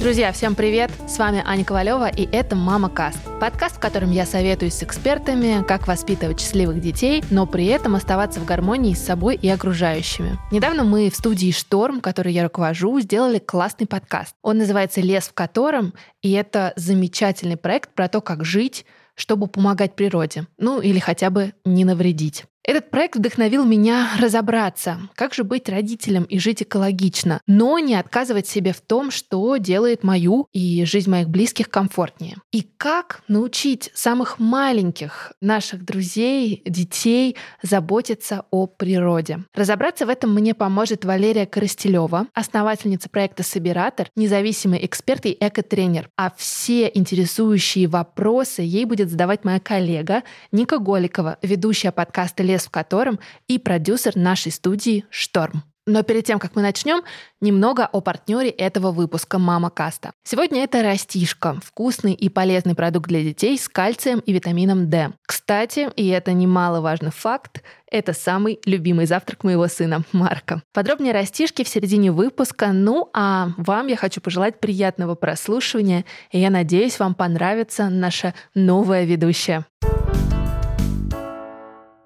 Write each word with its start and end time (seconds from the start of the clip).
Друзья, 0.00 0.32
всем 0.32 0.54
привет! 0.54 0.90
С 1.06 1.18
вами 1.18 1.42
Аня 1.44 1.62
Ковалева, 1.62 2.08
и 2.08 2.26
это 2.32 2.56
«Мама 2.56 2.88
Каст». 2.88 3.18
Подкаст, 3.38 3.76
в 3.76 3.80
котором 3.80 4.10
я 4.10 4.24
советуюсь 4.24 4.72
с 4.72 4.82
экспертами, 4.82 5.62
как 5.68 5.86
воспитывать 5.86 6.40
счастливых 6.40 6.80
детей, 6.80 7.22
но 7.28 7.46
при 7.46 7.66
этом 7.66 7.94
оставаться 7.94 8.40
в 8.40 8.46
гармонии 8.46 8.94
с 8.94 9.04
собой 9.04 9.36
и 9.36 9.46
окружающими. 9.50 10.38
Недавно 10.50 10.84
мы 10.84 11.10
в 11.10 11.16
студии 11.16 11.52
«Шторм», 11.52 12.00
которой 12.00 12.32
я 12.32 12.44
руковожу, 12.44 12.98
сделали 13.00 13.38
классный 13.38 13.86
подкаст. 13.86 14.34
Он 14.40 14.56
называется 14.56 15.02
«Лес 15.02 15.24
в 15.24 15.34
котором», 15.34 15.92
и 16.22 16.32
это 16.32 16.72
замечательный 16.76 17.58
проект 17.58 17.92
про 17.92 18.08
то, 18.08 18.22
как 18.22 18.42
жить, 18.42 18.86
чтобы 19.16 19.48
помогать 19.48 19.96
природе, 19.96 20.46
ну 20.56 20.80
или 20.80 20.98
хотя 20.98 21.28
бы 21.28 21.52
не 21.66 21.84
навредить. 21.84 22.46
Этот 22.70 22.88
проект 22.88 23.16
вдохновил 23.16 23.64
меня 23.64 24.10
разобраться, 24.20 25.00
как 25.16 25.34
же 25.34 25.42
быть 25.42 25.68
родителем 25.68 26.22
и 26.22 26.38
жить 26.38 26.62
экологично, 26.62 27.40
но 27.48 27.80
не 27.80 27.96
отказывать 27.96 28.46
себе 28.46 28.72
в 28.72 28.80
том, 28.80 29.10
что 29.10 29.56
делает 29.56 30.04
мою 30.04 30.46
и 30.52 30.84
жизнь 30.84 31.10
моих 31.10 31.28
близких 31.28 31.68
комфортнее. 31.68 32.36
И 32.52 32.62
как 32.76 33.22
научить 33.26 33.90
самых 33.92 34.38
маленьких 34.38 35.32
наших 35.40 35.84
друзей, 35.84 36.62
детей 36.64 37.36
заботиться 37.60 38.44
о 38.52 38.68
природе. 38.68 39.40
Разобраться 39.52 40.06
в 40.06 40.08
этом 40.08 40.32
мне 40.32 40.54
поможет 40.54 41.04
Валерия 41.04 41.46
Коростелева, 41.46 42.28
основательница 42.34 43.08
проекта 43.08 43.42
«Собиратор», 43.42 44.10
независимый 44.14 44.86
эксперт 44.86 45.26
и 45.26 45.36
экотренер. 45.40 46.08
А 46.16 46.32
все 46.36 46.88
интересующие 46.94 47.88
вопросы 47.88 48.62
ей 48.62 48.84
будет 48.84 49.10
задавать 49.10 49.44
моя 49.44 49.58
коллега 49.58 50.22
Ника 50.52 50.78
Голикова, 50.78 51.36
ведущая 51.42 51.90
подкаста 51.90 52.44
«Лес 52.44 52.59
в 52.66 52.70
котором» 52.70 53.18
и 53.48 53.58
продюсер 53.58 54.16
нашей 54.16 54.52
студии 54.52 55.04
«Шторм». 55.10 55.64
Но 55.86 56.02
перед 56.04 56.24
тем, 56.24 56.38
как 56.38 56.54
мы 56.54 56.62
начнем, 56.62 57.02
немного 57.40 57.84
о 57.84 58.00
партнере 58.00 58.50
этого 58.50 58.92
выпуска 58.92 59.38
«Мама 59.38 59.70
Каста». 59.70 60.12
Сегодня 60.22 60.62
это 60.62 60.82
растишка, 60.82 61.58
вкусный 61.64 62.12
и 62.12 62.28
полезный 62.28 62.74
продукт 62.74 63.08
для 63.08 63.22
детей 63.22 63.58
с 63.58 63.68
кальцием 63.68 64.20
и 64.20 64.32
витамином 64.32 64.88
D. 64.88 65.10
Кстати, 65.26 65.90
и 65.96 66.06
это 66.08 66.32
немаловажный 66.32 67.10
факт, 67.10 67.64
это 67.90 68.12
самый 68.12 68.60
любимый 68.66 69.06
завтрак 69.06 69.42
моего 69.42 69.66
сына 69.66 70.02
Марка. 70.12 70.62
Подробнее 70.72 71.12
растишки 71.12 71.64
в 71.64 71.68
середине 71.68 72.12
выпуска. 72.12 72.68
Ну 72.72 73.10
а 73.12 73.48
вам 73.56 73.88
я 73.88 73.96
хочу 73.96 74.20
пожелать 74.20 74.60
приятного 74.60 75.16
прослушивания, 75.16 76.04
и 76.30 76.38
я 76.38 76.50
надеюсь, 76.50 77.00
вам 77.00 77.14
понравится 77.14 77.88
наша 77.88 78.34
новая 78.54 79.04
ведущая. 79.04 79.64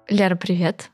Лера, 0.07 0.35
привет. 0.35 0.91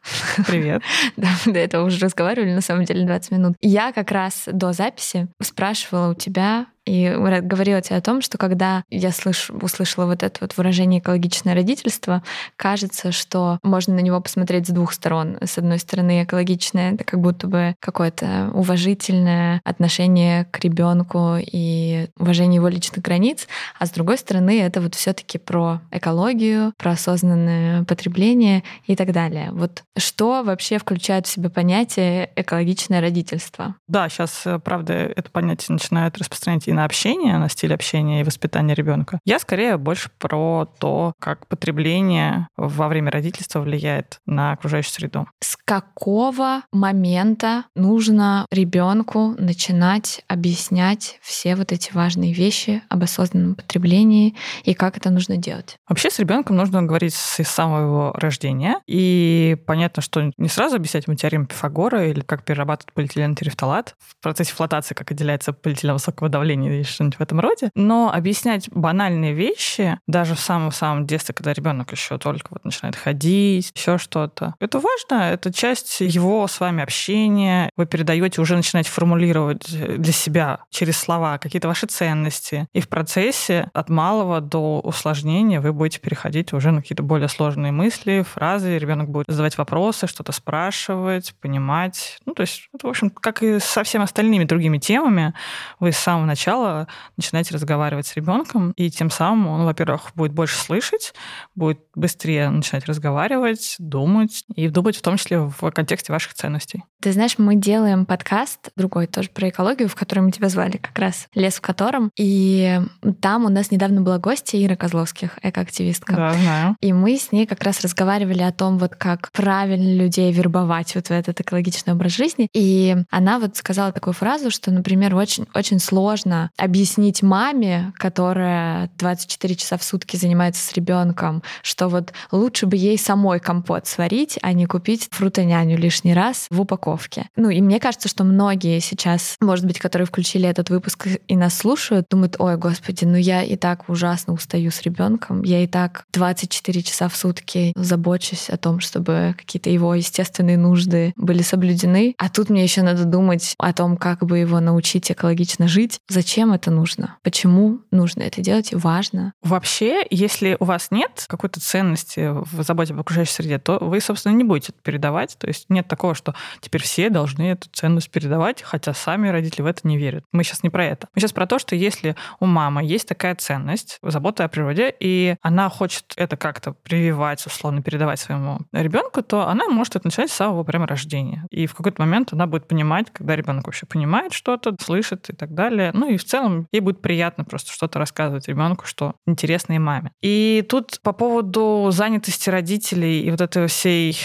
Привет. 0.47 0.81
да, 1.17 1.29
до 1.45 1.59
этого 1.59 1.85
уже 1.85 1.99
разговаривали, 1.99 2.53
на 2.53 2.61
самом 2.61 2.85
деле, 2.85 3.05
20 3.05 3.31
минут. 3.31 3.55
Я 3.61 3.91
как 3.91 4.11
раз 4.11 4.43
до 4.47 4.71
записи 4.71 5.27
спрашивала 5.41 6.11
у 6.11 6.13
тебя, 6.13 6.67
и 6.91 7.09
говорила 7.41 7.81
тебе 7.81 7.95
о 7.95 8.01
том, 8.01 8.21
что 8.21 8.37
когда 8.37 8.83
я 8.89 9.11
слышу, 9.11 9.57
услышала 9.61 10.05
вот 10.05 10.23
это 10.23 10.39
вот 10.41 10.57
выражение 10.57 10.99
экологичное 10.99 11.55
родительство, 11.55 12.21
кажется, 12.57 13.13
что 13.13 13.59
можно 13.63 13.95
на 13.95 14.01
него 14.01 14.19
посмотреть 14.19 14.67
с 14.67 14.71
двух 14.71 14.91
сторон. 14.91 15.37
С 15.41 15.57
одной 15.57 15.79
стороны, 15.79 16.23
экологичное 16.23 16.95
это 16.95 17.05
как 17.05 17.21
будто 17.21 17.47
бы 17.47 17.75
какое-то 17.79 18.51
уважительное 18.53 19.61
отношение 19.63 20.43
к 20.51 20.59
ребенку 20.59 21.37
и 21.39 22.09
уважение 22.19 22.57
его 22.57 22.67
личных 22.67 23.05
границ, 23.05 23.47
а 23.79 23.85
с 23.85 23.91
другой 23.91 24.17
стороны, 24.17 24.61
это 24.61 24.81
вот 24.81 24.95
все-таки 24.95 25.37
про 25.37 25.79
экологию, 25.91 26.73
про 26.77 26.91
осознанное 26.91 27.85
потребление 27.85 28.63
и 28.85 28.97
так 28.97 29.13
далее. 29.13 29.51
Вот 29.53 29.83
что 29.97 30.43
вообще 30.43 30.77
включает 30.77 31.25
в 31.25 31.29
себя 31.29 31.49
понятие 31.49 32.31
экологичное 32.35 32.99
родительство? 32.99 33.75
Да, 33.87 34.09
сейчас, 34.09 34.45
э, 34.45 34.59
правда, 34.59 34.93
это 34.93 35.31
понятие 35.31 35.73
начинает 35.73 36.17
распространять 36.17 36.67
и 36.67 36.73
на 36.73 36.80
общение, 36.85 37.37
на 37.37 37.49
стиль 37.49 37.73
общения 37.73 38.21
и 38.21 38.23
воспитания 38.23 38.73
ребенка. 38.73 39.19
Я 39.25 39.39
скорее 39.39 39.77
больше 39.77 40.09
про 40.17 40.65
то, 40.79 41.13
как 41.19 41.47
потребление 41.47 42.47
во 42.57 42.87
время 42.87 43.11
родительства 43.11 43.59
влияет 43.59 44.19
на 44.25 44.51
окружающую 44.53 44.93
среду. 44.93 45.27
С 45.41 45.57
какого 45.57 46.61
момента 46.71 47.65
нужно 47.75 48.45
ребенку 48.51 49.35
начинать 49.37 50.23
объяснять 50.27 51.19
все 51.21 51.55
вот 51.55 51.71
эти 51.71 51.93
важные 51.93 52.33
вещи 52.33 52.81
об 52.89 53.03
осознанном 53.03 53.55
потреблении 53.55 54.35
и 54.63 54.73
как 54.73 54.97
это 54.97 55.09
нужно 55.09 55.37
делать? 55.37 55.77
Вообще 55.87 56.09
с 56.09 56.19
ребенком 56.19 56.55
нужно 56.55 56.83
говорить 56.83 57.13
с 57.13 57.43
самого 57.43 57.81
его 57.81 58.11
рождения. 58.13 58.79
И 58.87 59.57
понятно, 59.65 60.01
что 60.01 60.31
не 60.37 60.49
сразу 60.49 60.75
объяснять 60.75 61.07
ему 61.07 61.15
теорему 61.15 61.45
Пифагора 61.45 62.07
или 62.07 62.21
как 62.21 62.43
перерабатывать 62.43 62.93
полиэтилен 62.93 63.35
терефталат 63.35 63.95
в 63.99 64.21
процессе 64.21 64.53
флотации, 64.53 64.93
как 64.93 65.11
отделяется 65.11 65.53
полиэтилен 65.53 65.93
высокого 65.93 66.29
давления 66.29 66.60
или 66.69 66.83
что-нибудь 66.83 67.17
в 67.19 67.21
этом 67.21 67.39
роде. 67.39 67.69
Но 67.75 68.11
объяснять 68.13 68.69
банальные 68.71 69.33
вещи, 69.33 69.99
даже 70.07 70.35
в 70.35 70.39
самом-самом 70.39 71.05
детстве, 71.07 71.33
когда 71.33 71.53
ребенок 71.53 71.91
еще 71.91 72.17
только 72.17 72.47
вот 72.51 72.65
начинает 72.65 72.95
ходить, 72.95 73.71
еще 73.75 73.97
что-то, 73.97 74.55
это 74.59 74.79
важно, 74.79 75.31
это 75.31 75.53
часть 75.53 76.01
его 76.01 76.47
с 76.47 76.59
вами 76.59 76.83
общения. 76.83 77.69
Вы 77.75 77.85
передаете, 77.85 78.41
уже 78.41 78.55
начинаете 78.55 78.89
формулировать 78.89 79.67
для 79.69 80.13
себя 80.13 80.59
через 80.69 80.97
слова 80.97 81.37
какие-то 81.37 81.67
ваши 81.67 81.87
ценности. 81.87 82.67
И 82.73 82.81
в 82.81 82.89
процессе 82.89 83.69
от 83.73 83.89
малого 83.89 84.41
до 84.41 84.79
усложнения 84.79 85.59
вы 85.61 85.73
будете 85.73 85.99
переходить 85.99 86.53
уже 86.53 86.71
на 86.71 86.81
какие-то 86.81 87.03
более 87.03 87.27
сложные 87.27 87.71
мысли, 87.71 88.25
фразы. 88.27 88.77
Ребенок 88.77 89.09
будет 89.09 89.25
задавать 89.27 89.57
вопросы, 89.57 90.07
что-то 90.07 90.31
спрашивать, 90.31 91.33
понимать. 91.41 92.17
Ну, 92.25 92.33
то 92.33 92.41
есть, 92.41 92.69
это, 92.73 92.87
в 92.87 92.89
общем, 92.89 93.09
как 93.09 93.43
и 93.43 93.59
со 93.59 93.83
всеми 93.83 94.03
остальными 94.03 94.43
другими 94.43 94.77
темами, 94.77 95.33
вы 95.79 95.91
с 95.91 95.97
самого 95.97 96.25
начала 96.25 96.50
сначала 96.51 96.87
начинаете 97.17 97.53
разговаривать 97.53 98.07
с 98.07 98.15
ребенком, 98.15 98.73
и 98.75 98.89
тем 98.89 99.09
самым 99.09 99.47
он, 99.47 99.65
во-первых, 99.65 100.11
будет 100.15 100.33
больше 100.33 100.57
слышать, 100.57 101.13
будет 101.55 101.79
быстрее 101.95 102.49
начинать 102.49 102.85
разговаривать, 102.85 103.75
думать, 103.79 104.43
и 104.53 104.67
думать 104.67 104.97
в 104.97 105.01
том 105.01 105.17
числе 105.17 105.39
в 105.39 105.71
контексте 105.71 106.11
ваших 106.11 106.33
ценностей. 106.33 106.83
Ты 107.01 107.13
знаешь, 107.13 107.35
мы 107.37 107.55
делаем 107.55 108.05
подкаст 108.05 108.69
другой 108.75 109.07
тоже 109.07 109.29
про 109.29 109.49
экологию, 109.49 109.87
в 109.87 109.95
который 109.95 110.19
мы 110.19 110.31
тебя 110.31 110.49
звали 110.49 110.77
как 110.77 110.97
раз 110.99 111.27
«Лес 111.33 111.55
в 111.55 111.61
котором», 111.61 112.11
и 112.17 112.79
там 113.21 113.45
у 113.45 113.49
нас 113.49 113.71
недавно 113.71 114.01
была 114.01 114.17
гостья 114.17 114.63
Ира 114.63 114.75
Козловских, 114.75 115.39
экоактивистка. 115.41 116.15
Да, 116.15 116.33
знаю. 116.33 116.75
И 116.81 116.93
мы 116.93 117.17
с 117.17 117.31
ней 117.31 117.47
как 117.47 117.63
раз 117.63 117.81
разговаривали 117.81 118.43
о 118.43 118.51
том, 118.51 118.77
вот 118.77 118.95
как 118.95 119.31
правильно 119.31 119.95
людей 119.95 120.31
вербовать 120.31 120.95
вот 120.95 121.07
в 121.07 121.11
этот 121.11 121.39
экологичный 121.39 121.93
образ 121.93 122.11
жизни. 122.11 122.49
И 122.53 122.95
она 123.09 123.39
вот 123.39 123.55
сказала 123.55 123.91
такую 123.91 124.13
фразу, 124.13 124.51
что, 124.51 124.71
например, 124.71 125.15
очень, 125.15 125.47
очень 125.53 125.79
сложно 125.79 126.40
объяснить 126.57 127.21
маме, 127.21 127.93
которая 127.97 128.89
24 128.97 129.55
часа 129.55 129.77
в 129.77 129.83
сутки 129.83 130.15
занимается 130.15 130.63
с 130.63 130.73
ребенком, 130.73 131.43
что 131.61 131.87
вот 131.87 132.13
лучше 132.31 132.65
бы 132.65 132.77
ей 132.77 132.97
самой 132.97 133.39
компот 133.39 133.87
сварить, 133.87 134.37
а 134.41 134.53
не 134.53 134.65
купить 134.65 135.09
фрутоняню 135.11 135.77
лишний 135.77 136.13
раз 136.13 136.47
в 136.49 136.61
упаковке. 136.61 137.29
Ну 137.35 137.49
и 137.49 137.61
мне 137.61 137.79
кажется, 137.79 138.07
что 138.09 138.23
многие 138.23 138.79
сейчас, 138.79 139.35
может 139.41 139.65
быть, 139.65 139.79
которые 139.79 140.05
включили 140.05 140.47
этот 140.47 140.69
выпуск 140.69 141.07
и 141.27 141.35
нас 141.35 141.57
слушают, 141.57 142.07
думают, 142.09 142.35
ой, 142.39 142.57
господи, 142.57 143.05
ну 143.05 143.17
я 143.17 143.43
и 143.43 143.55
так 143.55 143.89
ужасно 143.89 144.33
устаю 144.33 144.71
с 144.71 144.81
ребенком, 144.81 145.43
я 145.43 145.63
и 145.63 145.67
так 145.67 146.05
24 146.13 146.81
часа 146.83 147.09
в 147.09 147.15
сутки 147.15 147.73
забочусь 147.75 148.49
о 148.49 148.57
том, 148.57 148.79
чтобы 148.79 149.35
какие-то 149.37 149.69
его 149.69 149.93
естественные 149.95 150.57
нужды 150.57 151.13
были 151.15 151.41
соблюдены, 151.41 152.15
а 152.17 152.29
тут 152.29 152.49
мне 152.49 152.63
еще 152.63 152.81
надо 152.81 153.05
думать 153.05 153.53
о 153.57 153.73
том, 153.73 153.97
как 153.97 154.25
бы 154.25 154.39
его 154.39 154.59
научить 154.59 155.11
экологично 155.11 155.67
жить. 155.67 155.99
Зачем 156.09 156.30
Зачем 156.31 156.53
это 156.53 156.71
нужно? 156.71 157.17
Почему 157.23 157.81
нужно 157.91 158.21
это 158.23 158.39
делать? 158.39 158.69
Важно. 158.71 159.33
Вообще, 159.41 160.05
если 160.09 160.55
у 160.61 160.63
вас 160.63 160.87
нет 160.89 161.25
какой-то 161.27 161.59
ценности 161.59 162.29
в 162.31 162.63
заботе 162.63 162.93
об 162.93 163.01
окружающей 163.01 163.33
среде, 163.33 163.59
то 163.59 163.79
вы, 163.81 163.99
собственно, 163.99 164.33
не 164.33 164.45
будете 164.45 164.71
это 164.71 164.81
передавать. 164.81 165.35
То 165.37 165.47
есть 165.47 165.65
нет 165.67 165.89
такого, 165.89 166.15
что 166.15 166.33
теперь 166.61 166.83
все 166.83 167.09
должны 167.09 167.51
эту 167.51 167.67
ценность 167.73 168.09
передавать, 168.09 168.61
хотя 168.61 168.93
сами 168.93 169.27
родители 169.27 169.61
в 169.61 169.65
это 169.65 169.85
не 169.85 169.97
верят. 169.97 170.23
Мы 170.31 170.45
сейчас 170.45 170.63
не 170.63 170.69
про 170.69 170.85
это. 170.85 171.09
Мы 171.13 171.19
сейчас 171.19 171.33
про 171.33 171.45
то, 171.45 171.59
что 171.59 171.75
если 171.75 172.15
у 172.39 172.45
мамы 172.45 172.85
есть 172.85 173.09
такая 173.09 173.35
ценность, 173.35 173.99
забота 174.01 174.45
о 174.45 174.47
природе, 174.47 174.95
и 175.01 175.35
она 175.41 175.67
хочет 175.67 176.13
это 176.15 176.37
как-то 176.37 176.71
прививать, 176.71 177.45
условно, 177.45 177.81
передавать 177.81 178.21
своему 178.21 178.59
ребенку, 178.71 179.21
то 179.21 179.49
она 179.49 179.67
может 179.67 179.97
это 179.97 180.07
начать 180.07 180.31
с 180.31 180.35
самого 180.35 180.63
прямо 180.63 180.87
рождения. 180.87 181.45
И 181.49 181.67
в 181.67 181.75
какой-то 181.75 182.01
момент 182.01 182.31
она 182.31 182.47
будет 182.47 182.69
понимать, 182.69 183.07
когда 183.11 183.35
ребенок 183.35 183.65
вообще 183.65 183.85
понимает 183.85 184.31
что-то, 184.31 184.77
слышит 184.79 185.29
и 185.29 185.33
так 185.33 185.53
далее. 185.53 185.91
Ну 185.93 186.09
и 186.09 186.20
в 186.21 186.25
целом 186.25 186.67
ей 186.71 186.79
будет 186.79 187.01
приятно 187.01 187.43
просто 187.43 187.71
что-то 187.71 187.99
рассказывать 187.99 188.47
ребенку, 188.47 188.85
что 188.85 189.15
интересно 189.25 189.73
и 189.73 189.79
маме. 189.79 190.11
И 190.21 190.65
тут 190.69 190.99
по 191.01 191.13
поводу 191.13 191.89
занятости 191.91 192.49
родителей 192.49 193.21
и 193.21 193.31
вот 193.31 193.41
этой 193.41 193.67
всей 193.67 194.17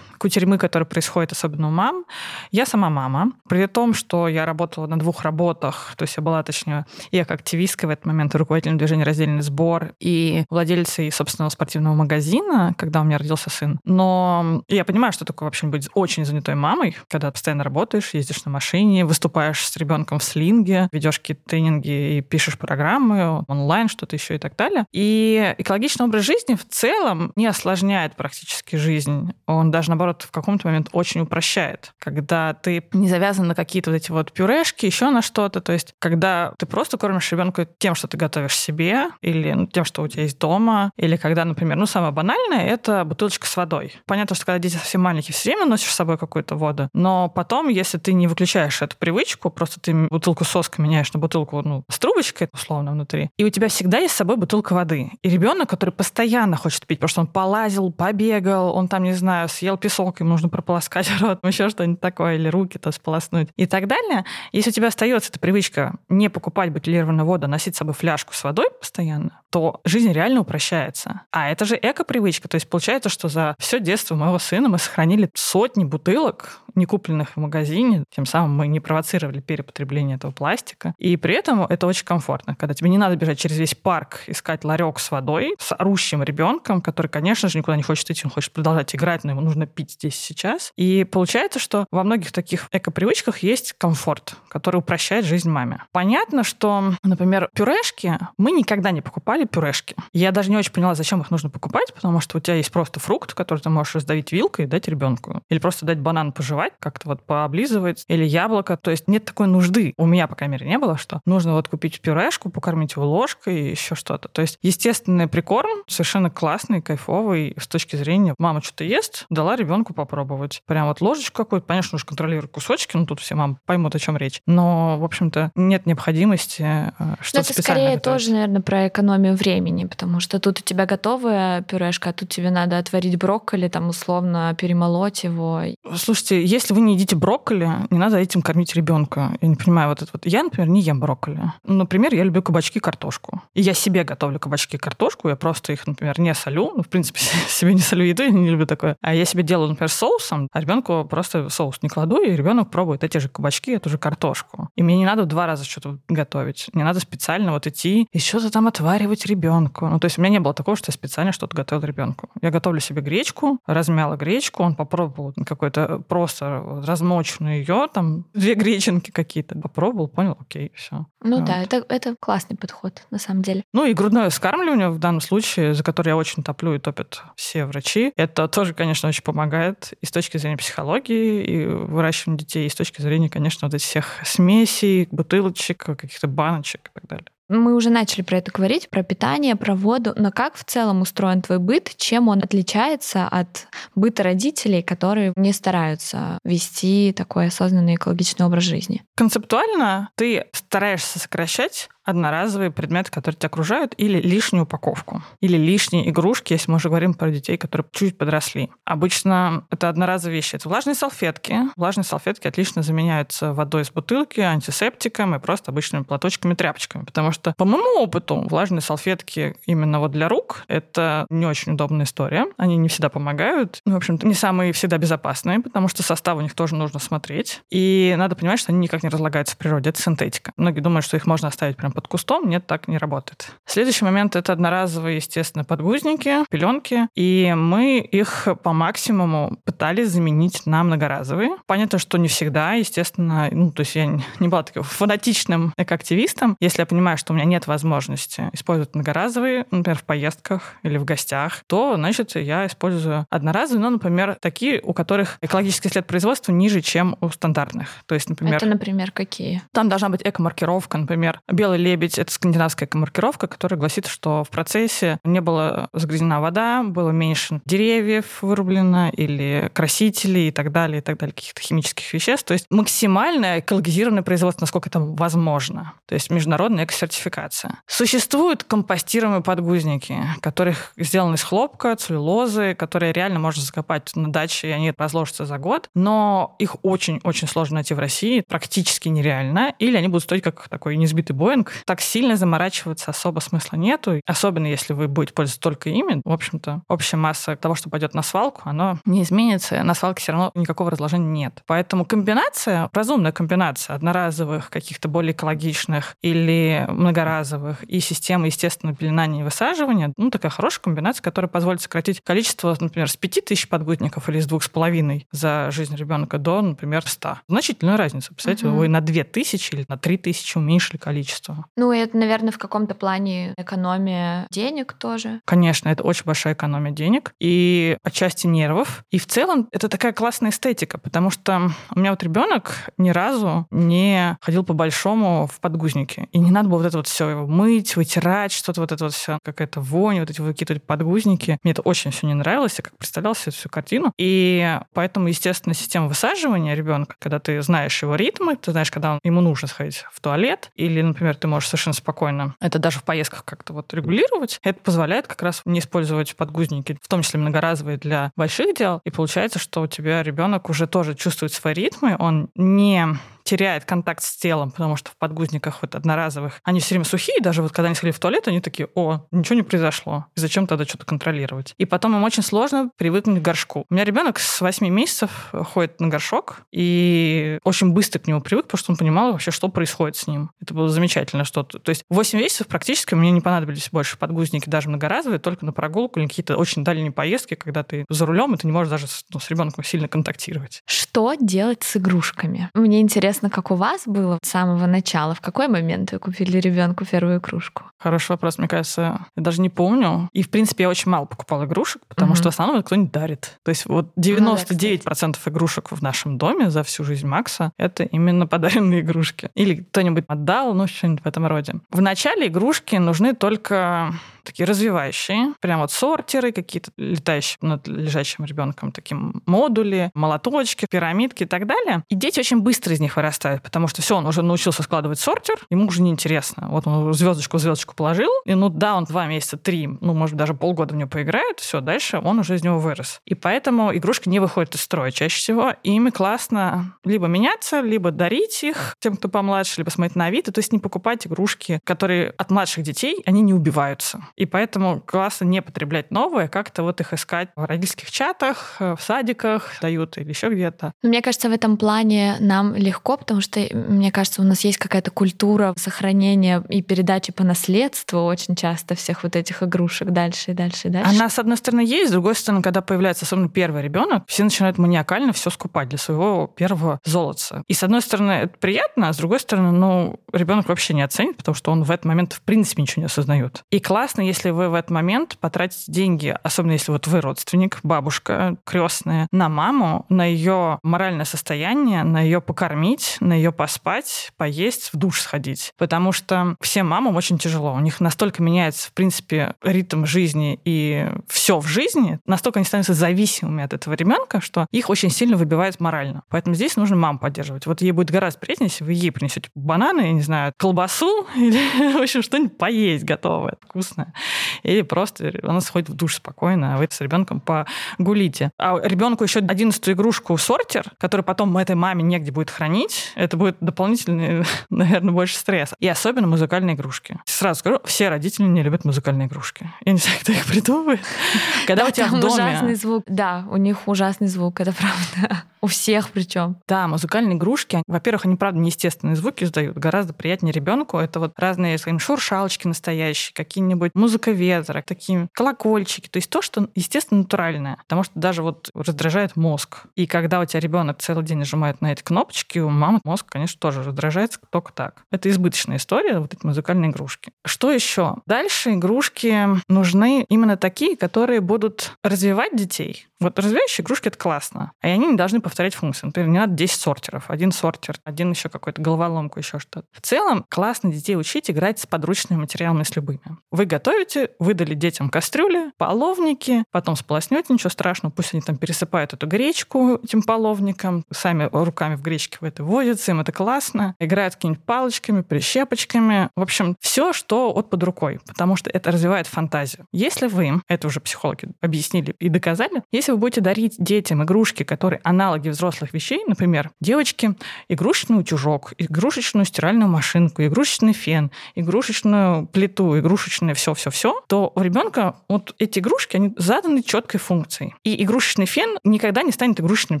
кутерьмы, 0.18 0.58
которые 0.58 0.86
происходят 0.86 1.32
особенно 1.32 1.68
у 1.68 1.70
мам. 1.70 2.04
Я 2.50 2.66
сама 2.66 2.90
мама. 2.90 3.32
При 3.48 3.66
том, 3.66 3.94
что 3.94 4.28
я 4.28 4.46
работала 4.46 4.86
на 4.86 4.98
двух 4.98 5.22
работах, 5.22 5.94
то 5.96 6.02
есть 6.02 6.16
я 6.16 6.22
была, 6.22 6.42
точнее, 6.42 6.86
и 7.10 7.18
как 7.18 7.30
активистка 7.32 7.86
в 7.86 7.90
этот 7.90 8.06
момент, 8.06 8.34
и 8.34 8.38
руководителем 8.38 8.78
движения 8.78 9.04
«Раздельный 9.04 9.42
сбор», 9.42 9.94
и 10.00 10.44
владельцей 10.50 11.10
собственного 11.10 11.50
спортивного 11.50 11.94
магазина, 11.94 12.74
когда 12.76 13.00
у 13.00 13.04
меня 13.04 13.18
родился 13.18 13.50
сын. 13.50 13.80
Но 13.84 14.62
я 14.68 14.84
понимаю, 14.84 15.12
что 15.12 15.24
такое 15.24 15.46
вообще 15.46 15.66
быть 15.66 15.88
очень 15.94 16.24
занятой 16.24 16.54
мамой, 16.54 16.96
когда 17.08 17.30
постоянно 17.30 17.64
работаешь, 17.64 18.14
ездишь 18.14 18.44
на 18.44 18.50
машине, 18.50 19.04
выступаешь 19.04 19.66
с 19.66 19.76
ребенком 19.76 20.18
в 20.18 20.24
слинге, 20.24 20.88
ведешь 20.92 21.18
какие-то 21.18 21.42
тренинги 21.46 22.16
и 22.18 22.20
пишешь 22.20 22.58
программы 22.58 23.44
онлайн, 23.48 23.88
что-то 23.88 24.16
еще 24.16 24.36
и 24.36 24.38
так 24.38 24.56
далее. 24.56 24.86
И 24.92 25.54
экологичный 25.58 26.06
образ 26.06 26.24
жизни 26.24 26.54
в 26.54 26.66
целом 26.68 27.32
не 27.36 27.46
осложняет 27.46 28.16
практически 28.16 28.76
жизнь. 28.76 29.32
Он 29.46 29.70
даже, 29.70 29.90
наоборот, 29.90 30.05
в 30.14 30.30
каком-то 30.30 30.68
момент 30.68 30.88
очень 30.92 31.22
упрощает. 31.22 31.92
Когда 31.98 32.54
ты 32.54 32.84
не 32.92 33.08
завязан 33.08 33.46
на 33.46 33.54
какие-то 33.54 33.90
вот 33.90 33.96
эти 33.96 34.10
вот 34.10 34.32
пюрешки, 34.32 34.86
еще 34.86 35.10
на 35.10 35.22
что-то. 35.22 35.60
То 35.60 35.72
есть, 35.72 35.94
когда 35.98 36.52
ты 36.58 36.66
просто 36.66 36.98
кормишь 36.98 37.30
ребенка 37.32 37.66
тем, 37.78 37.94
что 37.94 38.08
ты 38.08 38.16
готовишь 38.16 38.56
себе, 38.56 39.08
или 39.20 39.52
ну, 39.52 39.66
тем, 39.66 39.84
что 39.84 40.02
у 40.02 40.08
тебя 40.08 40.24
есть 40.24 40.38
дома, 40.38 40.90
или 40.96 41.16
когда, 41.16 41.44
например, 41.44 41.76
ну, 41.76 41.86
самое 41.86 42.12
банальное— 42.12 42.66
это 42.66 43.04
бутылочка 43.04 43.46
с 43.46 43.56
водой. 43.56 43.94
Понятно, 44.06 44.36
что 44.36 44.46
когда 44.46 44.58
дети 44.58 44.74
совсем 44.74 45.02
маленькие, 45.02 45.34
все 45.34 45.50
время 45.50 45.66
носишь 45.66 45.90
с 45.90 45.94
собой 45.94 46.18
какую-то 46.18 46.56
воду, 46.56 46.88
но 46.92 47.28
потом, 47.28 47.68
если 47.68 47.98
ты 47.98 48.12
не 48.12 48.26
выключаешь 48.26 48.82
эту 48.82 48.96
привычку, 48.96 49.50
просто 49.50 49.80
ты 49.80 49.94
бутылку 50.08 50.44
соска 50.44 50.82
меняешь 50.82 51.12
на 51.12 51.20
бутылку 51.20 51.62
ну, 51.62 51.84
с 51.90 51.98
трубочкой, 51.98 52.48
условно, 52.52 52.92
внутри, 52.92 53.30
и 53.36 53.44
у 53.44 53.50
тебя 53.50 53.68
всегда 53.68 53.98
есть 53.98 54.14
с 54.14 54.16
собой 54.16 54.36
бутылка 54.36 54.74
воды. 54.74 55.10
И 55.22 55.28
ребенок, 55.28 55.68
который 55.70 55.90
постоянно 55.90 56.56
хочет 56.56 56.86
пить, 56.86 56.98
потому 56.98 57.08
что 57.08 57.20
он 57.22 57.26
полазил, 57.26 57.92
побегал, 57.92 58.74
он 58.74 58.88
там, 58.88 59.02
не 59.02 59.12
знаю, 59.12 59.48
съел 59.48 59.76
песок, 59.76 59.95
ему 60.20 60.30
нужно 60.30 60.48
прополоскать 60.48 61.10
рот, 61.20 61.40
еще 61.44 61.68
что-нибудь 61.68 62.00
такое, 62.00 62.36
или 62.36 62.48
руки-то 62.48 62.90
сполоснуть 62.92 63.48
и 63.56 63.66
так 63.66 63.86
далее. 63.86 64.24
Если 64.52 64.70
у 64.70 64.72
тебя 64.72 64.88
остается 64.88 65.30
эта 65.30 65.40
привычка 65.40 65.94
не 66.08 66.28
покупать 66.28 66.72
бутилированную 66.72 67.26
воду, 67.26 67.46
а 67.46 67.48
носить 67.48 67.74
с 67.74 67.78
собой 67.78 67.94
фляжку 67.94 68.34
с 68.34 68.44
водой 68.44 68.68
постоянно, 68.78 69.40
то 69.50 69.80
жизнь 69.84 70.12
реально 70.12 70.40
упрощается. 70.40 71.22
А 71.30 71.48
это 71.48 71.64
же 71.64 71.78
эко-привычка. 71.80 72.48
То 72.48 72.56
есть 72.56 72.68
получается, 72.68 73.08
что 73.08 73.28
за 73.28 73.54
все 73.58 73.80
детство 73.80 74.14
моего 74.14 74.38
сына 74.38 74.68
мы 74.68 74.78
сохранили 74.78 75.30
сотни 75.34 75.84
бутылок, 75.84 76.60
не 76.74 76.86
купленных 76.86 77.30
в 77.30 77.36
магазине, 77.38 78.04
тем 78.14 78.26
самым 78.26 78.54
мы 78.56 78.68
не 78.68 78.80
провоцировали 78.80 79.40
перепотребление 79.40 80.16
этого 80.16 80.30
пластика. 80.30 80.94
И 80.98 81.16
при 81.16 81.34
этом 81.34 81.62
это 81.62 81.86
очень 81.86 82.04
комфортно, 82.04 82.54
когда 82.54 82.74
тебе 82.74 82.90
не 82.90 82.98
надо 82.98 83.16
бежать 83.16 83.38
через 83.38 83.56
весь 83.56 83.74
парк, 83.74 84.20
искать 84.26 84.64
ларек 84.64 84.98
с 84.98 85.10
водой, 85.10 85.54
с 85.58 85.74
орущим 85.74 86.22
ребенком, 86.22 86.82
который, 86.82 87.08
конечно 87.08 87.48
же, 87.48 87.58
никуда 87.58 87.76
не 87.76 87.82
хочет 87.82 88.10
идти, 88.10 88.22
он 88.24 88.30
хочет 88.30 88.52
продолжать 88.52 88.94
играть, 88.94 89.24
но 89.24 89.32
ему 89.32 89.40
нужно 89.40 89.66
пить 89.66 89.85
здесь 89.92 90.16
сейчас. 90.16 90.72
И 90.76 91.04
получается, 91.04 91.58
что 91.58 91.86
во 91.90 92.04
многих 92.04 92.32
таких 92.32 92.68
эко-привычках 92.72 93.38
есть 93.38 93.74
комфорт, 93.74 94.36
который 94.48 94.76
упрощает 94.76 95.24
жизнь 95.24 95.50
маме. 95.50 95.82
Понятно, 95.92 96.44
что, 96.44 96.94
например, 97.02 97.48
пюрешки 97.54 98.18
мы 98.38 98.52
никогда 98.52 98.90
не 98.90 99.00
покупали 99.00 99.44
пюрешки. 99.44 99.94
Я 100.12 100.32
даже 100.32 100.50
не 100.50 100.56
очень 100.56 100.72
поняла, 100.72 100.94
зачем 100.94 101.20
их 101.20 101.30
нужно 101.30 101.50
покупать, 101.50 101.92
потому 101.94 102.20
что 102.20 102.38
у 102.38 102.40
тебя 102.40 102.56
есть 102.56 102.72
просто 102.72 103.00
фрукт, 103.00 103.34
который 103.34 103.60
ты 103.60 103.70
можешь 103.70 103.94
раздавить 103.94 104.32
вилкой 104.32 104.64
и 104.64 104.68
дать 104.68 104.88
ребенку. 104.88 105.42
Или 105.48 105.58
просто 105.58 105.86
дать 105.86 105.98
банан 105.98 106.32
пожевать, 106.32 106.72
как-то 106.80 107.08
вот 107.08 107.22
пооблизывать, 107.22 108.04
или 108.08 108.24
яблоко. 108.24 108.76
То 108.76 108.90
есть 108.90 109.08
нет 109.08 109.24
такой 109.24 109.46
нужды. 109.46 109.94
У 109.96 110.06
меня, 110.06 110.26
по 110.26 110.34
крайней 110.34 110.52
мере, 110.52 110.66
не 110.66 110.78
было, 110.78 110.96
что 110.96 111.20
нужно 111.24 111.54
вот 111.54 111.68
купить 111.68 112.00
пюрешку, 112.00 112.50
покормить 112.50 112.94
его 112.96 113.06
ложкой 113.06 113.60
и 113.60 113.70
еще 113.70 113.94
что-то. 113.94 114.28
То 114.28 114.42
есть 114.42 114.58
естественный 114.62 115.28
прикорм 115.28 115.82
совершенно 115.86 116.30
классный, 116.30 116.82
кайфовый 116.82 117.54
с 117.58 117.66
точки 117.66 117.96
зрения 117.96 118.34
мама 118.38 118.62
что-то 118.62 118.84
ест, 118.84 119.26
дала 119.30 119.56
ребенку 119.56 119.75
попробовать. 119.84 120.62
Прям 120.66 120.86
вот 120.88 121.00
ложечку 121.00 121.44
какую-то, 121.44 121.66
конечно, 121.66 121.96
нужно 121.96 122.06
контролировать 122.06 122.50
кусочки, 122.50 122.96
ну 122.96 123.06
тут 123.06 123.20
все 123.20 123.34
мамы 123.34 123.56
поймут, 123.66 123.94
о 123.94 123.98
чем 123.98 124.16
речь. 124.16 124.40
Но, 124.46 124.98
в 124.98 125.04
общем-то, 125.04 125.52
нет 125.54 125.86
необходимости 125.86 126.62
э, 126.62 127.14
что-то 127.20 127.52
это 127.52 127.62
скорее 127.62 127.96
готовить. 127.96 128.02
тоже, 128.02 128.32
наверное, 128.32 128.60
про 128.60 128.88
экономию 128.88 129.34
времени, 129.34 129.84
потому 129.84 130.20
что 130.20 130.38
тут 130.40 130.60
у 130.60 130.62
тебя 130.62 130.86
готовая 130.86 131.62
пюрешка, 131.62 132.10
а 132.10 132.12
тут 132.12 132.28
тебе 132.28 132.50
надо 132.50 132.78
отварить 132.78 133.18
брокколи, 133.18 133.68
там 133.68 133.88
условно 133.88 134.54
перемолоть 134.58 135.24
его. 135.24 135.62
Слушайте, 135.94 136.44
если 136.44 136.74
вы 136.74 136.80
не 136.80 136.94
едите 136.94 137.16
брокколи, 137.16 137.70
не 137.90 137.98
надо 137.98 138.18
этим 138.18 138.42
кормить 138.42 138.74
ребенка. 138.74 139.36
Я 139.40 139.48
не 139.48 139.56
понимаю 139.56 139.88
вот 139.88 140.02
это 140.02 140.10
вот. 140.12 140.26
Я, 140.26 140.42
например, 140.42 140.68
не 140.68 140.80
ем 140.80 141.00
брокколи. 141.00 141.52
Например, 141.64 142.14
я 142.14 142.24
люблю 142.24 142.42
кабачки 142.42 142.78
и 142.78 142.80
картошку. 142.80 143.42
И 143.54 143.62
я 143.62 143.74
себе 143.74 144.04
готовлю 144.04 144.38
кабачки 144.38 144.76
и 144.76 144.78
картошку, 144.78 145.28
я 145.28 145.36
просто 145.36 145.72
их, 145.72 145.86
например, 145.86 146.18
не 146.20 146.34
солю. 146.34 146.72
Ну, 146.76 146.82
в 146.82 146.88
принципе, 146.88 147.20
себе 147.48 147.74
не 147.74 147.80
солю 147.80 148.04
еду, 148.04 148.22
я 148.22 148.30
не 148.30 148.50
люблю 148.50 148.66
такое. 148.66 148.96
А 149.00 149.14
я 149.14 149.24
себе 149.24 149.42
делаю, 149.42 149.65
например, 149.68 149.90
соусом, 149.90 150.48
а 150.52 150.60
ребенку 150.60 151.04
просто 151.08 151.48
соус 151.48 151.82
не 151.82 151.88
кладу, 151.88 152.22
и 152.22 152.30
ребенок 152.30 152.70
пробует 152.70 153.04
эти 153.04 153.18
же 153.18 153.28
кабачки, 153.28 153.72
эту 153.72 153.88
же 153.90 153.98
картошку. 153.98 154.68
И 154.76 154.82
мне 154.82 154.96
не 154.96 155.04
надо 155.04 155.24
два 155.24 155.46
раза 155.46 155.64
что-то 155.64 155.98
готовить. 156.08 156.68
Не 156.72 156.82
надо 156.82 157.00
специально 157.00 157.52
вот 157.52 157.66
идти 157.66 158.06
и 158.12 158.18
что-то 158.18 158.50
там 158.50 158.66
отваривать 158.66 159.26
ребенку. 159.26 159.88
Ну, 159.88 159.98
то 159.98 160.06
есть 160.06 160.18
у 160.18 160.20
меня 160.20 160.30
не 160.30 160.40
было 160.40 160.54
такого, 160.54 160.76
что 160.76 160.90
я 160.90 160.94
специально 160.94 161.32
что-то 161.32 161.56
готовил 161.56 161.84
ребенку. 161.84 162.28
Я 162.42 162.50
готовлю 162.50 162.80
себе 162.80 163.02
гречку, 163.02 163.58
размяла 163.66 164.16
гречку, 164.16 164.62
он 164.62 164.74
попробовал 164.74 165.34
какой-то 165.44 166.02
просто 166.08 166.62
размоченную 166.86 167.58
ее, 167.58 167.88
там 167.92 168.24
две 168.34 168.54
греченки 168.54 169.10
какие-то. 169.10 169.58
Попробовал, 169.58 170.08
понял, 170.08 170.36
окей, 170.40 170.72
все. 170.74 171.06
Ну 171.22 171.36
вот. 171.36 171.44
да, 171.44 171.62
это, 171.62 171.84
это 171.88 172.14
классный 172.18 172.56
подход, 172.56 173.02
на 173.10 173.18
самом 173.18 173.42
деле. 173.42 173.64
Ну 173.72 173.84
и 173.84 173.94
грудное 173.94 174.30
вскармливание 174.30 174.90
в 174.90 174.98
данном 174.98 175.20
случае, 175.20 175.74
за 175.74 175.82
которое 175.82 176.10
я 176.10 176.16
очень 176.16 176.42
топлю 176.42 176.74
и 176.74 176.78
топят 176.78 177.22
все 177.34 177.66
врачи, 177.66 178.12
это 178.16 178.48
тоже, 178.48 178.74
конечно, 178.74 179.08
очень 179.08 179.22
помогает 179.22 179.55
и 180.00 180.06
с 180.06 180.10
точки 180.10 180.38
зрения 180.38 180.56
психологии, 180.56 181.42
и 181.44 181.66
выращивания 181.66 182.38
детей, 182.38 182.66
и 182.66 182.70
с 182.70 182.74
точки 182.74 183.00
зрения, 183.00 183.28
конечно, 183.28 183.68
вот 183.68 183.74
этих 183.74 183.86
всех 183.86 184.20
смесей, 184.24 185.08
бутылочек, 185.10 185.84
каких-то 185.84 186.28
баночек 186.28 186.90
и 186.90 187.00
так 187.00 187.08
далее. 187.08 187.26
Мы 187.48 187.76
уже 187.76 187.90
начали 187.90 188.22
про 188.22 188.38
это 188.38 188.50
говорить, 188.50 188.90
про 188.90 189.04
питание, 189.04 189.54
про 189.54 189.76
воду, 189.76 190.12
но 190.16 190.32
как 190.32 190.56
в 190.56 190.64
целом 190.64 191.02
устроен 191.02 191.42
твой 191.42 191.60
быт, 191.60 191.92
чем 191.96 192.26
он 192.28 192.42
отличается 192.42 193.28
от 193.28 193.68
быта 193.94 194.24
родителей, 194.24 194.82
которые 194.82 195.32
не 195.36 195.52
стараются 195.52 196.38
вести 196.42 197.14
такой 197.16 197.46
осознанный 197.46 197.94
экологичный 197.94 198.46
образ 198.46 198.64
жизни? 198.64 199.04
Концептуально 199.16 200.10
ты 200.16 200.46
стараешься 200.52 201.20
сокращать 201.20 201.88
одноразовые 202.06 202.70
предметы, 202.70 203.10
которые 203.10 203.36
тебя 203.36 203.48
окружают, 203.48 203.94
или 203.98 204.20
лишнюю 204.20 204.62
упаковку, 204.62 205.22
или 205.40 205.56
лишние 205.56 206.08
игрушки, 206.08 206.52
если 206.52 206.70
мы 206.70 206.76
уже 206.76 206.88
говорим 206.88 207.14
про 207.14 207.30
детей, 207.30 207.58
которые 207.58 207.86
чуть 207.92 208.16
подросли. 208.16 208.70
Обычно 208.84 209.66
это 209.70 209.88
одноразовые 209.88 210.36
вещи. 210.36 210.56
Это 210.56 210.68
влажные 210.68 210.94
салфетки. 210.94 211.58
Влажные 211.76 212.04
салфетки 212.04 212.46
отлично 212.46 212.82
заменяются 212.82 213.52
водой 213.52 213.82
из 213.82 213.90
бутылки, 213.90 214.40
антисептиком 214.40 215.34
и 215.34 215.38
просто 215.38 215.72
обычными 215.72 216.04
платочками, 216.04 216.54
тряпочками. 216.54 217.04
Потому 217.04 217.32
что, 217.32 217.54
по 217.56 217.64
моему 217.64 218.02
опыту, 218.02 218.46
влажные 218.48 218.80
салфетки 218.80 219.56
именно 219.66 219.98
вот 219.98 220.12
для 220.12 220.28
рук— 220.28 220.64
это 220.68 221.26
не 221.30 221.46
очень 221.46 221.72
удобная 221.72 222.06
история. 222.06 222.46
Они 222.56 222.76
не 222.76 222.88
всегда 222.88 223.08
помогают. 223.08 223.80
Ну, 223.84 223.94
в 223.94 223.96
общем-то, 223.96 224.26
не 224.26 224.34
самые 224.34 224.72
всегда 224.72 224.98
безопасные, 224.98 225.60
потому 225.60 225.88
что 225.88 226.02
состав 226.02 226.38
у 226.38 226.40
них 226.40 226.54
тоже 226.54 226.76
нужно 226.76 227.00
смотреть. 227.00 227.62
И 227.70 228.14
надо 228.16 228.36
понимать, 228.36 228.60
что 228.60 228.72
они 228.72 228.80
никак 228.80 229.02
не 229.02 229.08
разлагаются 229.08 229.54
в 229.54 229.58
природе. 229.58 229.90
Это 229.90 230.00
синтетика. 230.00 230.52
Многие 230.56 230.80
думают, 230.80 231.04
что 231.04 231.16
их 231.16 231.26
можно 231.26 231.48
оставить 231.48 231.76
прям 231.76 231.92
под 231.96 232.08
кустом. 232.08 232.48
Нет, 232.48 232.66
так 232.66 232.88
не 232.88 232.98
работает. 232.98 233.52
Следующий 233.64 234.04
момент— 234.04 234.36
это 234.36 234.52
одноразовые, 234.52 235.16
естественно, 235.16 235.64
подгузники, 235.64 236.44
пеленки. 236.50 237.08
И 237.14 237.52
мы 237.56 237.98
их 237.98 238.46
по 238.62 238.72
максимуму 238.72 239.58
пытались 239.64 240.10
заменить 240.10 240.66
на 240.66 240.84
многоразовые. 240.84 241.56
Понятно, 241.66 241.98
что 241.98 242.18
не 242.18 242.28
всегда, 242.28 242.74
естественно. 242.74 243.48
Ну, 243.50 243.72
то 243.72 243.80
есть 243.80 243.96
я 243.96 244.06
не 244.06 244.48
была 244.48 244.62
таким 244.62 244.82
фанатичным 244.82 245.72
экоактивистом. 245.78 246.56
Если 246.60 246.82
я 246.82 246.86
понимаю, 246.86 247.16
что 247.16 247.32
у 247.32 247.36
меня 247.36 247.46
нет 247.46 247.66
возможности 247.66 248.50
использовать 248.52 248.94
многоразовые, 248.94 249.64
например, 249.70 249.98
в 249.98 250.04
поездках 250.04 250.74
или 250.82 250.98
в 250.98 251.04
гостях, 251.06 251.62
то, 251.66 251.96
значит, 251.96 252.36
я 252.36 252.66
использую 252.66 253.26
одноразовые, 253.30 253.82
но, 253.82 253.90
например, 253.90 254.36
такие, 254.40 254.82
у 254.82 254.92
которых 254.92 255.38
экологический 255.40 255.88
след 255.88 256.06
производства 256.06 256.52
ниже, 256.52 256.82
чем 256.82 257.16
у 257.22 257.30
стандартных. 257.30 257.88
То 258.04 258.14
есть, 258.14 258.28
например... 258.28 258.56
Это, 258.56 258.66
например, 258.66 259.12
какие? 259.12 259.62
Там 259.72 259.88
должна 259.88 260.10
быть 260.10 260.20
эко-маркировка, 260.22 260.98
например, 260.98 261.40
белый 261.50 261.85
лебедь— 261.86 262.18
это 262.18 262.32
скандинавская 262.32 262.88
маркировка, 262.92 263.46
которая 263.46 263.78
гласит, 263.78 264.06
что 264.06 264.42
в 264.42 264.50
процессе 264.50 265.18
не 265.24 265.40
была 265.40 265.88
загрязнена 265.92 266.40
вода, 266.40 266.82
было 266.82 267.10
меньше 267.10 267.60
деревьев 267.64 268.42
вырублено 268.42 269.10
или 269.10 269.70
красителей 269.72 270.48
и 270.48 270.50
так 270.50 270.72
далее, 270.72 270.98
и 270.98 271.00
так 271.00 271.16
далее, 271.18 271.32
каких-то 271.32 271.60
химических 271.60 272.12
веществ. 272.12 272.46
То 272.46 272.54
есть 272.54 272.66
максимальное 272.70 273.60
экологизированное 273.60 274.24
производство, 274.24 274.62
насколько 274.62 274.88
это 274.88 274.98
возможно. 275.00 275.92
То 276.06 276.14
есть 276.14 276.30
международная 276.30 276.84
экосертификация. 276.84 277.78
Существуют 277.86 278.64
компостируемые 278.64 279.42
подгузники, 279.42 280.18
которых 280.40 280.92
сделаны 280.96 281.36
из 281.36 281.44
хлопка, 281.44 281.94
целлюлозы, 281.94 282.74
которые 282.74 283.12
реально 283.12 283.38
можно 283.38 283.62
закопать 283.62 284.14
на 284.16 284.32
даче, 284.32 284.68
и 284.68 284.72
они 284.72 284.92
разложатся 284.96 285.46
за 285.46 285.58
год, 285.58 285.88
но 285.94 286.56
их 286.58 286.76
очень-очень 286.82 287.46
сложно 287.46 287.76
найти 287.76 287.94
в 287.94 287.98
России, 288.00 288.42
практически 288.46 289.08
нереально, 289.08 289.74
или 289.78 289.96
они 289.96 290.08
будут 290.08 290.24
стоить 290.24 290.42
как 290.42 290.68
такой 290.68 290.96
несбитый 290.96 291.36
Боинг, 291.36 291.72
так 291.84 292.00
сильно 292.00 292.36
заморачиваться 292.36 293.10
особо 293.10 293.40
смысла 293.40 293.76
нету. 293.76 294.20
Особенно 294.26 294.66
если 294.66 294.92
вы 294.92 295.08
будете 295.08 295.34
пользоваться 295.34 295.60
только 295.60 295.90
ими. 295.90 296.20
В 296.24 296.32
общем-то, 296.32 296.82
общая 296.88 297.16
масса 297.16 297.56
того, 297.56 297.74
что 297.74 297.90
пойдет 297.90 298.14
на 298.14 298.22
свалку, 298.22 298.62
оно 298.64 298.98
не 299.04 299.22
изменится. 299.22 299.82
На 299.82 299.94
свалке 299.94 300.22
все 300.22 300.32
равно 300.32 300.50
никакого 300.54 300.90
разложения 300.90 301.28
нет. 301.28 301.62
Поэтому 301.66 302.04
комбинация, 302.04 302.88
разумная 302.92 303.32
комбинация 303.32 303.96
одноразовых, 303.96 304.70
каких-то 304.70 305.08
более 305.08 305.32
экологичных 305.32 306.16
или 306.22 306.86
многоразовых 306.88 307.82
и 307.84 308.00
системы 308.00 308.46
естественного 308.46 308.96
пеленания 308.96 309.40
и 309.40 309.44
высаживания, 309.44 310.12
ну, 310.16 310.30
такая 310.30 310.50
хорошая 310.50 310.82
комбинация, 310.82 311.22
которая 311.22 311.48
позволит 311.48 311.80
сократить 311.80 312.20
количество, 312.22 312.76
например, 312.80 313.10
с 313.10 313.16
5000 313.16 313.68
подгузников 313.68 314.28
или 314.28 314.40
с 314.40 314.46
двух 314.46 314.62
с 314.62 314.68
половиной 314.68 315.26
за 315.32 315.70
жизнь 315.70 315.96
ребенка 315.96 316.38
до, 316.38 316.62
например, 316.62 317.06
100. 317.06 317.38
Значительная 317.48 317.96
разница. 317.96 318.32
Представляете, 318.32 318.68
угу. 318.68 318.78
вы 318.78 318.88
на 318.88 319.00
2000 319.00 319.74
или 319.74 319.84
на 319.88 319.96
3000 319.96 320.58
уменьшили 320.58 320.96
количество. 320.96 321.65
Ну, 321.76 321.92
и 321.92 321.98
это, 321.98 322.16
наверное, 322.16 322.52
в 322.52 322.58
каком-то 322.58 322.94
плане 322.94 323.54
экономия 323.56 324.46
денег 324.50 324.92
тоже. 324.94 325.40
Конечно, 325.44 325.88
это 325.88 326.02
очень 326.02 326.24
большая 326.24 326.54
экономия 326.54 326.92
денег 326.92 327.32
и 327.40 327.96
отчасти 328.02 328.46
нервов. 328.46 329.04
И 329.10 329.18
в 329.18 329.26
целом 329.26 329.68
это 329.72 329.88
такая 329.88 330.12
классная 330.12 330.50
эстетика, 330.50 330.98
потому 330.98 331.30
что 331.30 331.70
у 331.94 331.98
меня 331.98 332.10
вот 332.10 332.22
ребенок 332.22 332.90
ни 332.98 333.10
разу 333.10 333.66
не 333.70 334.36
ходил 334.40 334.64
по 334.64 334.74
большому 334.74 335.46
в 335.46 335.60
подгузнике. 335.60 336.28
И 336.32 336.38
не 336.38 336.50
надо 336.50 336.68
было 336.68 336.78
вот 336.78 336.86
это 336.86 336.96
вот 336.98 337.08
все 337.08 337.46
мыть, 337.46 337.96
вытирать, 337.96 338.52
что-то 338.52 338.80
вот 338.80 338.92
это 338.92 339.04
вот 339.04 339.14
все, 339.14 339.38
какая-то 339.42 339.80
вонь, 339.80 340.20
вот 340.20 340.30
эти 340.30 340.40
выкидывать 340.40 340.84
подгузники. 340.84 341.58
Мне 341.62 341.72
это 341.72 341.82
очень 341.82 342.10
все 342.10 342.26
не 342.26 342.34
нравилось, 342.34 342.74
я 342.78 342.84
как 342.84 342.96
представляла 342.96 343.34
себе 343.34 343.52
всю 343.52 343.68
картину. 343.68 344.12
И 344.18 344.78
поэтому, 344.92 345.28
естественно, 345.28 345.74
система 345.74 346.08
высаживания 346.08 346.74
ребенка, 346.74 347.16
когда 347.18 347.38
ты 347.38 347.60
знаешь 347.62 348.02
его 348.02 348.14
ритмы, 348.16 348.56
ты 348.56 348.72
знаешь, 348.72 348.90
когда 348.90 349.18
ему 349.22 349.40
нужно 349.40 349.68
сходить 349.68 350.04
в 350.12 350.20
туалет, 350.20 350.70
или, 350.76 351.02
например, 351.02 351.36
ты 351.36 351.45
можешь 351.46 351.68
совершенно 351.68 351.94
спокойно 351.94 352.54
это 352.60 352.78
даже 352.78 352.98
в 352.98 353.04
поездках 353.04 353.44
как-то 353.44 353.72
вот 353.72 353.92
регулировать, 353.94 354.60
это 354.62 354.80
позволяет 354.80 355.26
как 355.26 355.42
раз 355.42 355.62
не 355.64 355.78
использовать 355.78 356.36
подгузники, 356.36 356.98
в 357.00 357.08
том 357.08 357.22
числе 357.22 357.40
многоразовые 357.40 357.98
для 357.98 358.32
больших 358.36 358.76
дел. 358.76 359.00
И 359.04 359.10
получается, 359.10 359.58
что 359.58 359.82
у 359.82 359.86
тебя 359.86 360.22
ребенок 360.22 360.68
уже 360.68 360.86
тоже 360.86 361.14
чувствует 361.14 361.52
свои 361.52 361.74
ритмы, 361.74 362.16
он 362.18 362.48
не 362.54 363.06
теряет 363.46 363.84
контакт 363.84 364.22
с 364.22 364.36
телом, 364.36 364.70
потому 364.72 364.96
что 364.96 365.10
в 365.10 365.16
подгузниках 365.16 365.78
вот 365.80 365.94
одноразовых 365.94 366.60
они 366.64 366.80
все 366.80 366.94
время 366.94 367.04
сухие, 367.04 367.40
даже 367.40 367.62
вот 367.62 367.72
когда 367.72 367.86
они 367.86 367.94
сходили 367.94 368.12
в 368.12 368.18
туалет, 368.18 368.48
они 368.48 368.60
такие, 368.60 368.88
о, 368.94 369.26
ничего 369.30 369.54
не 369.54 369.62
произошло, 369.62 370.26
зачем 370.34 370.66
тогда 370.66 370.84
что-то 370.84 371.06
контролировать? 371.06 371.74
И 371.78 371.84
потом 371.84 372.16
им 372.16 372.24
очень 372.24 372.42
сложно 372.42 372.90
привыкнуть 372.96 373.40
к 373.40 373.42
горшку. 373.42 373.86
У 373.88 373.94
меня 373.94 374.04
ребенок 374.04 374.38
с 374.38 374.60
8 374.60 374.86
месяцев 374.88 375.50
ходит 375.52 376.00
на 376.00 376.08
горшок, 376.08 376.62
и 376.72 377.58
очень 377.64 377.92
быстро 377.92 378.18
к 378.18 378.26
нему 378.26 378.40
привык, 378.40 378.66
потому 378.66 378.78
что 378.78 378.92
он 378.92 378.98
понимал 378.98 379.32
вообще, 379.32 379.50
что 379.50 379.68
происходит 379.68 380.16
с 380.16 380.26
ним. 380.26 380.50
Это 380.60 380.74
было 380.74 380.88
замечательно 380.88 381.44
что-то. 381.44 381.78
То 381.78 381.90
есть 381.90 382.04
8 382.10 382.38
месяцев 382.38 382.66
практически 382.66 383.14
мне 383.14 383.30
не 383.30 383.40
понадобились 383.40 383.88
больше 383.92 384.18
подгузники, 384.18 384.68
даже 384.68 384.88
многоразовые, 384.88 385.38
только 385.38 385.64
на 385.64 385.72
прогулку 385.72 386.18
или 386.18 386.26
какие-то 386.26 386.56
очень 386.56 386.82
дальние 386.82 387.12
поездки, 387.12 387.54
когда 387.54 387.84
ты 387.84 388.04
за 388.08 388.26
рулем, 388.26 388.54
и 388.54 388.58
ты 388.58 388.66
не 388.66 388.72
можешь 388.72 388.90
даже 388.90 389.06
ну, 389.32 389.38
с 389.38 389.48
ребенком 389.50 389.84
сильно 389.84 390.08
контактировать. 390.08 390.82
Что 390.86 391.34
делать 391.34 391.84
с 391.84 391.96
игрушками? 391.96 392.70
Мне 392.74 393.00
интересно, 393.00 393.35
интересно, 393.36 393.50
как 393.50 393.70
у 393.70 393.74
вас 393.74 394.02
было 394.06 394.38
с 394.42 394.48
самого 394.48 394.86
начала. 394.86 395.34
В 395.34 395.40
какой 395.40 395.68
момент 395.68 396.12
вы 396.12 396.18
купили 396.18 396.58
ребенку 396.58 397.04
первую 397.04 397.38
игрушку? 397.38 397.82
Хороший 397.98 398.30
вопрос, 398.30 398.58
мне 398.58 398.68
кажется, 398.68 399.26
я 399.36 399.42
даже 399.42 399.60
не 399.60 399.68
помню. 399.68 400.28
И, 400.32 400.42
в 400.42 400.50
принципе, 400.50 400.84
я 400.84 400.88
очень 400.88 401.10
мало 401.10 401.26
покупала 401.26 401.64
игрушек, 401.64 402.02
потому 402.08 402.32
угу. 402.32 402.36
что 402.36 402.50
в 402.50 402.54
основном 402.54 402.82
кто-нибудь 402.82 403.12
дарит. 403.12 403.58
То 403.62 403.70
есть 403.70 403.86
вот 403.86 404.12
99% 404.16 405.02
ну, 405.04 405.32
да, 405.32 405.50
игрушек 405.50 405.90
в 405.90 406.02
нашем 406.02 406.38
доме 406.38 406.70
за 406.70 406.82
всю 406.82 407.04
жизнь 407.04 407.26
Макса— 407.26 407.72
это 407.78 408.04
именно 408.04 408.46
подаренные 408.46 409.00
игрушки. 409.00 409.50
Или 409.54 409.82
кто-нибудь 409.82 410.24
отдал, 410.28 410.74
ну, 410.74 410.86
что-нибудь 410.86 411.22
в 411.22 411.26
этом 411.26 411.46
роде. 411.46 411.74
В 411.90 412.00
начале 412.00 412.46
игрушки 412.46 412.96
нужны 412.96 413.34
только 413.34 414.14
такие 414.46 414.66
развивающие, 414.66 415.52
прям 415.60 415.80
вот 415.80 415.92
сортеры 415.92 416.52
какие-то, 416.52 416.90
летающие 416.96 417.58
над 417.60 417.86
лежащим 417.86 418.44
ребенком, 418.44 418.92
такие 418.92 419.18
модули, 419.46 420.10
молоточки, 420.14 420.86
пирамидки 420.90 421.42
и 421.42 421.46
так 421.46 421.66
далее. 421.66 422.04
И 422.08 422.14
дети 422.14 422.40
очень 422.40 422.60
быстро 422.60 422.94
из 422.94 423.00
них 423.00 423.16
вырастают, 423.16 423.62
потому 423.62 423.88
что 423.88 424.02
все, 424.02 424.16
он 424.16 424.26
уже 424.26 424.42
научился 424.42 424.82
складывать 424.82 425.18
сортер, 425.18 425.56
ему 425.70 425.86
уже 425.86 426.02
неинтересно. 426.02 426.68
Вот 426.68 426.86
он 426.86 427.12
звездочку 427.12 427.58
звездочку 427.58 427.94
положил, 427.94 428.30
и 428.44 428.54
ну 428.54 428.68
да, 428.68 428.96
он 428.96 429.04
два 429.04 429.26
месяца, 429.26 429.56
три, 429.56 429.88
ну, 430.00 430.14
может, 430.14 430.36
даже 430.36 430.54
полгода 430.54 430.94
в 430.94 430.96
него 430.96 431.08
поиграет, 431.08 431.60
все, 431.60 431.80
дальше 431.80 432.20
он 432.22 432.38
уже 432.38 432.54
из 432.54 432.64
него 432.64 432.78
вырос. 432.78 433.20
И 433.24 433.34
поэтому 433.34 433.94
игрушки 433.96 434.28
не 434.28 434.40
выходят 434.40 434.74
из 434.74 434.80
строя 434.82 435.10
чаще 435.10 435.38
всего, 435.38 435.74
и 435.82 435.92
ими 435.92 436.10
классно 436.10 436.96
либо 437.04 437.26
меняться, 437.26 437.80
либо 437.80 438.10
дарить 438.10 438.62
их 438.62 438.96
тем, 439.00 439.16
кто 439.16 439.28
помладше, 439.28 439.74
либо 439.78 439.90
смотреть 439.90 440.16
на 440.16 440.26
Авито, 440.26 440.52
то 440.52 440.58
есть 440.60 440.72
не 440.72 440.78
покупать 440.78 441.26
игрушки, 441.26 441.80
которые 441.84 442.30
от 442.36 442.50
младших 442.50 442.84
детей, 442.84 443.22
они 443.26 443.42
не 443.42 443.54
убиваются. 443.54 444.26
И 444.36 444.46
поэтому 444.46 445.00
классно 445.00 445.44
не 445.46 445.62
потреблять 445.62 446.10
новые, 446.10 446.48
как-то 446.48 446.82
вот 446.82 447.00
их 447.00 447.12
искать 447.12 447.48
в 447.56 447.64
родительских 447.64 448.10
чатах, 448.10 448.76
в 448.78 448.98
садиках 449.00 449.72
дают 449.80 450.18
или 450.18 450.28
еще 450.28 450.48
где-то. 450.48 450.92
Мне 451.02 451.22
кажется, 451.22 451.48
в 451.48 451.52
этом 451.52 451.76
плане 451.76 452.36
нам 452.40 452.74
легко, 452.74 453.16
потому 453.16 453.40
что, 453.40 453.60
мне 453.72 454.12
кажется, 454.12 454.42
у 454.42 454.44
нас 454.44 454.64
есть 454.64 454.78
какая-то 454.78 455.10
культура 455.10 455.74
сохранения 455.76 456.62
и 456.68 456.82
передачи 456.82 457.32
по 457.32 457.44
наследству 457.44 458.24
очень 458.24 458.56
часто 458.56 458.94
всех 458.94 459.22
вот 459.22 459.36
этих 459.36 459.62
игрушек 459.62 460.10
дальше 460.10 460.52
и 460.52 460.54
дальше 460.54 460.88
и 460.88 460.90
дальше. 460.90 461.10
Она, 461.10 461.28
с 461.28 461.38
одной 461.38 461.56
стороны, 461.56 461.80
есть, 461.80 462.10
с 462.10 462.12
другой 462.12 462.34
стороны, 462.34 462.62
когда 462.62 462.82
появляется 462.82 463.24
особенно 463.24 463.48
первый 463.48 463.82
ребенок, 463.82 464.24
все 464.26 464.44
начинают 464.44 464.78
маниакально 464.78 465.32
все 465.32 465.50
скупать 465.50 465.88
для 465.88 465.98
своего 465.98 466.46
первого 466.46 467.00
золотца. 467.04 467.62
И, 467.68 467.74
с 467.74 467.82
одной 467.82 468.02
стороны, 468.02 468.32
это 468.32 468.58
приятно, 468.58 469.08
а 469.08 469.12
с 469.12 469.16
другой 469.16 469.40
стороны, 469.40 469.72
ну, 469.72 470.20
ребенок 470.32 470.68
вообще 470.68 470.94
не 470.94 471.02
оценит, 471.02 471.36
потому 471.38 471.54
что 471.54 471.72
он 471.72 471.82
в 471.82 471.90
этот 471.90 472.04
момент, 472.04 472.32
в 472.32 472.42
принципе, 472.42 472.82
ничего 472.82 473.00
не 473.00 473.06
осознает. 473.06 473.62
И 473.70 473.80
классно, 473.80 474.25
если 474.26 474.50
вы 474.50 474.68
в 474.68 474.74
этот 474.74 474.90
момент 474.90 475.38
потратите 475.40 475.90
деньги, 475.90 476.36
особенно 476.42 476.72
если 476.72 476.92
вот 476.92 477.06
вы 477.06 477.20
родственник, 477.20 477.78
бабушка, 477.82 478.56
крестная, 478.64 479.28
на 479.32 479.48
маму, 479.48 480.06
на 480.08 480.24
ее 480.24 480.78
моральное 480.82 481.24
состояние, 481.24 482.02
на 482.04 482.20
ее 482.20 482.40
покормить, 482.40 483.16
на 483.20 483.32
ее 483.32 483.52
поспать, 483.52 484.32
поесть, 484.36 484.90
в 484.92 484.96
душ 484.96 485.20
сходить. 485.20 485.72
Потому 485.78 486.12
что 486.12 486.56
всем 486.60 486.88
мамам 486.88 487.16
очень 487.16 487.38
тяжело. 487.38 487.72
У 487.72 487.80
них 487.80 488.00
настолько 488.00 488.42
меняется, 488.42 488.88
в 488.88 488.92
принципе, 488.92 489.54
ритм 489.62 490.04
жизни 490.04 490.60
и 490.64 491.08
все 491.28 491.58
в 491.58 491.66
жизни, 491.66 492.18
настолько 492.26 492.58
они 492.58 492.66
становятся 492.66 492.94
зависимыми 492.94 493.64
от 493.64 493.72
этого 493.72 493.94
ребенка, 493.94 494.40
что 494.40 494.66
их 494.70 494.90
очень 494.90 495.10
сильно 495.10 495.36
выбивает 495.36 495.80
морально. 495.80 496.22
Поэтому 496.28 496.54
здесь 496.54 496.76
нужно 496.76 496.96
маму 496.96 497.18
поддерживать. 497.18 497.66
Вот 497.66 497.80
ей 497.80 497.92
будет 497.92 498.10
гораздо 498.10 498.40
приятнее, 498.40 498.68
если 498.70 498.84
вы 498.84 498.92
ей 498.92 499.10
принесете 499.10 499.50
бананы, 499.54 500.00
я 500.02 500.12
не 500.12 500.22
знаю, 500.22 500.52
колбасу 500.56 501.26
или, 501.36 501.92
в 501.92 502.02
общем, 502.02 502.22
что-нибудь 502.22 502.56
поесть 502.58 503.04
готовое, 503.04 503.56
вкусное 503.62 504.05
или 504.62 504.82
просто 504.82 505.32
она 505.42 505.60
сходит 505.60 505.88
в 505.88 505.94
душ 505.94 506.16
спокойно, 506.16 506.74
а 506.74 506.78
вы 506.78 506.88
с 506.90 507.00
ребенком 507.00 507.40
погулите. 507.40 508.50
А 508.58 508.78
ребенку 508.82 509.24
еще 509.24 509.40
одиннадцатую 509.40 509.94
игрушку 509.94 510.36
сортер, 510.38 510.84
который 510.98 511.22
потом 511.22 511.56
этой 511.56 511.74
маме 511.74 512.02
негде 512.02 512.30
будет 512.30 512.50
хранить, 512.50 513.12
это 513.14 513.36
будет 513.36 513.56
дополнительный, 513.60 514.44
наверное, 514.70 515.12
больше 515.12 515.36
стресс. 515.36 515.74
И 515.80 515.88
особенно 515.88 516.26
музыкальные 516.26 516.76
игрушки. 516.76 517.18
Сразу 517.24 517.60
скажу, 517.60 517.80
все 517.84 518.08
родители 518.08 518.46
не 518.46 518.62
любят 518.62 518.84
музыкальные 518.84 519.28
игрушки. 519.28 519.70
Я 519.84 519.92
не 519.92 519.98
знаю, 519.98 520.18
кто 520.20 520.32
их 520.32 520.46
придумывает. 520.46 521.00
Когда 521.66 521.86
у 521.86 521.90
тебя 521.90 522.06
в 522.06 522.20
доме... 522.20 522.26
ужасный 522.26 522.74
звук. 522.74 523.04
Да, 523.06 523.44
у 523.50 523.56
них 523.56 523.86
ужасный 523.86 524.28
звук, 524.28 524.60
это 524.60 524.72
правда. 524.72 525.42
У 525.60 525.68
всех 525.68 526.10
причем. 526.10 526.58
Да, 526.68 526.86
музыкальные 526.86 527.36
игрушки, 527.36 527.82
во-первых, 527.88 528.24
они, 528.26 528.36
правда, 528.36 528.60
неестественные 528.60 529.16
звуки 529.16 529.42
издают. 529.42 529.76
Гораздо 529.76 530.12
приятнее 530.12 530.52
ребенку. 530.52 530.98
Это 530.98 531.18
вот 531.18 531.32
разные, 531.36 531.76
скажем, 531.78 531.98
шуршалочки 531.98 532.68
настоящие, 532.68 533.34
какие-нибудь 533.34 533.95
музыка 533.96 534.30
ветра, 534.30 534.82
такие 534.86 535.28
колокольчики. 535.32 536.08
То 536.08 536.18
есть 536.18 536.30
то, 536.30 536.42
что, 536.42 536.68
естественно, 536.74 537.22
натуральное. 537.22 537.78
Потому 537.78 538.04
что 538.04 538.12
даже 538.14 538.42
вот 538.42 538.70
раздражает 538.74 539.36
мозг. 539.36 539.84
И 539.94 540.06
когда 540.06 540.40
у 540.40 540.44
тебя 540.44 540.60
ребенок 540.60 540.98
целый 540.98 541.24
день 541.24 541.38
нажимает 541.38 541.80
на 541.80 541.92
эти 541.92 542.02
кнопочки, 542.02 542.58
у 542.58 542.68
мамы 542.68 543.00
мозг, 543.04 543.26
конечно, 543.28 543.58
тоже 543.58 543.82
раздражается 543.82 544.38
только 544.50 544.72
так. 544.72 545.02
Это 545.10 545.30
избыточная 545.30 545.78
история, 545.78 546.18
вот 546.18 546.34
эти 546.34 546.44
музыкальные 546.44 546.90
игрушки. 546.90 547.32
Что 547.44 547.72
еще? 547.72 548.16
Дальше 548.26 548.74
игрушки 548.74 549.46
нужны 549.68 550.24
именно 550.28 550.56
такие, 550.56 550.96
которые 550.96 551.40
будут 551.40 551.92
развивать 552.02 552.54
детей. 552.54 553.06
Вот 553.18 553.38
развивающие 553.38 553.82
игрушки— 553.82 554.08
это 554.08 554.18
классно. 554.18 554.72
И 554.82 554.88
они 554.88 555.06
не 555.06 555.16
должны 555.16 555.40
повторять 555.40 555.74
функции. 555.74 556.06
Например, 556.06 556.28
не 556.28 556.38
надо 556.38 556.52
10 556.52 556.78
сортеров. 556.78 557.30
Один 557.30 557.50
сортер, 557.50 557.96
один 558.04 558.30
еще 558.30 558.50
какой-то 558.50 558.82
головоломку, 558.82 559.38
еще 559.38 559.58
что-то. 559.58 559.86
В 559.92 560.02
целом, 560.02 560.44
классно 560.50 560.92
детей 560.92 561.16
учить 561.16 561.50
играть 561.50 561.78
с 561.78 561.86
подручными 561.86 562.40
материалами, 562.40 562.82
с 562.82 562.94
любыми. 562.94 563.38
Вы 563.50 563.64
готовы 563.64 563.85
готовите, 563.86 564.30
выдали 564.40 564.74
детям 564.74 565.08
кастрюли, 565.08 565.70
половники, 565.78 566.64
потом 566.72 566.96
сполоснете, 566.96 567.52
ничего 567.52 567.70
страшного, 567.70 568.12
пусть 568.12 568.34
они 568.34 568.42
там 568.42 568.56
пересыпают 568.56 569.12
эту 569.12 569.28
гречку 569.28 570.00
этим 570.02 570.22
половником, 570.22 571.04
сами 571.12 571.48
руками 571.52 571.94
в 571.94 572.02
гречке 572.02 572.38
в 572.40 572.44
это 572.44 572.64
возятся, 572.64 573.12
им 573.12 573.20
это 573.20 573.30
классно, 573.30 573.94
играют 574.00 574.34
какими-нибудь 574.34 574.64
палочками, 574.64 575.22
прищепочками, 575.22 576.30
в 576.34 576.42
общем, 576.42 576.76
все, 576.80 577.12
что 577.12 577.52
от 577.54 577.70
под 577.70 577.82
рукой, 577.84 578.18
потому 578.26 578.56
что 578.56 578.70
это 578.70 578.90
развивает 578.90 579.28
фантазию. 579.28 579.86
Если 579.92 580.26
вы, 580.26 580.60
это 580.68 580.88
уже 580.88 581.00
психологи 581.00 581.48
объяснили 581.60 582.14
и 582.18 582.28
доказали, 582.28 582.82
если 582.90 583.12
вы 583.12 583.18
будете 583.18 583.40
дарить 583.40 583.76
детям 583.78 584.22
игрушки, 584.24 584.64
которые 584.64 585.00
аналоги 585.04 585.48
взрослых 585.48 585.94
вещей, 585.94 586.24
например, 586.26 586.70
девочки, 586.80 587.36
игрушечный 587.68 588.18
утюжок, 588.18 588.72
игрушечную 588.78 589.44
стиральную 589.44 589.88
машинку, 589.88 590.42
игрушечный 590.42 590.92
фен, 590.92 591.30
игрушечную 591.54 592.46
плиту, 592.46 592.98
игрушечное 592.98 593.54
все-все-все, 593.76 594.20
то 594.26 594.52
у 594.54 594.60
ребенка 594.60 595.16
вот 595.28 595.54
эти 595.58 595.78
игрушки, 595.78 596.16
они 596.16 596.34
заданы 596.36 596.82
четкой 596.82 597.20
функцией. 597.20 597.74
И 597.84 598.02
игрушечный 598.02 598.46
фен 598.46 598.78
никогда 598.84 599.22
не 599.22 599.32
станет 599.32 599.60
игрушечным 599.60 600.00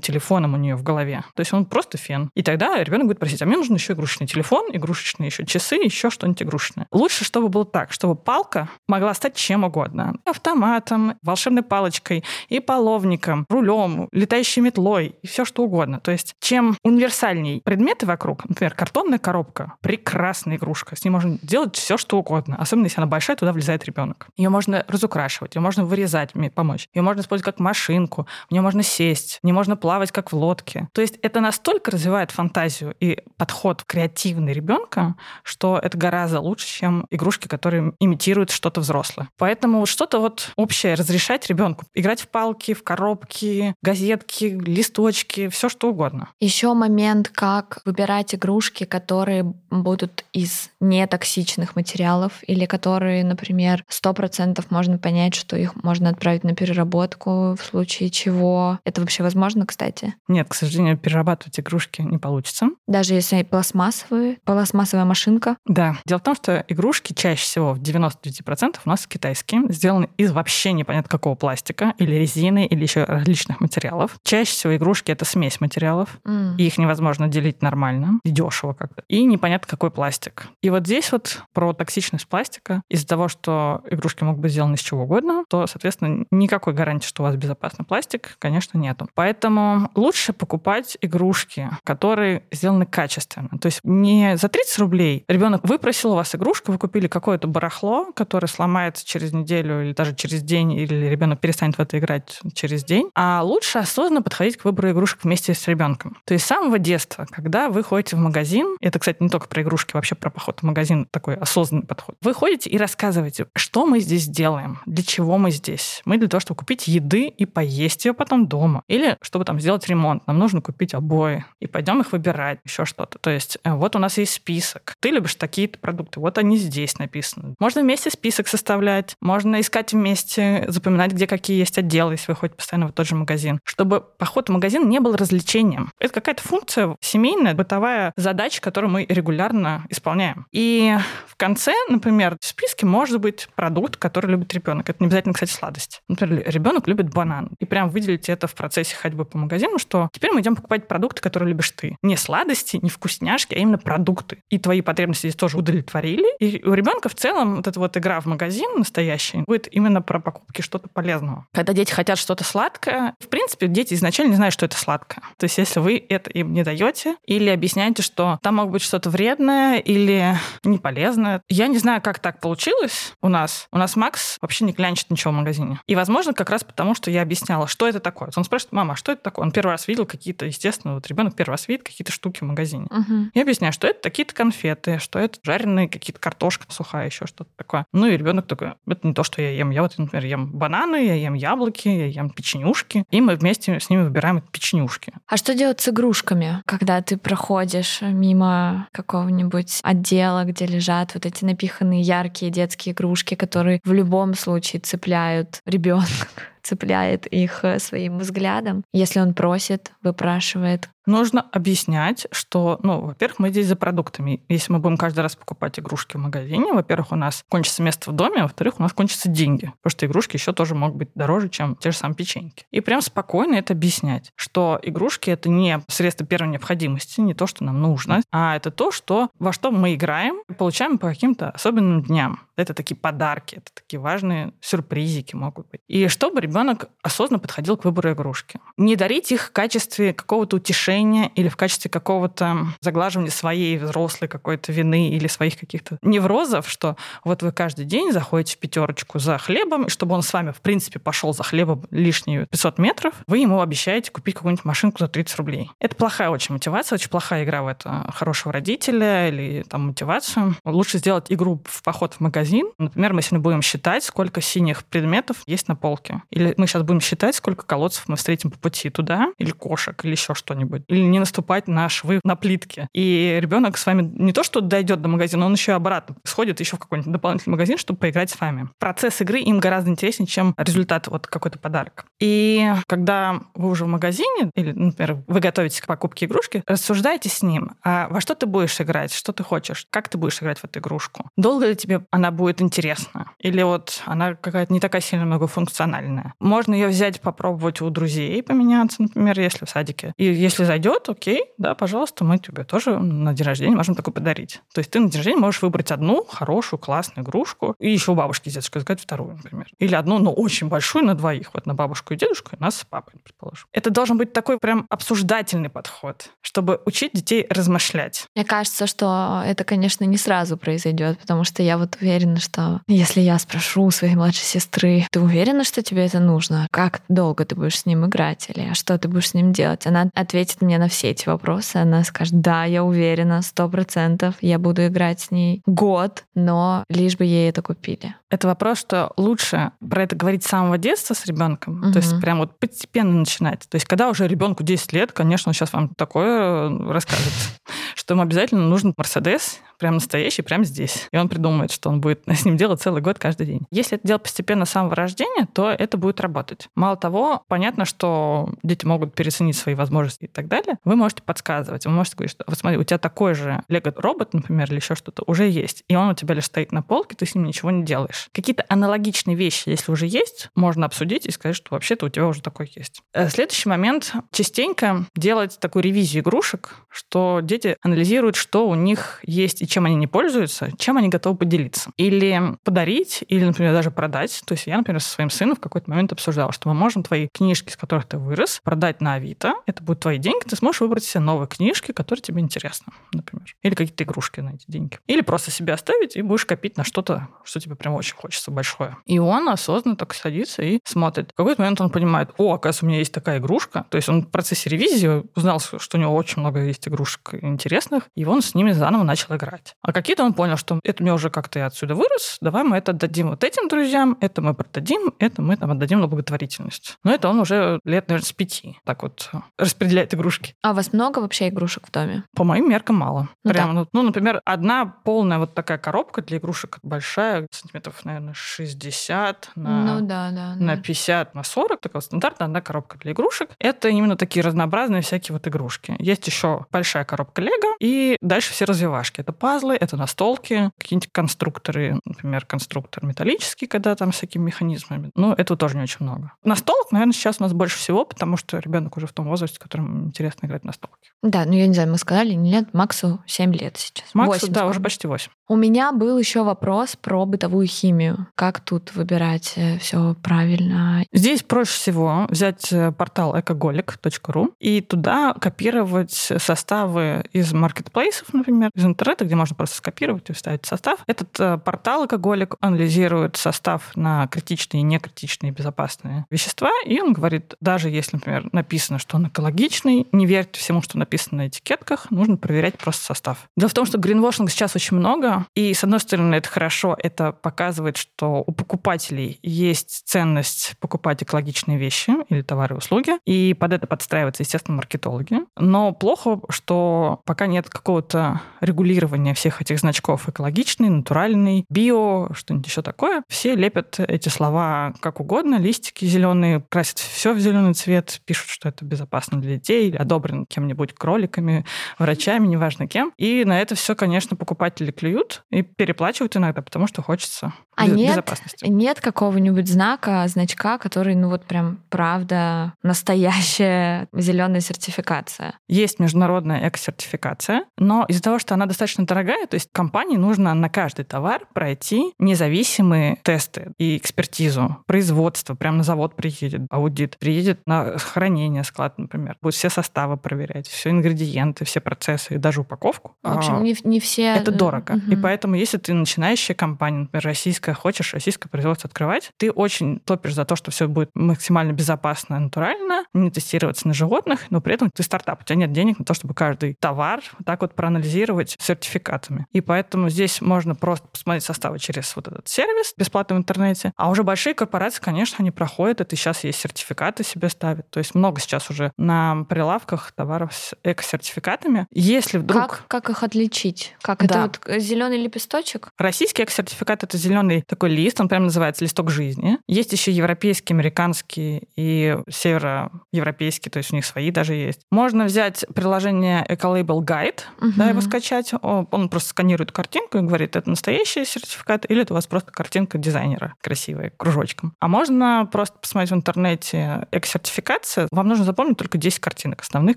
телефоном 0.00 0.54
у 0.54 0.56
нее 0.56 0.76
в 0.76 0.82
голове. 0.82 1.24
То 1.34 1.40
есть 1.40 1.52
он 1.52 1.66
просто 1.66 1.98
фен. 1.98 2.30
И 2.34 2.42
тогда 2.42 2.82
ребенок 2.82 3.06
будет 3.06 3.18
просить, 3.18 3.42
а 3.42 3.46
мне 3.46 3.56
нужен 3.56 3.74
еще 3.74 3.92
игрушечный 3.92 4.26
телефон, 4.26 4.66
игрушечные 4.72 5.28
еще 5.28 5.44
часы, 5.46 5.76
еще 5.76 6.10
что-нибудь 6.10 6.42
игрушечное. 6.42 6.86
Лучше, 6.90 7.24
чтобы 7.24 7.48
было 7.48 7.64
так, 7.64 7.92
чтобы 7.92 8.16
палка 8.16 8.68
могла 8.88 9.14
стать 9.14 9.36
чем 9.36 9.64
угодно. 9.64 10.16
Автоматом, 10.24 11.14
волшебной 11.22 11.62
палочкой, 11.62 12.24
и 12.48 12.60
половником, 12.60 13.44
рулем, 13.48 14.08
летающей 14.12 14.62
метлой, 14.62 15.16
и 15.22 15.26
все 15.26 15.44
что 15.44 15.64
угодно. 15.64 16.00
То 16.00 16.10
есть 16.10 16.34
чем 16.40 16.76
универсальней 16.82 17.60
предметы 17.64 18.06
вокруг, 18.06 18.48
например, 18.48 18.74
картонная 18.74 19.18
коробка, 19.18 19.74
прекрасная 19.80 20.56
игрушка, 20.56 20.96
с 20.96 21.04
ней 21.04 21.10
можно 21.10 21.38
делать 21.42 21.76
все 21.76 21.96
что 21.96 22.18
угодно. 22.18 22.56
Особенно 22.58 22.86
если 22.86 23.00
она 23.00 23.06
большая, 23.06 23.36
туда 23.36 23.52
влезает 23.52 23.65
ребенок. 23.66 24.28
Ее 24.36 24.48
можно 24.48 24.84
разукрашивать, 24.88 25.54
ее 25.54 25.60
можно 25.60 25.84
вырезать, 25.84 26.32
помочь. 26.54 26.88
Ее 26.94 27.02
можно 27.02 27.20
использовать 27.20 27.54
как 27.54 27.60
машинку, 27.60 28.26
в 28.48 28.52
нее 28.52 28.62
можно 28.62 28.82
сесть, 28.82 29.40
в 29.42 29.46
ней 29.46 29.52
можно 29.52 29.76
плавать 29.76 30.12
как 30.12 30.32
в 30.32 30.36
лодке. 30.36 30.88
То 30.92 31.00
есть 31.00 31.18
это 31.22 31.40
настолько 31.40 31.90
развивает 31.90 32.30
фантазию 32.30 32.94
и 33.00 33.18
подход 33.36 33.84
креативный 33.84 34.52
ребенка, 34.52 35.16
что 35.42 35.78
это 35.82 35.96
гораздо 35.98 36.40
лучше, 36.40 36.66
чем 36.66 37.06
игрушки, 37.10 37.48
которые 37.48 37.92
имитируют 38.00 38.50
что-то 38.50 38.80
взрослое. 38.80 39.28
Поэтому 39.38 39.86
что-то 39.86 40.20
вот 40.20 40.52
общее 40.56 40.94
разрешать 40.94 41.46
ребенку. 41.48 41.84
Играть 41.94 42.20
в 42.20 42.28
палки, 42.28 42.74
в 42.74 42.82
коробки, 42.82 43.74
газетки, 43.82 44.44
листочки, 44.44 45.48
все 45.48 45.68
что 45.68 45.90
угодно. 45.90 46.28
Еще 46.40 46.72
момент, 46.74 47.28
как 47.28 47.80
выбирать 47.84 48.34
игрушки, 48.34 48.84
которые 48.84 49.44
будут 49.70 50.24
из 50.32 50.70
нетоксичных 50.80 51.76
материалов 51.76 52.32
или 52.46 52.66
которые, 52.66 53.24
например, 53.24 53.55
сто 53.88 54.12
процентов 54.14 54.70
можно 54.70 54.98
понять, 54.98 55.34
что 55.34 55.56
их 55.56 55.82
можно 55.82 56.10
отправить 56.10 56.44
на 56.44 56.54
переработку 56.54 57.54
в 57.54 57.62
случае 57.62 58.10
чего. 58.10 58.78
Это 58.84 59.00
вообще 59.00 59.22
возможно, 59.22 59.66
кстати? 59.66 60.14
Нет, 60.28 60.48
к 60.48 60.54
сожалению, 60.54 60.98
перерабатывать 60.98 61.58
игрушки 61.60 62.02
не 62.02 62.18
получится. 62.18 62.68
Даже 62.86 63.14
если 63.14 63.42
пластмассовые, 63.42 64.38
пластмассовая 64.44 65.04
машинка? 65.04 65.56
Да. 65.66 65.96
Дело 66.06 66.18
в 66.18 66.22
том, 66.22 66.34
что 66.34 66.64
игрушки 66.68 67.12
чаще 67.12 67.42
всего 67.42 67.72
в 67.72 67.80
99% 67.80 68.76
у 68.84 68.88
нас 68.88 69.06
китайские, 69.06 69.62
сделаны 69.68 70.08
из 70.16 70.32
вообще 70.32 70.72
непонятно 70.72 71.08
какого 71.08 71.34
пластика 71.34 71.94
или 71.98 72.14
резины 72.14 72.66
или 72.66 72.82
еще 72.82 73.04
различных 73.04 73.60
материалов. 73.60 74.16
Чаще 74.24 74.52
всего 74.52 74.76
игрушки— 74.76 75.10
это 75.12 75.24
смесь 75.24 75.60
материалов, 75.60 76.18
mm. 76.24 76.56
и 76.58 76.66
их 76.66 76.78
невозможно 76.78 77.28
делить 77.28 77.62
нормально, 77.62 78.20
и 78.24 78.30
дешево 78.30 78.72
как-то. 78.72 79.02
И 79.08 79.24
непонятно 79.24 79.68
какой 79.68 79.90
пластик. 79.90 80.48
И 80.62 80.70
вот 80.70 80.84
здесь 80.84 81.12
вот 81.12 81.42
про 81.52 81.72
токсичность 81.72 82.26
пластика. 82.26 82.82
Из-за 82.88 83.06
того, 83.06 83.28
что 83.28 83.45
игрушки 83.90 84.24
могут 84.24 84.40
быть 84.40 84.52
сделаны 84.52 84.74
из 84.74 84.80
чего 84.80 85.02
угодно, 85.02 85.44
то, 85.48 85.66
соответственно, 85.66 86.26
никакой 86.30 86.72
гарантии, 86.74 87.06
что 87.06 87.22
у 87.22 87.26
вас 87.26 87.36
безопасный 87.36 87.84
пластик, 87.84 88.36
конечно, 88.38 88.78
нету. 88.78 89.08
Поэтому 89.14 89.90
лучше 89.94 90.32
покупать 90.32 90.96
игрушки, 91.00 91.70
которые 91.84 92.44
сделаны 92.52 92.86
качественно. 92.86 93.50
То 93.60 93.66
есть 93.66 93.80
не 93.84 94.36
за 94.36 94.48
30 94.48 94.78
рублей 94.78 95.24
ребенок 95.28 95.62
выпросил 95.64 96.12
у 96.12 96.14
вас 96.16 96.34
игрушку, 96.34 96.72
вы 96.72 96.78
купили 96.78 97.08
какое-то 97.08 97.48
барахло, 97.48 98.12
которое 98.14 98.46
сломается 98.46 99.06
через 99.06 99.32
неделю 99.32 99.82
или 99.82 99.92
даже 99.92 100.14
через 100.14 100.42
день, 100.42 100.72
или 100.72 101.06
ребенок 101.06 101.40
перестанет 101.40 101.76
в 101.76 101.80
это 101.80 101.98
играть 101.98 102.40
через 102.54 102.84
день. 102.84 103.10
А 103.14 103.42
лучше 103.42 103.78
осознанно 103.78 104.22
подходить 104.22 104.56
к 104.56 104.64
выбору 104.64 104.90
игрушек 104.90 105.20
вместе 105.22 105.54
с 105.54 105.66
ребенком. 105.68 106.16
То 106.24 106.34
есть 106.34 106.44
с 106.44 106.48
самого 106.48 106.78
детства, 106.78 107.26
когда 107.30 107.68
вы 107.68 107.82
ходите 107.82 108.16
в 108.16 108.18
магазин, 108.18 108.76
это, 108.80 108.98
кстати, 108.98 109.18
не 109.20 109.28
только 109.28 109.48
про 109.48 109.62
игрушки, 109.62 109.94
вообще 109.94 110.14
про 110.14 110.30
поход 110.30 110.60
в 110.60 110.62
магазин, 110.62 111.06
такой 111.10 111.36
осознанный 111.36 111.86
подход. 111.86 112.16
Вы 112.22 112.34
ходите 112.34 112.70
и 112.70 112.78
рассказываете, 112.78 113.35
что 113.54 113.86
мы 113.86 114.00
здесь 114.00 114.26
делаем, 114.26 114.78
для 114.86 115.04
чего 115.04 115.38
мы 115.38 115.50
здесь. 115.50 116.02
Мы 116.04 116.18
для 116.18 116.28
того, 116.28 116.40
чтобы 116.40 116.58
купить 116.58 116.88
еды 116.88 117.28
и 117.28 117.46
поесть 117.46 118.04
ее 118.04 118.14
потом 118.14 118.46
дома. 118.46 118.82
Или 118.88 119.16
чтобы 119.22 119.44
там 119.44 119.60
сделать 119.60 119.86
ремонт, 119.88 120.26
нам 120.26 120.38
нужно 120.38 120.60
купить 120.60 120.94
обои. 120.94 121.44
И 121.60 121.66
пойдем 121.66 122.00
их 122.00 122.12
выбирать, 122.12 122.60
еще 122.64 122.84
что-то. 122.84 123.18
То 123.18 123.30
есть 123.30 123.58
э, 123.64 123.72
вот 123.72 123.96
у 123.96 123.98
нас 123.98 124.18
есть 124.18 124.32
список. 124.32 124.94
Ты 125.00 125.10
любишь 125.10 125.34
такие-то 125.34 125.78
продукты, 125.78 126.20
вот 126.20 126.38
они 126.38 126.56
здесь 126.56 126.98
написаны. 126.98 127.54
Можно 127.58 127.82
вместе 127.82 128.10
список 128.10 128.48
составлять, 128.48 129.16
можно 129.20 129.60
искать 129.60 129.92
вместе, 129.92 130.64
запоминать, 130.68 131.12
где 131.12 131.26
какие 131.26 131.58
есть 131.58 131.78
отделы, 131.78 132.14
если 132.14 132.32
вы 132.32 132.36
ходите 132.36 132.56
постоянно 132.56 132.88
в 132.88 132.92
тот 132.92 133.06
же 133.06 133.14
магазин, 133.14 133.60
чтобы 133.64 134.00
поход 134.00 134.48
в 134.48 134.52
магазин 134.52 134.88
не 134.88 135.00
был 135.00 135.16
развлечением. 135.16 135.90
Это 135.98 136.14
какая-то 136.14 136.42
функция 136.42 136.96
семейная, 137.00 137.54
бытовая 137.54 138.12
задача, 138.16 138.60
которую 138.60 138.90
мы 138.90 139.06
регулярно 139.08 139.84
исполняем. 139.88 140.46
И 140.52 140.96
в 141.26 141.36
конце, 141.36 141.72
например, 141.88 142.36
в 142.40 142.46
списке 142.46 142.86
может 142.86 143.20
быть 143.20 143.25
продукт, 143.54 143.96
который 143.96 144.30
любит 144.30 144.52
ребенок. 144.54 144.88
Это 144.88 144.98
не 145.00 145.06
обязательно, 145.06 145.34
кстати, 145.34 145.50
сладость. 145.50 146.02
Например, 146.08 146.42
ребенок 146.46 146.86
любит 146.86 147.12
банан. 147.12 147.50
И 147.58 147.64
прям 147.64 147.90
выделить 147.90 148.28
это 148.28 148.46
в 148.46 148.54
процессе 148.54 148.94
ходьбы 148.94 149.24
по 149.24 149.38
магазину, 149.38 149.78
что 149.78 150.08
теперь 150.12 150.32
мы 150.32 150.40
идем 150.40 150.56
покупать 150.56 150.88
продукты, 150.88 151.20
которые 151.20 151.50
любишь 151.50 151.70
ты. 151.70 151.96
Не 152.02 152.16
сладости, 152.16 152.78
не 152.80 152.90
вкусняшки, 152.90 153.54
а 153.54 153.58
именно 153.58 153.78
продукты. 153.78 154.38
И 154.48 154.58
твои 154.58 154.80
потребности 154.80 155.26
здесь 155.26 155.36
тоже 155.36 155.58
удовлетворили. 155.58 156.36
И 156.38 156.62
у 156.64 156.74
ребенка 156.74 157.08
в 157.08 157.14
целом 157.14 157.56
вот 157.56 157.66
эта 157.66 157.78
вот 157.78 157.96
игра 157.96 158.20
в 158.20 158.26
магазин 158.26 158.70
настоящая 158.78 159.44
будет 159.46 159.68
именно 159.74 160.02
про 160.02 160.20
покупки 160.20 160.62
что-то 160.62 160.88
полезного. 160.88 161.46
Когда 161.52 161.72
дети 161.72 161.92
хотят 161.92 162.18
что-то 162.18 162.44
сладкое, 162.44 163.14
в 163.20 163.28
принципе, 163.28 163.66
дети 163.66 163.94
изначально 163.94 164.30
не 164.30 164.36
знают, 164.36 164.54
что 164.54 164.66
это 164.66 164.76
сладкое. 164.76 165.22
То 165.38 165.44
есть 165.44 165.58
если 165.58 165.80
вы 165.80 166.04
это 166.08 166.30
им 166.30 166.52
не 166.52 166.62
даете 166.62 167.16
или 167.26 167.48
объясняете, 167.48 168.02
что 168.02 168.38
там 168.42 168.56
может 168.56 168.72
быть 168.72 168.82
что-то 168.82 169.10
вредное 169.10 169.78
или 169.78 170.34
не 170.64 170.78
полезное. 170.78 171.42
Я 171.48 171.66
не 171.68 171.78
знаю, 171.78 172.00
как 172.02 172.18
так 172.18 172.40
получилось 172.40 173.05
у 173.22 173.28
нас. 173.28 173.68
У 173.72 173.78
нас 173.78 173.96
Макс 173.96 174.38
вообще 174.40 174.64
не 174.64 174.72
клянчит 174.72 175.10
ничего 175.10 175.32
в 175.32 175.36
магазине. 175.36 175.80
И, 175.86 175.94
возможно, 175.94 176.32
как 176.32 176.50
раз 176.50 176.64
потому, 176.64 176.94
что 176.94 177.10
я 177.10 177.22
объясняла, 177.22 177.66
что 177.66 177.88
это 177.88 178.00
такое. 178.00 178.30
Он 178.36 178.44
спрашивает, 178.44 178.72
мама, 178.72 178.94
а 178.94 178.96
что 178.96 179.12
это 179.12 179.22
такое? 179.22 179.44
Он 179.44 179.52
первый 179.52 179.70
раз 179.70 179.88
видел 179.88 180.06
какие-то, 180.06 180.46
естественно, 180.46 180.94
вот 180.94 181.06
ребенок 181.06 181.34
первый 181.34 181.52
раз 181.52 181.68
видит 181.68 181.84
какие-то 181.84 182.12
штуки 182.12 182.40
в 182.40 182.42
магазине. 182.42 182.86
Uh-huh. 182.86 183.30
Я 183.34 183.42
объясняю, 183.42 183.72
что 183.72 183.86
это 183.86 184.00
такие-то 184.00 184.34
конфеты, 184.34 184.98
что 184.98 185.18
это 185.18 185.38
жареные 185.42 185.88
какие-то 185.88 186.20
картошка 186.20 186.66
сухая, 186.68 187.06
еще 187.06 187.26
что-то 187.26 187.50
такое. 187.56 187.86
Ну 187.92 188.06
и 188.06 188.16
ребенок 188.16 188.46
такой, 188.46 188.72
это 188.86 189.06
не 189.06 189.14
то, 189.14 189.22
что 189.22 189.42
я 189.42 189.50
ем. 189.50 189.70
Я 189.70 189.82
вот, 189.82 189.96
например, 189.98 190.24
ем 190.24 190.52
бананы, 190.52 191.04
я 191.04 191.14
ем 191.14 191.34
яблоки, 191.34 191.88
я 191.88 192.06
ем 192.06 192.30
печенюшки, 192.30 193.04
и 193.10 193.20
мы 193.20 193.36
вместе 193.36 193.78
с 193.78 193.90
ними 193.90 194.02
выбираем 194.02 194.40
печенюшки. 194.40 195.12
А 195.26 195.36
что 195.36 195.54
делать 195.54 195.80
с 195.80 195.88
игрушками, 195.88 196.62
когда 196.66 197.00
ты 197.02 197.16
проходишь 197.16 198.00
мимо 198.02 198.88
какого-нибудь 198.92 199.80
отдела, 199.82 200.44
где 200.44 200.66
лежат 200.66 201.14
вот 201.14 201.26
эти 201.26 201.44
напиханные 201.44 202.02
яркие 202.02 202.50
детские 202.50 202.94
игрушки, 202.96 203.34
которые 203.34 203.80
в 203.84 203.92
любом 203.92 204.34
случае 204.34 204.80
цепляют 204.80 205.60
ребенка? 205.66 206.28
Цепляет 206.66 207.26
их 207.26 207.64
э, 207.64 207.78
своим 207.78 208.18
взглядом. 208.18 208.84
Если 208.92 209.20
он 209.20 209.34
просит, 209.34 209.92
выпрашивает, 210.02 210.88
Нужно 211.06 211.46
объяснять, 211.52 212.26
что, 212.32 212.80
ну, 212.82 213.00
во-первых, 213.00 213.38
мы 213.38 213.50
здесь 213.50 213.68
за 213.68 213.76
продуктами. 213.76 214.42
Если 214.48 214.72
мы 214.72 214.80
будем 214.80 214.96
каждый 214.96 215.20
раз 215.20 215.36
покупать 215.36 215.78
игрушки 215.78 216.16
в 216.16 216.20
магазине, 216.20 216.72
во-первых, 216.72 217.12
у 217.12 217.16
нас 217.16 217.44
кончится 217.48 217.82
место 217.82 218.10
в 218.10 218.14
доме, 218.14 218.40
а 218.40 218.42
во-вторых, 218.42 218.80
у 218.80 218.82
нас 218.82 218.92
кончатся 218.92 219.28
деньги. 219.28 219.72
Потому 219.82 219.90
что 219.90 220.06
игрушки 220.06 220.34
еще 220.34 220.52
тоже 220.52 220.74
могут 220.74 220.96
быть 220.96 221.10
дороже, 221.14 221.48
чем 221.48 221.76
те 221.76 221.92
же 221.92 221.96
самые 221.96 222.16
печеньки. 222.16 222.66
И 222.72 222.80
прям 222.80 223.00
спокойно 223.00 223.54
это 223.54 223.72
объяснять, 223.72 224.32
что 224.34 224.80
игрушки— 224.82 225.30
это 225.30 225.48
не 225.48 225.80
средство 225.86 226.26
первой 226.26 226.48
необходимости, 226.48 227.20
не 227.20 227.34
то, 227.34 227.46
что 227.46 227.62
нам 227.62 227.80
нужно, 227.80 228.22
а 228.32 228.56
это 228.56 228.72
то, 228.72 228.90
что, 228.90 229.30
во 229.38 229.52
что 229.52 229.70
мы 229.70 229.94
играем 229.94 230.42
получаем 230.58 230.98
по 230.98 231.08
каким-то 231.08 231.50
особенным 231.50 232.02
дням. 232.02 232.40
Это 232.56 232.74
такие 232.74 232.96
подарки, 232.96 233.56
это 233.56 233.70
такие 233.74 234.00
важные 234.00 234.54
сюрпризики 234.60 235.36
могут 235.36 235.68
быть. 235.70 235.80
И 235.86 236.08
чтобы 236.08 236.40
ребенок 236.40 236.55
ребенок 236.56 236.88
осознанно 237.02 237.38
подходил 237.38 237.76
к 237.76 237.84
выбору 237.84 238.12
игрушки. 238.12 238.58
Не 238.78 238.96
дарить 238.96 239.30
их 239.30 239.48
в 239.48 239.52
качестве 239.52 240.14
какого-то 240.14 240.56
утешения 240.56 241.30
или 241.34 241.48
в 241.48 241.56
качестве 241.56 241.90
какого-то 241.90 242.68
заглаживания 242.80 243.30
своей 243.30 243.76
взрослой 243.76 244.28
какой-то 244.28 244.72
вины 244.72 245.10
или 245.10 245.26
своих 245.26 245.58
каких-то 245.58 245.98
неврозов, 246.00 246.68
что 246.68 246.96
вот 247.24 247.42
вы 247.42 247.52
каждый 247.52 247.84
день 247.84 248.10
заходите 248.10 248.56
в 248.56 248.58
пятерочку 248.58 249.18
за 249.18 249.36
хлебом, 249.36 249.84
и 249.84 249.90
чтобы 249.90 250.14
он 250.14 250.22
с 250.22 250.32
вами, 250.32 250.52
в 250.52 250.60
принципе, 250.62 250.98
пошел 250.98 251.34
за 251.34 251.42
хлебом 251.42 251.84
лишние 251.90 252.46
500 252.46 252.78
метров, 252.78 253.14
вы 253.26 253.38
ему 253.38 253.60
обещаете 253.60 254.10
купить 254.10 254.34
какую-нибудь 254.36 254.64
машинку 254.64 254.98
за 255.00 255.08
30 255.08 255.36
рублей. 255.36 255.70
Это 255.78 255.94
плохая 255.94 256.30
очень 256.30 256.54
мотивация, 256.54 256.96
очень 256.96 257.10
плохая 257.10 257.44
игра 257.44 257.62
в 257.62 257.66
это 257.66 258.10
хорошего 258.14 258.52
родителя 258.52 259.28
или 259.28 259.62
там 259.68 259.88
мотивацию. 259.88 260.56
Лучше 260.64 260.98
сделать 260.98 261.26
игру 261.28 261.60
в 261.66 261.82
поход 261.82 262.14
в 262.14 262.20
магазин. 262.20 262.68
Например, 262.78 263.12
мы 263.12 263.20
сегодня 263.20 263.42
будем 263.42 263.62
считать, 263.62 264.04
сколько 264.04 264.40
синих 264.40 264.84
предметов 264.84 265.38
есть 265.46 265.68
на 265.68 265.76
полке. 265.76 266.22
Или 266.30 266.45
мы 266.56 266.66
сейчас 266.66 266.82
будем 266.82 267.00
считать, 267.00 267.34
сколько 267.34 267.66
колодцев 267.66 268.04
мы 268.08 268.16
встретим 268.16 268.50
по 268.50 268.58
пути 268.58 268.90
туда, 268.90 269.32
или 269.38 269.50
кошек, 269.50 269.98
или 270.04 270.12
еще 270.12 270.34
что-нибудь. 270.34 270.82
Или 270.88 271.00
не 271.00 271.18
наступать 271.18 271.68
на 271.68 271.88
швы 271.88 272.20
на 272.24 272.36
плитке. 272.36 272.88
И 272.92 273.38
ребенок 273.40 273.78
с 273.78 273.86
вами 273.86 274.02
не 274.02 274.32
то, 274.32 274.42
что 274.42 274.60
дойдет 274.60 275.00
до 275.02 275.08
магазина, 275.08 275.46
он 275.46 275.52
еще 275.52 275.72
обратно 275.72 276.16
сходит 276.24 276.60
еще 276.60 276.76
в 276.76 276.80
какой-нибудь 276.80 277.12
дополнительный 277.12 277.52
магазин, 277.52 277.78
чтобы 277.78 277.98
поиграть 277.98 278.30
с 278.30 278.38
вами. 278.38 278.68
Процесс 278.78 279.20
игры 279.22 279.38
им 279.40 279.58
гораздо 279.58 279.90
интереснее, 279.90 280.26
чем 280.26 280.54
результат 280.58 281.08
вот 281.08 281.26
какой-то 281.26 281.58
подарок. 281.58 282.04
И 282.20 282.70
когда 282.86 283.40
вы 283.54 283.70
уже 283.70 283.84
в 283.84 283.88
магазине, 283.88 284.50
или, 284.54 284.72
например, 284.72 285.22
вы 285.26 285.40
готовитесь 285.40 285.80
к 285.80 285.86
покупке 285.86 286.26
игрушки, 286.26 286.62
рассуждайте 286.66 287.28
с 287.28 287.42
ним, 287.42 287.72
а 287.82 288.08
во 288.08 288.20
что 288.20 288.34
ты 288.34 288.46
будешь 288.46 288.80
играть, 288.80 289.12
что 289.12 289.32
ты 289.32 289.42
хочешь, 289.42 289.86
как 289.90 290.08
ты 290.08 290.18
будешь 290.18 290.42
играть 290.42 290.58
в 290.58 290.64
эту 290.64 290.80
игрушку. 290.80 291.30
Долго 291.36 291.66
ли 291.66 291.76
тебе 291.76 292.04
она 292.10 292.30
будет 292.30 292.60
интересна? 292.60 293.30
Или 293.38 293.62
вот 293.62 294.02
она 294.04 294.34
какая-то 294.34 294.72
не 294.72 294.80
такая 294.80 295.00
сильно 295.00 295.24
многофункциональная. 295.24 296.25
Можно 296.40 296.74
ее 296.74 296.88
взять, 296.88 297.20
попробовать 297.20 297.80
у 297.80 297.90
друзей 297.90 298.42
поменяться, 298.42 299.02
например, 299.02 299.38
если 299.40 299.64
в 299.64 299.70
садике. 299.70 300.12
И 300.16 300.24
если 300.24 300.64
зайдет, 300.64 301.08
окей, 301.08 301.44
да, 301.58 301.74
пожалуйста, 301.74 302.24
мы 302.24 302.38
тебе 302.38 302.64
тоже 302.64 302.98
на 302.98 303.32
день 303.32 303.46
рождения 303.46 303.76
можем 303.76 303.94
такой 303.94 304.12
подарить. 304.12 304.60
То 304.72 304.80
есть 304.80 304.90
ты 304.90 305.00
на 305.00 305.08
день 305.08 305.18
рождения 305.18 305.40
можешь 305.40 305.62
выбрать 305.62 305.90
одну 305.90 306.24
хорошую, 306.24 306.80
классную 306.80 307.24
игрушку, 307.24 307.74
и 307.78 307.90
еще 307.90 308.12
у 308.12 308.14
бабушки 308.14 308.48
с 308.48 308.52
дедушкой 308.52 308.82
сказать 308.82 309.00
вторую, 309.00 309.36
например. 309.36 309.66
Или 309.78 309.94
одну, 309.94 310.18
но 310.18 310.32
очень 310.32 310.68
большую 310.68 311.04
на 311.04 311.14
двоих, 311.14 311.50
вот 311.54 311.66
на 311.66 311.74
бабушку 311.74 312.14
и 312.14 312.16
дедушку, 312.16 312.56
и 312.56 312.60
нас 312.60 312.76
с 312.76 312.84
папой, 312.84 313.14
предположим. 313.22 313.66
Это 313.72 313.90
должен 313.90 314.18
быть 314.18 314.32
такой 314.32 314.58
прям 314.58 314.86
обсуждательный 314.90 315.68
подход, 315.70 316.30
чтобы 316.40 316.80
учить 316.84 317.12
детей 317.12 317.46
размышлять. 317.48 318.26
Мне 318.34 318.44
кажется, 318.44 318.86
что 318.86 319.42
это, 319.44 319.64
конечно, 319.64 320.04
не 320.04 320.16
сразу 320.16 320.56
произойдет, 320.56 321.18
потому 321.18 321.44
что 321.44 321.62
я 321.62 321.78
вот 321.78 321.96
уверена, 322.00 322.38
что 322.38 322.80
если 322.86 323.20
я 323.20 323.38
спрошу 323.38 323.84
у 323.84 323.90
своей 323.90 324.14
младшей 324.14 324.44
сестры, 324.44 325.06
ты 325.10 325.20
уверена, 325.20 325.64
что 325.64 325.82
тебе 325.82 326.06
это 326.06 326.15
нужно? 326.20 326.66
Как 326.70 327.02
долго 327.08 327.44
ты 327.44 327.54
будешь 327.54 327.80
с 327.80 327.86
ним 327.86 328.06
играть? 328.06 328.48
Или 328.48 328.74
что 328.74 328.98
ты 328.98 329.08
будешь 329.08 329.30
с 329.30 329.34
ним 329.34 329.52
делать? 329.52 329.86
Она 329.86 330.10
ответит 330.14 330.62
мне 330.62 330.78
на 330.78 330.88
все 330.88 331.10
эти 331.10 331.28
вопросы. 331.28 331.76
Она 331.76 332.04
скажет, 332.04 332.40
да, 332.40 332.64
я 332.64 332.84
уверена, 332.84 333.42
сто 333.42 333.68
процентов, 333.68 334.34
я 334.40 334.58
буду 334.58 334.86
играть 334.86 335.20
с 335.20 335.30
ней 335.30 335.62
год, 335.66 336.24
но 336.34 336.84
лишь 336.88 337.16
бы 337.16 337.24
ей 337.24 337.48
это 337.48 337.62
купили. 337.62 338.14
Это 338.30 338.48
вопрос, 338.48 338.78
что 338.78 339.12
лучше 339.16 339.72
про 339.88 340.02
это 340.02 340.16
говорить 340.16 340.44
с 340.44 340.48
самого 340.48 340.78
детства 340.78 341.14
с 341.14 341.26
ребенком, 341.26 341.80
угу. 341.80 341.92
то 341.92 341.98
есть 341.98 342.20
прям 342.20 342.38
вот 342.38 342.58
постепенно 342.58 343.12
начинать. 343.12 343.66
То 343.68 343.76
есть 343.76 343.86
когда 343.86 344.08
уже 344.08 344.26
ребенку 344.26 344.64
10 344.64 344.92
лет, 344.92 345.12
конечно, 345.12 345.50
он 345.50 345.54
сейчас 345.54 345.72
вам 345.72 345.90
такое 345.90 346.68
расскажет 346.92 347.32
что 348.06 348.14
ему 348.14 348.22
обязательно 348.22 348.68
нужен 348.68 348.94
Мерседес, 348.96 349.60
прям 349.78 349.94
настоящий, 349.94 350.42
прямо 350.42 350.64
здесь. 350.64 351.08
И 351.10 351.16
он 351.16 351.28
придумает, 351.28 351.72
что 351.72 351.88
он 351.88 352.00
будет 352.00 352.22
с 352.26 352.44
ним 352.44 352.56
делать 352.56 352.80
целый 352.80 353.02
год 353.02 353.18
каждый 353.18 353.46
день. 353.46 353.66
Если 353.70 353.98
это 353.98 354.06
делать 354.06 354.22
постепенно 354.22 354.64
с 354.64 354.70
самого 354.70 354.94
рождения, 354.94 355.48
то 355.52 355.70
это 355.70 355.96
будет 355.96 356.20
работать. 356.20 356.68
Мало 356.74 356.96
того, 356.96 357.42
понятно, 357.48 357.84
что 357.84 358.50
дети 358.62 358.86
могут 358.86 359.14
переоценить 359.14 359.56
свои 359.56 359.74
возможности 359.74 360.24
и 360.24 360.28
так 360.28 360.46
далее. 360.48 360.78
Вы 360.84 360.96
можете 360.96 361.22
подсказывать. 361.22 361.86
Вы 361.86 361.92
можете 361.92 362.16
говорить, 362.16 362.30
что 362.30 362.44
вот 362.46 362.56
смотри, 362.56 362.78
у 362.78 362.84
тебя 362.84 362.98
такой 362.98 363.34
же 363.34 363.62
лего-робот, 363.68 364.34
например, 364.34 364.68
или 364.68 364.76
еще 364.76 364.94
что-то 364.94 365.24
уже 365.26 365.48
есть, 365.48 365.84
и 365.88 365.96
он 365.96 366.10
у 366.10 366.14
тебя 366.14 366.34
лишь 366.34 366.44
стоит 366.44 366.72
на 366.72 366.82
полке, 366.82 367.16
ты 367.16 367.26
с 367.26 367.34
ним 367.34 367.44
ничего 367.44 367.70
не 367.70 367.84
делаешь. 367.84 368.15
Какие-то 368.32 368.64
аналогичные 368.68 369.36
вещи, 369.36 369.68
если 369.68 369.92
уже 369.92 370.06
есть, 370.06 370.50
можно 370.54 370.86
обсудить 370.86 371.26
и 371.26 371.30
сказать, 371.30 371.56
что 371.56 371.68
вообще-то 371.70 372.06
у 372.06 372.08
тебя 372.08 372.26
уже 372.26 372.42
такой 372.42 372.70
есть. 372.74 373.02
Э, 373.12 373.28
следующий 373.28 373.68
момент. 373.68 374.12
Частенько 374.32 375.06
делать 375.14 375.58
такую 375.60 375.82
ревизию 375.82 376.22
игрушек, 376.22 376.74
что 376.88 377.40
дети 377.42 377.76
анализируют, 377.82 378.36
что 378.36 378.68
у 378.68 378.74
них 378.74 379.20
есть 379.22 379.62
и 379.62 379.68
чем 379.68 379.86
они 379.86 379.96
не 379.96 380.06
пользуются, 380.06 380.70
чем 380.78 380.96
они 380.96 381.08
готовы 381.08 381.36
поделиться. 381.36 381.90
Или 381.96 382.56
подарить, 382.64 383.24
или, 383.28 383.44
например, 383.44 383.72
даже 383.72 383.90
продать. 383.90 384.42
То 384.46 384.52
есть 384.52 384.66
я, 384.66 384.76
например, 384.76 385.00
со 385.00 385.10
своим 385.10 385.30
сыном 385.30 385.56
в 385.56 385.60
какой-то 385.60 385.90
момент 385.90 386.12
обсуждала, 386.12 386.52
что 386.52 386.68
мы 386.68 386.74
можем 386.74 387.02
твои 387.02 387.28
книжки, 387.28 387.70
с 387.70 387.76
которых 387.76 388.06
ты 388.06 388.18
вырос, 388.18 388.60
продать 388.62 389.00
на 389.00 389.14
Авито. 389.14 389.54
Это 389.66 389.82
будут 389.82 390.00
твои 390.00 390.18
деньги, 390.18 390.44
ты 390.44 390.56
сможешь 390.56 390.80
выбрать 390.80 391.04
себе 391.04 391.20
новые 391.20 391.48
книжки, 391.48 391.92
которые 391.92 392.22
тебе 392.22 392.40
интересны, 392.40 392.92
например. 393.12 393.54
Или 393.62 393.74
какие-то 393.74 394.04
игрушки 394.04 394.40
на 394.40 394.50
эти 394.50 394.64
деньги. 394.68 394.98
Или 395.06 395.20
просто 395.20 395.50
себе 395.50 395.72
оставить 395.72 396.16
и 396.16 396.22
будешь 396.22 396.46
копить 396.46 396.76
на 396.76 396.84
что-то, 396.84 397.28
что 397.44 397.60
тебе 397.60 397.74
прям 397.74 397.94
очень 397.94 398.05
хочется, 398.14 398.50
большое. 398.50 398.96
И 399.06 399.18
он 399.18 399.48
осознанно 399.48 399.96
так 399.96 400.14
садится 400.14 400.62
и 400.62 400.80
смотрит. 400.84 401.30
В 401.32 401.36
какой-то 401.36 401.62
момент 401.62 401.80
он 401.80 401.90
понимает, 401.90 402.30
о, 402.38 402.54
оказывается, 402.54 402.84
у 402.84 402.88
меня 402.88 402.98
есть 402.98 403.12
такая 403.12 403.38
игрушка. 403.38 403.86
То 403.90 403.96
есть 403.96 404.08
он 404.08 404.22
в 404.22 404.30
процессе 404.30 404.70
ревизии 404.70 405.24
узнал, 405.34 405.60
что 405.60 405.96
у 405.96 406.00
него 406.00 406.14
очень 406.14 406.40
много 406.40 406.62
есть 406.62 406.86
игрушек 406.88 407.34
интересных, 407.42 408.04
и 408.14 408.24
он 408.24 408.42
с 408.42 408.54
ними 408.54 408.72
заново 408.72 409.02
начал 409.02 409.34
играть. 409.36 409.74
А 409.82 409.92
какие-то 409.92 410.24
он 410.24 410.34
понял, 410.34 410.56
что 410.56 410.80
это 410.82 411.02
мне 411.02 411.12
уже 411.12 411.30
как-то 411.30 411.58
я 411.58 411.66
отсюда 411.66 411.94
вырос, 411.94 412.38
давай 412.40 412.64
мы 412.64 412.76
это 412.76 412.92
отдадим 412.92 413.30
вот 413.30 413.44
этим 413.44 413.68
друзьям, 413.68 414.16
это 414.20 414.42
мы 414.42 414.54
продадим, 414.54 415.14
это 415.18 415.42
мы 415.42 415.56
там 415.56 415.70
отдадим 415.70 416.00
на 416.00 416.08
благотворительность. 416.08 416.96
Но 417.04 417.12
это 417.12 417.28
он 417.28 417.40
уже 417.40 417.80
лет, 417.84 418.08
наверное, 418.08 418.26
с 418.26 418.32
пяти 418.32 418.78
так 418.84 419.02
вот 419.02 419.30
распределяет 419.58 420.14
игрушки. 420.14 420.54
А 420.62 420.72
у 420.72 420.74
вас 420.74 420.92
много 420.92 421.18
вообще 421.18 421.48
игрушек 421.48 421.86
в 421.88 421.90
доме? 421.90 422.24
По 422.34 422.44
моим 422.44 422.68
меркам 422.68 422.96
мало. 422.96 423.28
Ну, 423.44 423.50
Прямо, 423.50 423.72
да. 423.72 423.80
ну, 423.80 423.86
ну, 423.92 424.02
например, 424.02 424.40
одна 424.44 424.86
полная 424.86 425.38
вот 425.38 425.54
такая 425.54 425.78
коробка 425.78 426.22
для 426.22 426.38
игрушек 426.38 426.78
большая, 426.82 427.46
сантиметров, 427.50 427.95
наверное, 428.04 428.34
60 428.34 429.50
на, 429.56 429.84
ну, 429.84 430.06
да, 430.06 430.30
да, 430.30 430.54
на 430.56 430.76
50 430.76 431.34
на 431.34 431.42
40, 431.42 431.80
такая 431.80 432.02
стандартная 432.02 432.46
одна 432.46 432.60
коробка 432.60 432.98
для 432.98 433.12
игрушек. 433.12 433.50
Это 433.58 433.88
именно 433.88 434.16
такие 434.16 434.42
разнообразные 434.42 435.02
всякие 435.02 435.34
вот 435.34 435.46
игрушки. 435.46 435.96
Есть 435.98 436.26
еще 436.26 436.66
большая 436.70 437.04
коробка 437.04 437.42
Лего, 437.42 437.76
и 437.80 438.16
дальше 438.20 438.52
все 438.52 438.64
развивашки. 438.64 439.20
Это 439.20 439.32
пазлы, 439.32 439.74
это 439.74 439.96
настолки, 439.96 440.70
какие-нибудь 440.78 441.10
конструкторы, 441.12 442.00
например, 442.04 442.44
конструктор 442.46 443.04
металлический, 443.04 443.66
когда 443.66 443.94
там 443.94 444.10
всякими 444.12 444.44
механизмами. 444.44 445.10
Ну, 445.14 445.32
этого 445.32 445.56
тоже 445.56 445.76
не 445.76 445.82
очень 445.82 446.04
много. 446.04 446.32
Настолок, 446.44 446.92
наверное, 446.92 447.12
сейчас 447.12 447.36
у 447.40 447.42
нас 447.42 447.52
больше 447.52 447.78
всего, 447.78 448.04
потому 448.04 448.36
что 448.36 448.58
ребенок 448.58 448.96
уже 448.96 449.06
в 449.06 449.12
том 449.12 449.26
возрасте, 449.26 449.58
которым 449.58 450.06
интересно 450.06 450.46
играть 450.46 450.62
в 450.62 450.66
настолки. 450.66 451.10
Да, 451.22 451.44
ну 451.44 451.52
я 451.52 451.66
не 451.66 451.74
знаю, 451.74 451.90
мы 451.90 451.98
сказали, 451.98 452.32
не 452.32 452.50
лет, 452.50 452.72
Максу 452.74 453.20
7 453.26 453.54
лет 453.54 453.76
сейчас. 453.76 454.14
Максу, 454.14 454.48
да, 454.48 454.60
скоро. 454.60 454.70
уже 454.70 454.80
почти 454.80 455.06
8. 455.06 455.30
У 455.48 455.56
меня 455.56 455.92
был 455.92 456.18
еще 456.18 456.42
вопрос 456.42 456.96
про 456.96 457.24
бытовую 457.24 457.66
химию. 457.66 457.85
Как 458.34 458.60
тут 458.60 458.94
выбирать 458.94 459.54
э, 459.56 459.78
все 459.78 460.14
правильно? 460.22 461.04
Здесь 461.12 461.42
проще 461.42 461.72
всего 461.72 462.26
взять 462.28 462.72
э, 462.72 462.92
портал 462.92 463.38
экоголик.ру 463.38 464.54
и 464.58 464.80
туда 464.80 465.34
копировать 465.34 466.12
составы 466.12 467.24
из 467.32 467.52
маркетплейсов, 467.52 468.32
например, 468.32 468.70
из 468.74 468.84
интернета, 468.84 469.24
где 469.24 469.34
можно 469.34 469.56
просто 469.56 469.76
скопировать 469.76 470.28
и 470.30 470.32
вставить 470.32 470.66
состав. 470.66 471.00
Этот 471.06 471.38
э, 471.38 471.58
портал 471.58 472.06
экоголик 472.06 472.56
анализирует 472.60 473.36
состав 473.36 473.94
на 473.96 474.26
критичные 474.26 474.80
и 474.80 474.84
некритичные 474.84 475.52
безопасные 475.52 476.26
вещества, 476.30 476.70
и 476.84 477.00
он 477.00 477.12
говорит, 477.12 477.54
даже 477.60 477.88
если, 477.88 478.16
например, 478.16 478.48
написано, 478.52 478.98
что 478.98 479.16
он 479.16 479.28
экологичный, 479.28 480.06
не 480.12 480.26
верьте 480.26 480.60
всему, 480.60 480.82
что 480.82 480.98
написано 480.98 481.42
на 481.44 481.48
этикетках, 481.48 482.10
нужно 482.10 482.36
проверять 482.36 482.78
просто 482.78 483.04
состав. 483.04 483.48
Дело 483.56 483.68
в 483.68 483.74
том, 483.74 483.86
что 483.86 483.98
гринвошинга 483.98 484.50
сейчас 484.50 484.74
очень 484.74 484.96
много, 484.96 485.46
и, 485.54 485.72
с 485.72 485.84
одной 485.84 486.00
стороны, 486.00 486.34
это 486.36 486.48
хорошо, 486.48 486.96
это 486.98 487.32
показывает, 487.32 487.75
что 487.96 488.42
у 488.46 488.52
покупателей 488.52 489.38
есть 489.42 490.02
ценность 490.06 490.74
покупать 490.80 491.22
экологичные 491.22 491.78
вещи 491.78 492.12
или 492.28 492.42
товары 492.42 492.74
и 492.74 492.78
услуги, 492.78 493.12
и 493.24 493.54
под 493.54 493.72
это 493.72 493.86
подстраиваются, 493.86 494.42
естественно, 494.42 494.76
маркетологи. 494.76 495.40
Но 495.56 495.92
плохо, 495.92 496.40
что 496.48 497.20
пока 497.24 497.46
нет 497.46 497.68
какого-то 497.68 498.40
регулирования 498.60 499.34
всех 499.34 499.60
этих 499.60 499.78
значков 499.78 500.28
экологичный, 500.28 500.88
натуральный, 500.88 501.64
био, 501.68 502.32
что-нибудь 502.32 502.66
еще 502.66 502.82
такое. 502.82 503.22
Все 503.28 503.54
лепят 503.54 504.00
эти 504.00 504.28
слова 504.28 504.94
как 505.00 505.20
угодно, 505.20 505.56
листики 505.56 506.04
зеленые, 506.04 506.62
красят 506.68 506.98
все 506.98 507.32
в 507.32 507.38
зеленый 507.38 507.74
цвет, 507.74 508.20
пишут, 508.24 508.48
что 508.48 508.68
это 508.68 508.84
безопасно 508.84 509.40
для 509.40 509.56
детей, 509.56 509.88
или 509.88 509.96
одобрено 509.96 510.46
кем-нибудь, 510.46 510.94
кроликами, 510.94 511.64
врачами, 511.98 512.46
неважно 512.46 512.86
кем. 512.86 513.12
И 513.16 513.44
на 513.44 513.60
это 513.60 513.74
все, 513.74 513.94
конечно, 513.94 514.36
покупатели 514.36 514.90
клюют, 514.90 515.44
и 515.50 515.62
переплачивают 515.62 516.36
иногда, 516.36 516.62
потому 516.62 516.86
что 516.86 517.02
хочется 517.02 517.52
А 517.76 517.86
нет, 517.86 518.24
нет 518.62 519.00
какого-нибудь 519.00 519.68
знака, 519.68 520.24
значка, 520.28 520.78
который, 520.78 521.14
ну 521.14 521.28
вот 521.28 521.44
прям 521.44 521.80
правда 521.90 522.72
настоящая 522.82 524.08
зеленая 524.14 524.60
сертификация. 524.60 525.58
Есть 525.68 525.98
международная 525.98 526.66
эко-сертификация, 526.68 527.64
но 527.76 528.06
из-за 528.08 528.22
того, 528.22 528.38
что 528.38 528.54
она 528.54 528.66
достаточно 528.66 529.04
дорогая, 529.06 529.46
то 529.46 529.54
есть 529.54 529.68
компании 529.72 530.16
нужно 530.16 530.54
на 530.54 530.68
каждый 530.68 531.04
товар 531.04 531.46
пройти 531.52 532.12
независимые 532.18 533.18
тесты 533.22 533.72
и 533.78 533.96
экспертизу. 533.96 534.78
Производство, 534.86 535.54
прямо 535.54 535.78
на 535.78 535.82
завод 535.82 536.16
приедет, 536.16 536.62
аудит, 536.70 537.18
приедет 537.18 537.60
на 537.66 537.98
хранение, 537.98 538.64
склад, 538.64 538.98
например. 538.98 539.36
Будет 539.42 539.54
все 539.54 539.68
составы 539.68 540.16
проверять, 540.16 540.66
все 540.66 540.90
ингредиенты, 540.90 541.64
все 541.64 541.80
процессы 541.80 542.34
и 542.34 542.38
даже 542.38 542.62
упаковку. 542.62 543.16
В 543.22 543.36
общем, 543.36 543.56
А, 543.56 543.60
не, 543.60 543.76
не 543.84 544.00
все... 544.00 544.34
это 544.34 544.50
дорого. 544.50 544.94
Мгм. 544.94 545.12
И 545.12 545.16
поэтому, 545.16 545.54
если 545.56 545.76
ты 545.76 545.92
начинающая 545.92 546.54
компания, 546.54 547.00
например, 547.00 547.24
российская, 547.24 547.65
хочешь 547.74 548.14
российское 548.14 548.48
производство 548.48 548.88
открывать, 548.88 549.30
ты 549.36 549.50
очень 549.50 550.00
топишь 550.00 550.34
за 550.34 550.44
то, 550.44 550.56
что 550.56 550.70
все 550.70 550.88
будет 550.88 551.10
максимально 551.14 551.72
безопасно, 551.72 552.38
натурально, 552.38 553.04
не 553.14 553.30
тестироваться 553.30 553.88
на 553.88 553.94
животных, 553.94 554.40
но 554.50 554.60
при 554.60 554.74
этом 554.74 554.90
ты 554.90 555.02
стартап. 555.02 555.42
У 555.42 555.44
тебя 555.44 555.56
нет 555.56 555.72
денег 555.72 555.98
на 555.98 556.04
то, 556.04 556.14
чтобы 556.14 556.34
каждый 556.34 556.74
товар 556.74 557.20
вот 557.38 557.46
так 557.46 557.60
вот 557.62 557.74
проанализировать 557.74 558.56
сертификатами. 558.60 559.46
И 559.52 559.60
поэтому 559.60 560.08
здесь 560.08 560.40
можно 560.40 560.74
просто 560.74 561.08
посмотреть 561.08 561.44
составы 561.44 561.78
через 561.78 562.14
вот 562.16 562.28
этот 562.28 562.48
сервис 562.48 562.94
бесплатно 562.96 563.36
в 563.36 563.38
интернете. 563.38 563.92
А 563.96 564.10
уже 564.10 564.22
большие 564.22 564.54
корпорации, 564.54 565.00
конечно, 565.02 565.36
они 565.40 565.50
проходят 565.50 566.00
это. 566.00 566.16
Сейчас 566.16 566.44
есть 566.44 566.58
сертификаты 566.60 567.24
себе 567.24 567.48
ставят. 567.48 567.90
То 567.90 567.98
есть 567.98 568.14
много 568.14 568.40
сейчас 568.40 568.70
уже 568.70 568.92
на 568.96 569.44
прилавках 569.48 570.12
товаров 570.12 570.52
с 570.54 570.74
эко-сертификатами. 570.82 571.86
Если 571.90 572.38
вдруг... 572.38 572.62
Как, 572.62 572.84
как 572.88 573.10
их 573.10 573.22
отличить? 573.22 573.94
Как 574.02 574.18
Да. 574.26 574.46
это 574.46 574.60
вот 574.66 574.82
зеленый 574.82 575.22
лепесточек? 575.22 575.88
Российский 575.98 576.44
эко-сертификат— 576.44 577.02
это 577.04 577.16
зеленый 577.16 577.55
такой 577.66 577.90
лист, 577.90 578.20
он 578.20 578.28
прям 578.28 578.44
называется 578.44 578.84
листок 578.84 579.10
жизни. 579.10 579.58
Есть 579.66 579.92
еще 579.92 580.12
европейский, 580.12 580.74
американский 580.74 581.68
и 581.76 582.16
североевропейский, 582.28 583.70
то 583.70 583.78
есть 583.78 583.92
у 583.92 583.96
них 583.96 584.04
свои 584.04 584.30
даже 584.30 584.54
есть. 584.54 584.82
Можно 584.90 585.24
взять 585.24 585.64
приложение 585.74 586.44
Ecolabel 586.48 587.00
Guide, 587.04 587.40
да, 587.76 587.88
его 587.88 588.00
скачать. 588.00 588.52
Он 588.62 589.08
просто 589.08 589.30
сканирует 589.30 589.72
картинку 589.72 590.18
и 590.18 590.22
говорит, 590.22 590.56
это 590.56 590.68
настоящий 590.68 591.24
сертификат 591.24 591.90
или 591.90 592.02
это 592.02 592.12
у 592.12 592.16
вас 592.16 592.26
просто 592.26 592.52
картинка 592.52 592.98
дизайнера 592.98 593.54
красивая, 593.60 594.12
кружочком. 594.16 594.74
А 594.80 594.88
можно 594.88 595.48
просто 595.50 595.78
посмотреть 595.78 596.10
в 596.10 596.14
интернете 596.14 597.06
эко-сертификация. 597.12 598.08
Вам 598.10 598.28
нужно 598.28 598.44
запомнить 598.44 598.76
только 598.76 598.98
10 598.98 599.18
картинок 599.20 599.62
основных, 599.62 599.96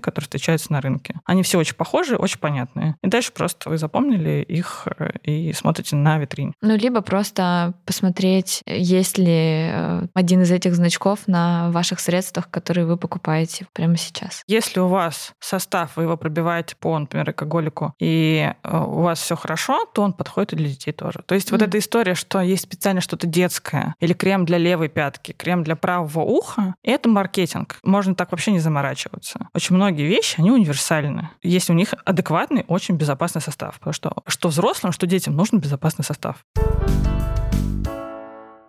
которые 0.00 0.24
встречаются 0.26 0.72
на 0.72 0.80
рынке. 0.80 1.20
Они 1.24 1.42
все 1.42 1.58
очень 1.58 1.74
похожи, 1.74 2.16
очень 2.16 2.38
понятные. 2.38 2.96
И 3.02 3.08
дальше 3.08 3.32
просто 3.32 3.70
вы 3.70 3.78
запомнили 3.78 4.44
их 4.46 4.86
э, 4.98 5.12
и 5.22 5.52
смотрите 5.52 5.96
на 5.96 6.18
витрине. 6.18 6.52
Ну, 6.60 6.76
либо 6.76 7.00
просто 7.00 7.49
посмотреть, 7.84 8.62
есть 8.66 9.18
ли 9.18 9.70
э, 9.72 10.06
один 10.14 10.42
из 10.42 10.50
этих 10.50 10.74
значков 10.74 11.20
на 11.26 11.70
ваших 11.70 12.00
средствах, 12.00 12.50
которые 12.50 12.86
вы 12.86 12.96
покупаете 12.96 13.66
прямо 13.72 13.96
сейчас. 13.96 14.42
Если 14.46 14.80
у 14.80 14.88
вас 14.88 15.32
состав, 15.40 15.96
вы 15.96 16.04
его 16.04 16.16
пробиваете 16.16 16.76
по, 16.76 16.98
например, 16.98 17.28
алкоголику, 17.28 17.94
и 18.00 18.52
э, 18.62 18.76
у 18.78 19.02
вас 19.02 19.20
все 19.20 19.36
хорошо, 19.36 19.84
то 19.94 20.02
он 20.02 20.12
подходит 20.12 20.52
и 20.52 20.56
для 20.56 20.68
детей 20.68 20.92
тоже. 20.92 21.22
То 21.26 21.34
есть 21.34 21.50
вот 21.50 21.60
Мгм. 21.60 21.68
эта 21.68 21.78
история, 21.78 22.14
что 22.14 22.40
есть 22.40 22.62
специально 22.62 23.00
что-то 23.00 23.26
детское, 23.26 23.94
или 24.00 24.12
крем 24.12 24.44
для 24.44 24.58
левой 24.58 24.88
пятки, 24.88 25.32
крем 25.32 25.64
для 25.64 25.76
правого 25.76 26.20
уха, 26.20 26.74
это 26.82 27.08
маркетинг. 27.08 27.78
Можно 27.82 28.14
так 28.14 28.30
вообще 28.32 28.52
не 28.52 28.60
заморачиваться. 28.60 29.48
Очень 29.54 29.76
многие 29.76 30.06
вещи, 30.06 30.36
они 30.38 30.50
универсальны. 30.50 31.30
Если 31.42 31.72
у 31.72 31.76
них 31.76 31.94
адекватный, 32.04 32.64
очень 32.68 32.96
безопасный 32.96 33.40
состав. 33.42 33.78
Потому 33.78 33.92
что 33.94 34.12
что 34.26 34.48
взрослым, 34.48 34.92
что 34.92 35.06
детям 35.06 35.36
нужен 35.36 35.58
безопасный 35.58 36.04
состав. 36.04 36.36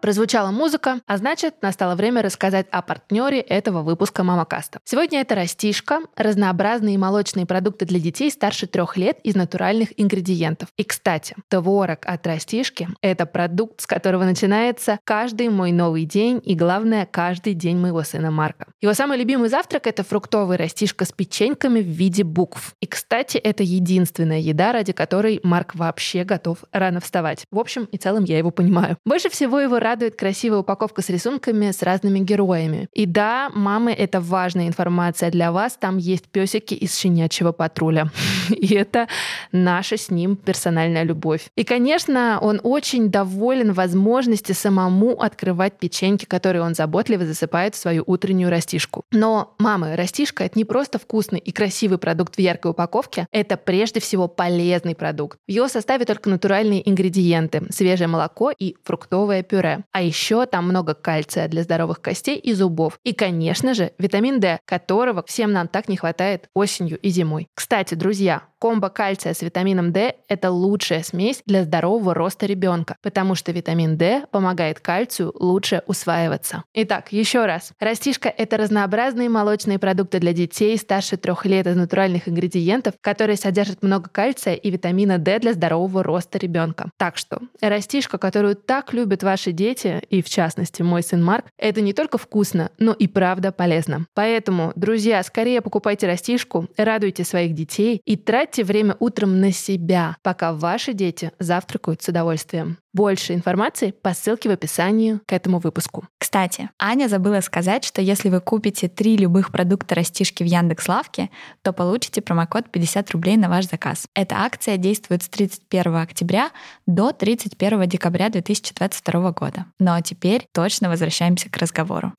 Прозвучала 0.02 0.50
музыка, 0.50 1.02
а 1.06 1.18
значит, 1.18 1.62
настало 1.62 1.94
время 1.94 2.24
рассказать 2.24 2.66
о 2.72 2.82
партнере 2.82 3.40
этого 3.40 3.84
выпуска 3.84 4.24
Мамакаста. 4.24 4.80
Сегодня 4.84 5.22
это 5.22 5.36
растишка, 5.36 6.00
разнообразные 6.16 6.98
молочные 6.98 7.46
продукты 7.46 7.86
для 7.86 8.00
детей 8.00 8.32
старше 8.32 8.66
трех 8.66 8.98
лет 8.98 9.20
из 9.24 9.36
натуральных 9.36 9.90
ингредиентов. 9.98 10.70
И, 10.76 10.84
кстати, 10.84 11.36
творог 11.50 12.00
от 12.06 12.26
растишки– 12.26 12.88
это 13.04 13.28
продукт, 13.28 13.82
с 13.82 13.86
которого 13.86 14.24
начинается 14.24 14.98
каждый 15.04 15.50
мой 15.50 15.72
новый 15.72 16.06
день 16.06 16.42
и, 16.44 16.56
главное, 16.56 17.06
каждый 17.06 17.54
день 17.54 17.78
моего 17.78 18.02
сына 18.02 18.32
Марка. 18.32 18.66
Его 18.82 18.96
самый 18.96 19.20
любимый 19.20 19.50
завтрак– 19.50 19.86
это 19.86 20.04
фруктовый 20.04 20.58
растишка 20.58 21.06
с 21.06 21.12
печеньками 21.12 21.80
в 21.80 21.88
виде 21.88 22.24
букв. 22.24 22.74
И, 22.82 22.88
кстати, 22.88 23.38
это 23.38 23.62
единственная 23.62 24.40
еда, 24.40 24.72
ради 24.72 24.94
которой 24.94 25.40
Марк 25.44 25.76
вообще 25.76 26.24
готов 26.24 26.58
рано 26.72 27.02
вставать. 27.02 27.46
В 27.52 27.60
общем 27.60 27.84
и 27.84 27.98
целом 27.98 28.24
я 28.24 28.40
его 28.40 28.50
понимаю. 28.50 28.98
Больше 29.06 29.30
всего 29.30 29.60
его 29.60 29.78
радует 29.78 29.91
красивая 29.96 30.60
упаковка 30.60 31.02
с 31.02 31.10
рисунками 31.10 31.72
с 31.72 31.82
разными 31.82 32.20
героями. 32.20 32.88
И 32.94 33.06
да, 33.06 33.50
мамы, 33.54 33.92
это 33.92 34.20
важная 34.20 34.68
информация 34.68 35.32
для 35.32 35.52
вас. 35.52 35.78
Там 35.80 35.98
есть 35.98 36.28
песики 36.28 36.74
из 36.74 36.98
щенячьего 36.98 37.52
патруля. 37.52 38.12
И 38.50 38.74
это 38.74 39.08
наша 39.52 39.98
с 39.98 40.10
ним 40.10 40.36
персональная 40.36 41.04
любовь. 41.04 41.50
И, 41.56 41.64
конечно, 41.64 42.40
он 42.42 42.60
очень 42.64 43.10
доволен 43.10 43.74
возможности 43.74 44.52
самому 44.52 45.22
открывать 45.22 45.78
печеньки, 45.80 46.26
которые 46.26 46.64
он 46.64 46.76
заботливо 46.76 47.26
засыпает 47.26 47.76
в 47.76 47.78
свою 47.78 48.04
утреннюю 48.06 48.50
растишку. 48.50 49.04
Но, 49.12 49.56
мамы, 49.60 49.96
растишка— 49.96 50.44
это 50.46 50.58
не 50.58 50.66
просто 50.66 51.00
вкусный 51.00 51.40
и 51.40 51.52
красивый 51.52 51.98
продукт 51.98 52.36
в 52.36 52.40
яркой 52.40 52.72
упаковке, 52.72 53.28
это 53.32 53.58
прежде 53.58 54.00
всего 54.00 54.28
полезный 54.28 54.96
продукт. 54.96 55.38
В 55.48 55.52
его 55.52 55.68
составе 55.68 56.06
только 56.06 56.30
натуральные 56.30 56.88
ингредиенты, 56.90 57.64
свежее 57.72 58.08
молоко 58.08 58.52
и 58.52 58.76
фруктовое 58.84 59.44
пюре. 59.44 59.81
А 59.92 60.02
еще 60.02 60.46
там 60.46 60.68
много 60.68 60.94
кальция 60.94 61.48
для 61.48 61.64
здоровых 61.64 62.02
костей 62.02 62.38
и 62.38 62.54
зубов. 62.54 63.00
И, 63.04 63.14
конечно 63.14 63.74
же, 63.74 63.92
витамин 63.98 64.40
D, 64.40 64.60
которого 64.66 65.24
всем 65.24 65.52
нам 65.52 65.68
так 65.68 65.88
не 65.88 65.98
хватает 65.98 66.50
осенью 66.54 67.00
и 67.00 67.10
зимой. 67.10 67.48
Кстати, 67.56 67.96
друзья, 67.96 68.44
комбо 68.62 68.90
кальция 68.90 69.34
с 69.34 69.42
витамином 69.42 69.92
D– 69.92 70.14
это 70.28 70.52
лучшая 70.52 71.02
смесь 71.02 71.42
для 71.48 71.64
здорового 71.64 72.14
роста 72.14 72.46
ребенка, 72.46 72.96
потому 73.02 73.34
что 73.34 73.52
витамин 73.52 73.98
D 73.98 74.28
помогает 74.30 74.80
кальцию 74.80 75.34
лучше 75.34 75.82
усваиваться. 75.88 76.64
Итак, 76.76 77.12
еще 77.12 77.48
раз. 77.48 77.74
Растишка– 77.80 78.30
это 78.38 78.58
разнообразные 78.58 79.30
молочные 79.30 79.80
продукты 79.80 80.20
для 80.20 80.32
детей 80.32 80.78
старше 80.78 81.18
трех 81.18 81.44
лет 81.48 81.66
из 81.66 81.76
натуральных 81.76 82.30
ингредиентов, 82.30 82.94
которые 83.02 83.36
содержат 83.36 83.82
много 83.82 84.12
кальция 84.12 84.54
и 84.54 84.70
витамина 84.70 85.18
D 85.18 85.40
для 85.40 85.54
здорового 85.54 86.04
роста 86.04 86.38
ребенка. 86.38 86.92
Так 86.98 87.18
что 87.18 87.40
растишка, 87.62 88.20
которую 88.20 88.56
так 88.56 88.94
любят 88.94 89.24
ваши 89.24 89.54
дети, 89.54 90.04
и 90.12 90.22
в 90.22 90.30
частности 90.30 90.84
мой 90.84 91.02
сын 91.02 91.24
Марк, 91.24 91.46
это 91.58 91.82
не 91.82 91.94
только 91.94 92.20
вкусно, 92.20 92.70
но 92.78 92.94
и 92.94 93.08
правда 93.08 93.52
полезно. 93.52 94.06
Поэтому, 94.14 94.72
друзья, 94.76 95.24
скорее 95.24 95.62
покупайте 95.62 96.06
растишку, 96.06 96.68
радуйте 96.78 97.24
своих 97.24 97.56
детей 97.56 98.04
и 98.06 98.16
тратьте 98.18 98.51
время 98.60 98.96
утром 99.00 99.40
на 99.40 99.52
себя, 99.52 100.18
пока 100.22 100.54
ваши 100.54 100.94
дети 100.94 101.32
завтракают 101.40 102.02
с 102.02 102.10
удовольствием. 102.10 102.78
Больше 102.94 103.34
информации 103.34 103.92
по 103.92 104.14
ссылке 104.14 104.50
в 104.50 104.52
описании 104.52 105.20
к 105.26 105.32
этому 105.32 105.60
выпуску. 105.60 106.06
Кстати, 106.18 106.70
Аня 106.78 107.08
забыла 107.08 107.40
сказать, 107.40 107.86
что 107.86 108.02
если 108.02 108.30
вы 108.30 108.42
купите 108.42 108.90
три 108.90 109.16
любых 109.16 109.52
продукта 109.52 109.96
растишки 109.96 110.44
в 110.44 110.48
Яндекс.Лавке, 110.48 111.30
то 111.62 111.72
получите 111.72 112.22
промокод 112.22 112.70
50 112.70 113.12
рублей 113.12 113.38
на 113.38 113.48
ваш 113.48 113.70
заказ. 113.70 114.08
Эта 114.14 114.36
акция 114.36 114.76
действует 114.76 115.24
с 115.24 115.30
31 115.30 115.96
октября 115.96 116.52
до 116.86 117.14
31 117.14 117.88
декабря 117.88 118.30
2022 118.30 119.32
года. 119.32 119.66
Ну 119.80 119.94
а 119.94 120.02
теперь 120.02 120.46
точно 120.54 120.90
возвращаемся 120.90 121.50
к 121.50 121.58
разговору. 121.58 122.14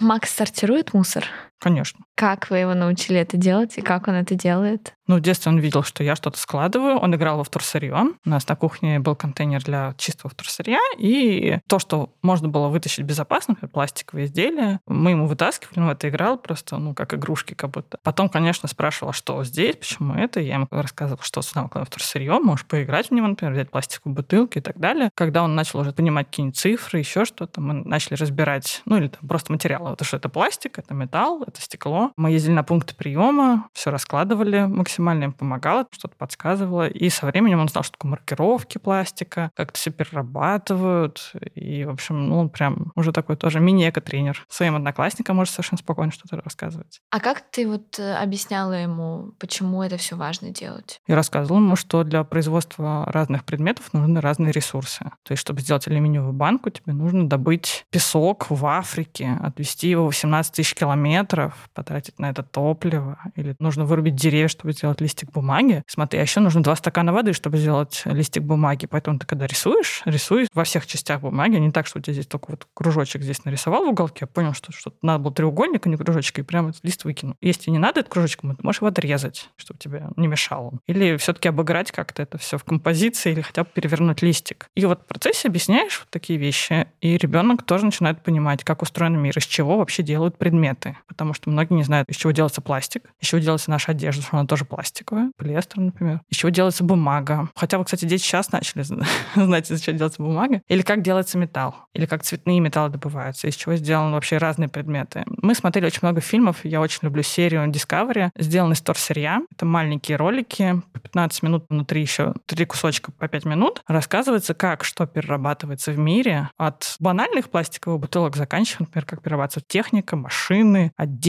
Макс 0.00 0.34
сортирует 0.34 0.94
мусор. 0.94 1.26
Конечно. 1.60 2.04
Как 2.16 2.50
вы 2.50 2.58
его 2.58 2.74
научили 2.74 3.20
это 3.20 3.36
делать 3.36 3.76
и 3.76 3.82
как 3.82 4.08
он 4.08 4.14
это 4.14 4.34
делает? 4.34 4.94
Ну, 5.06 5.16
в 5.16 5.20
детстве 5.20 5.50
он 5.50 5.58
видел, 5.58 5.82
что 5.82 6.04
я 6.04 6.16
что-то 6.16 6.38
складываю. 6.38 6.96
Он 6.96 7.14
играл 7.14 7.38
во 7.38 7.44
вторсырье. 7.44 8.12
У 8.24 8.28
нас 8.28 8.46
на 8.46 8.56
кухне 8.56 9.00
был 9.00 9.16
контейнер 9.16 9.62
для 9.62 9.94
чистого 9.98 10.30
вторсырья. 10.30 10.78
И 10.98 11.58
то, 11.68 11.78
что 11.78 12.14
можно 12.22 12.48
было 12.48 12.68
вытащить 12.68 13.04
безопасно, 13.04 13.52
например, 13.52 13.72
пластиковые 13.72 14.26
изделия, 14.26 14.80
мы 14.86 15.10
ему 15.10 15.26
вытаскивали, 15.26 15.80
он 15.80 15.86
в 15.86 15.90
это 15.90 16.08
играл 16.08 16.38
просто, 16.38 16.76
ну, 16.78 16.94
как 16.94 17.12
игрушки 17.12 17.54
как 17.54 17.70
будто. 17.70 17.98
Потом, 18.02 18.28
конечно, 18.28 18.68
спрашивал, 18.68 19.10
а 19.10 19.12
что 19.12 19.42
здесь, 19.42 19.76
почему 19.76 20.14
это. 20.14 20.40
Я 20.40 20.54
ему 20.54 20.68
рассказывала, 20.70 21.22
что 21.24 21.42
сюда 21.42 21.64
мы 21.64 21.68
кладем 21.68 21.86
вторсырье, 21.86 22.38
можешь 22.38 22.64
поиграть 22.66 23.08
в 23.08 23.10
него, 23.12 23.26
например, 23.26 23.54
взять 23.54 23.70
пластиковую 23.70 24.14
бутылку 24.14 24.60
и 24.60 24.62
так 24.62 24.78
далее. 24.78 25.10
Когда 25.14 25.42
он 25.42 25.56
начал 25.56 25.80
уже 25.80 25.92
понимать 25.92 26.28
какие-нибудь 26.28 26.56
цифры, 26.56 27.00
еще 27.00 27.24
что-то, 27.24 27.60
мы 27.60 27.74
начали 27.74 28.14
разбирать, 28.14 28.82
ну, 28.84 28.96
или 28.96 29.08
там 29.08 29.28
просто 29.28 29.50
материалы. 29.50 29.90
Вот 29.90 30.04
что 30.04 30.16
это 30.16 30.28
пластик, 30.28 30.78
это 30.78 30.94
металл, 30.94 31.42
это 31.50 31.60
стекло. 31.60 32.12
Мы 32.16 32.32
ездили 32.32 32.52
на 32.52 32.62
пункты 32.62 32.94
приема, 32.94 33.68
все 33.72 33.90
раскладывали 33.90 34.66
максимально, 34.66 35.24
им 35.24 35.32
помогало, 35.32 35.86
что-то 35.90 36.16
подсказывало. 36.16 36.88
И 36.88 37.08
со 37.10 37.26
временем 37.26 37.60
он 37.60 37.68
знал, 37.68 37.84
что 37.84 37.92
такое 37.92 38.10
маркировки 38.10 38.78
пластика, 38.78 39.50
как 39.54 39.70
это 39.70 39.78
все 39.78 39.90
перерабатывают. 39.90 41.32
И, 41.54 41.84
в 41.84 41.90
общем, 41.90 42.28
ну, 42.28 42.38
он 42.38 42.50
прям 42.50 42.92
уже 42.94 43.12
такой 43.12 43.36
тоже 43.36 43.60
мини-эко-тренер. 43.60 44.44
Своим 44.48 44.76
одноклассникам 44.76 45.36
может 45.36 45.52
совершенно 45.54 45.78
спокойно 45.78 46.12
что-то 46.12 46.40
рассказывать. 46.40 47.00
А 47.10 47.20
как 47.20 47.40
ты 47.50 47.68
вот 47.68 47.98
э, 47.98 48.14
объясняла 48.14 48.72
ему, 48.72 49.32
почему 49.38 49.82
это 49.82 49.96
все 49.96 50.16
важно 50.16 50.50
делать? 50.50 51.00
Я 51.06 51.16
рассказывала 51.16 51.58
ему, 51.58 51.76
что 51.76 52.04
для 52.04 52.24
производства 52.24 53.04
разных 53.06 53.44
предметов 53.44 53.92
нужны 53.92 54.20
разные 54.20 54.52
ресурсы. 54.52 55.04
То 55.22 55.32
есть, 55.32 55.40
чтобы 55.40 55.60
сделать 55.60 55.86
алюминиевую 55.86 56.32
банку, 56.32 56.70
тебе 56.70 56.92
нужно 56.92 57.28
добыть 57.28 57.84
песок 57.90 58.46
в 58.50 58.64
Африке, 58.66 59.38
отвезти 59.42 59.88
его 59.88 60.06
18 60.06 60.54
тысяч 60.54 60.74
километров, 60.74 61.39
потратить 61.74 62.18
на 62.18 62.30
это 62.30 62.42
топливо, 62.42 63.18
или 63.36 63.54
нужно 63.58 63.84
вырубить 63.84 64.14
деревья, 64.14 64.48
чтобы 64.48 64.72
сделать 64.72 65.00
листик 65.00 65.32
бумаги. 65.32 65.82
Смотри, 65.86 66.18
а 66.18 66.22
еще 66.22 66.40
нужно 66.40 66.62
два 66.62 66.76
стакана 66.76 67.12
воды, 67.12 67.32
чтобы 67.32 67.58
сделать 67.58 68.02
листик 68.04 68.42
бумаги. 68.42 68.86
Поэтому 68.86 69.18
ты 69.18 69.26
когда 69.26 69.46
рисуешь, 69.46 70.02
рисуй 70.04 70.48
во 70.52 70.64
всех 70.64 70.86
частях 70.86 71.20
бумаги, 71.20 71.56
не 71.56 71.70
так, 71.70 71.86
что 71.86 71.98
у 71.98 72.02
тебя 72.02 72.14
здесь 72.14 72.26
только 72.26 72.50
вот 72.50 72.66
кружочек 72.74 73.22
здесь 73.22 73.44
нарисовал 73.44 73.84
в 73.86 73.88
уголке, 73.88 74.26
понял, 74.26 74.54
что 74.54 74.72
что-то 74.72 74.96
надо 75.02 75.24
было 75.24 75.34
треугольник, 75.34 75.86
а 75.86 75.88
не 75.88 75.96
кружочек, 75.96 76.40
и 76.40 76.42
прямо 76.42 76.70
этот 76.70 76.84
лист 76.84 77.04
выкинул. 77.04 77.36
Если 77.40 77.70
не 77.70 77.78
надо 77.78 78.00
этот 78.00 78.12
кружочек, 78.12 78.40
ты 78.40 78.56
можешь 78.62 78.80
его 78.80 78.88
отрезать, 78.88 79.50
чтобы 79.56 79.78
тебе 79.78 80.06
не 80.16 80.26
мешало. 80.26 80.78
Или 80.86 81.16
все-таки 81.16 81.48
обыграть 81.48 81.92
как-то 81.92 82.22
это 82.22 82.38
все 82.38 82.58
в 82.58 82.64
композиции, 82.64 83.32
или 83.32 83.40
хотя 83.40 83.64
бы 83.64 83.70
перевернуть 83.72 84.22
листик. 84.22 84.66
И 84.74 84.84
вот 84.86 85.02
в 85.02 85.06
процессе 85.06 85.48
объясняешь 85.48 86.00
вот 86.00 86.10
такие 86.10 86.38
вещи, 86.38 86.86
и 87.00 87.16
ребенок 87.16 87.62
тоже 87.62 87.84
начинает 87.84 88.22
понимать, 88.22 88.64
как 88.64 88.82
устроен 88.82 89.18
мир, 89.18 89.36
из 89.36 89.44
чего 89.44 89.78
вообще 89.78 90.02
делают 90.02 90.38
предметы. 90.38 90.96
Потому 91.06 91.29
что 91.34 91.50
многие 91.50 91.74
не 91.74 91.82
знают, 91.82 92.08
из 92.08 92.16
чего 92.16 92.32
делается 92.32 92.60
пластик, 92.60 93.10
из 93.20 93.28
чего 93.28 93.40
делается 93.40 93.70
наша 93.70 93.92
одежда, 93.92 94.22
что 94.22 94.36
она 94.36 94.46
тоже 94.46 94.64
пластиковая, 94.64 95.32
полиэстер, 95.36 95.80
например. 95.80 96.20
Из 96.28 96.36
чего 96.36 96.50
делается 96.50 96.84
бумага. 96.84 97.48
Хотя 97.54 97.78
вот, 97.78 97.84
кстати, 97.84 98.04
дети 98.04 98.22
сейчас 98.22 98.52
начали 98.52 98.82
знать, 99.34 99.70
из 99.70 99.80
чего 99.80 99.96
делается 99.96 100.22
бумага. 100.22 100.62
Или 100.68 100.82
как 100.82 101.02
делается 101.02 101.38
металл. 101.38 101.74
Или 101.94 102.06
как 102.06 102.22
цветные 102.22 102.60
металлы 102.60 102.90
добываются. 102.90 103.48
Из 103.48 103.54
чего 103.54 103.76
сделаны 103.76 104.12
вообще 104.12 104.38
разные 104.38 104.68
предметы. 104.68 105.24
Мы 105.26 105.54
смотрели 105.54 105.86
очень 105.86 106.00
много 106.02 106.20
фильмов. 106.20 106.64
Я 106.64 106.80
очень 106.80 107.00
люблю 107.02 107.22
серию 107.22 107.66
Discovery, 107.70 108.30
сделанный 108.36 108.74
из 108.74 108.80
торсырья. 108.80 109.42
Это 109.52 109.66
маленькие 109.66 110.16
ролики, 110.16 110.82
по 110.92 110.98
15 110.98 111.42
минут, 111.42 111.64
внутри 111.68 112.00
еще 112.00 112.34
три 112.46 112.64
кусочка 112.66 113.12
по 113.12 113.28
5 113.28 113.44
минут. 113.44 113.82
Рассказывается, 113.86 114.54
как 114.54 114.84
что 114.84 115.06
перерабатывается 115.06 115.92
в 115.92 115.98
мире 115.98 116.50
от 116.56 116.96
банальных 116.98 117.50
пластиковых 117.50 118.00
бутылок 118.00 118.36
заканчивая, 118.36 118.86
например, 118.86 119.06
как 119.06 119.22
перерабатывается 119.22 119.60
техника, 119.66 120.16
машины, 120.16 120.92
одежда, 120.96 121.19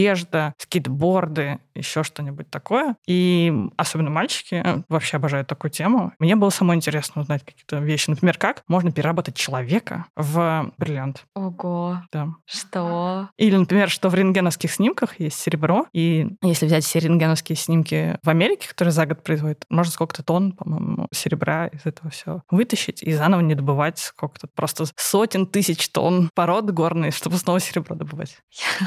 скейтборды, 0.58 1.60
еще 1.82 2.04
что-нибудь 2.04 2.50
такое. 2.50 2.96
И 3.08 3.54
особенно 3.78 4.10
мальчики 4.10 4.62
э, 4.64 4.82
вообще 4.90 5.18
обожают 5.18 5.48
такую 5.48 5.72
тему. 5.72 6.14
Мне 6.20 6.36
было 6.36 6.50
самое 6.50 6.78
интересно 6.78 7.22
узнать 7.22 7.44
какие-то 7.44 7.78
вещи. 7.78 8.10
Например, 8.10 8.38
как 8.38 8.64
можно 8.68 8.92
переработать 8.92 9.36
человека 9.36 10.06
в 10.16 10.72
бриллиант. 10.78 11.26
Ого. 11.36 12.02
Да. 12.12 12.30
Что? 12.46 13.30
Или, 13.38 13.56
например, 13.56 13.90
что 13.90 14.10
в 14.10 14.16
рентгеновских 14.16 14.72
снимках 14.72 15.20
есть 15.20 15.40
серебро, 15.40 15.88
и 15.94 16.30
если 16.42 16.66
взять 16.66 16.84
все 16.84 17.00
рентгеновские 17.00 17.56
снимки 17.56 18.18
в 18.24 18.30
Америке, 18.30 18.68
которые 18.68 18.92
за 18.92 19.06
год 19.06 19.24
производят, 19.24 19.66
можно 19.70 19.92
сколько-то 19.92 20.24
тонн, 20.24 20.52
по-моему, 20.54 21.08
серебра 21.12 21.68
из 21.68 21.86
этого 21.86 22.10
все 22.10 22.42
вытащить 22.50 23.04
и 23.04 23.14
заново 23.14 23.42
не 23.42 23.56
добывать 23.56 23.98
сколько-то 24.00 24.48
просто 24.48 24.86
сотен 24.96 25.46
тысяч 25.48 25.90
тонн 25.90 26.30
пород 26.36 26.72
горной, 26.72 27.12
чтобы 27.12 27.38
снова 27.38 27.60
серебро 27.60 27.96
добывать. 27.96 28.38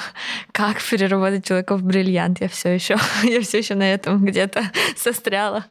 Как 0.53 0.83
переработать 0.83 1.47
человека 1.47 1.77
в 1.77 1.83
бриллиант? 1.83 2.41
Я 2.41 2.49
все 2.49 2.71
еще, 2.71 2.84
я 3.23 3.41
все 3.41 3.59
еще 3.59 3.75
на 3.75 3.93
этом 3.93 4.25
где-то 4.25 4.71
застряла. 4.97 5.67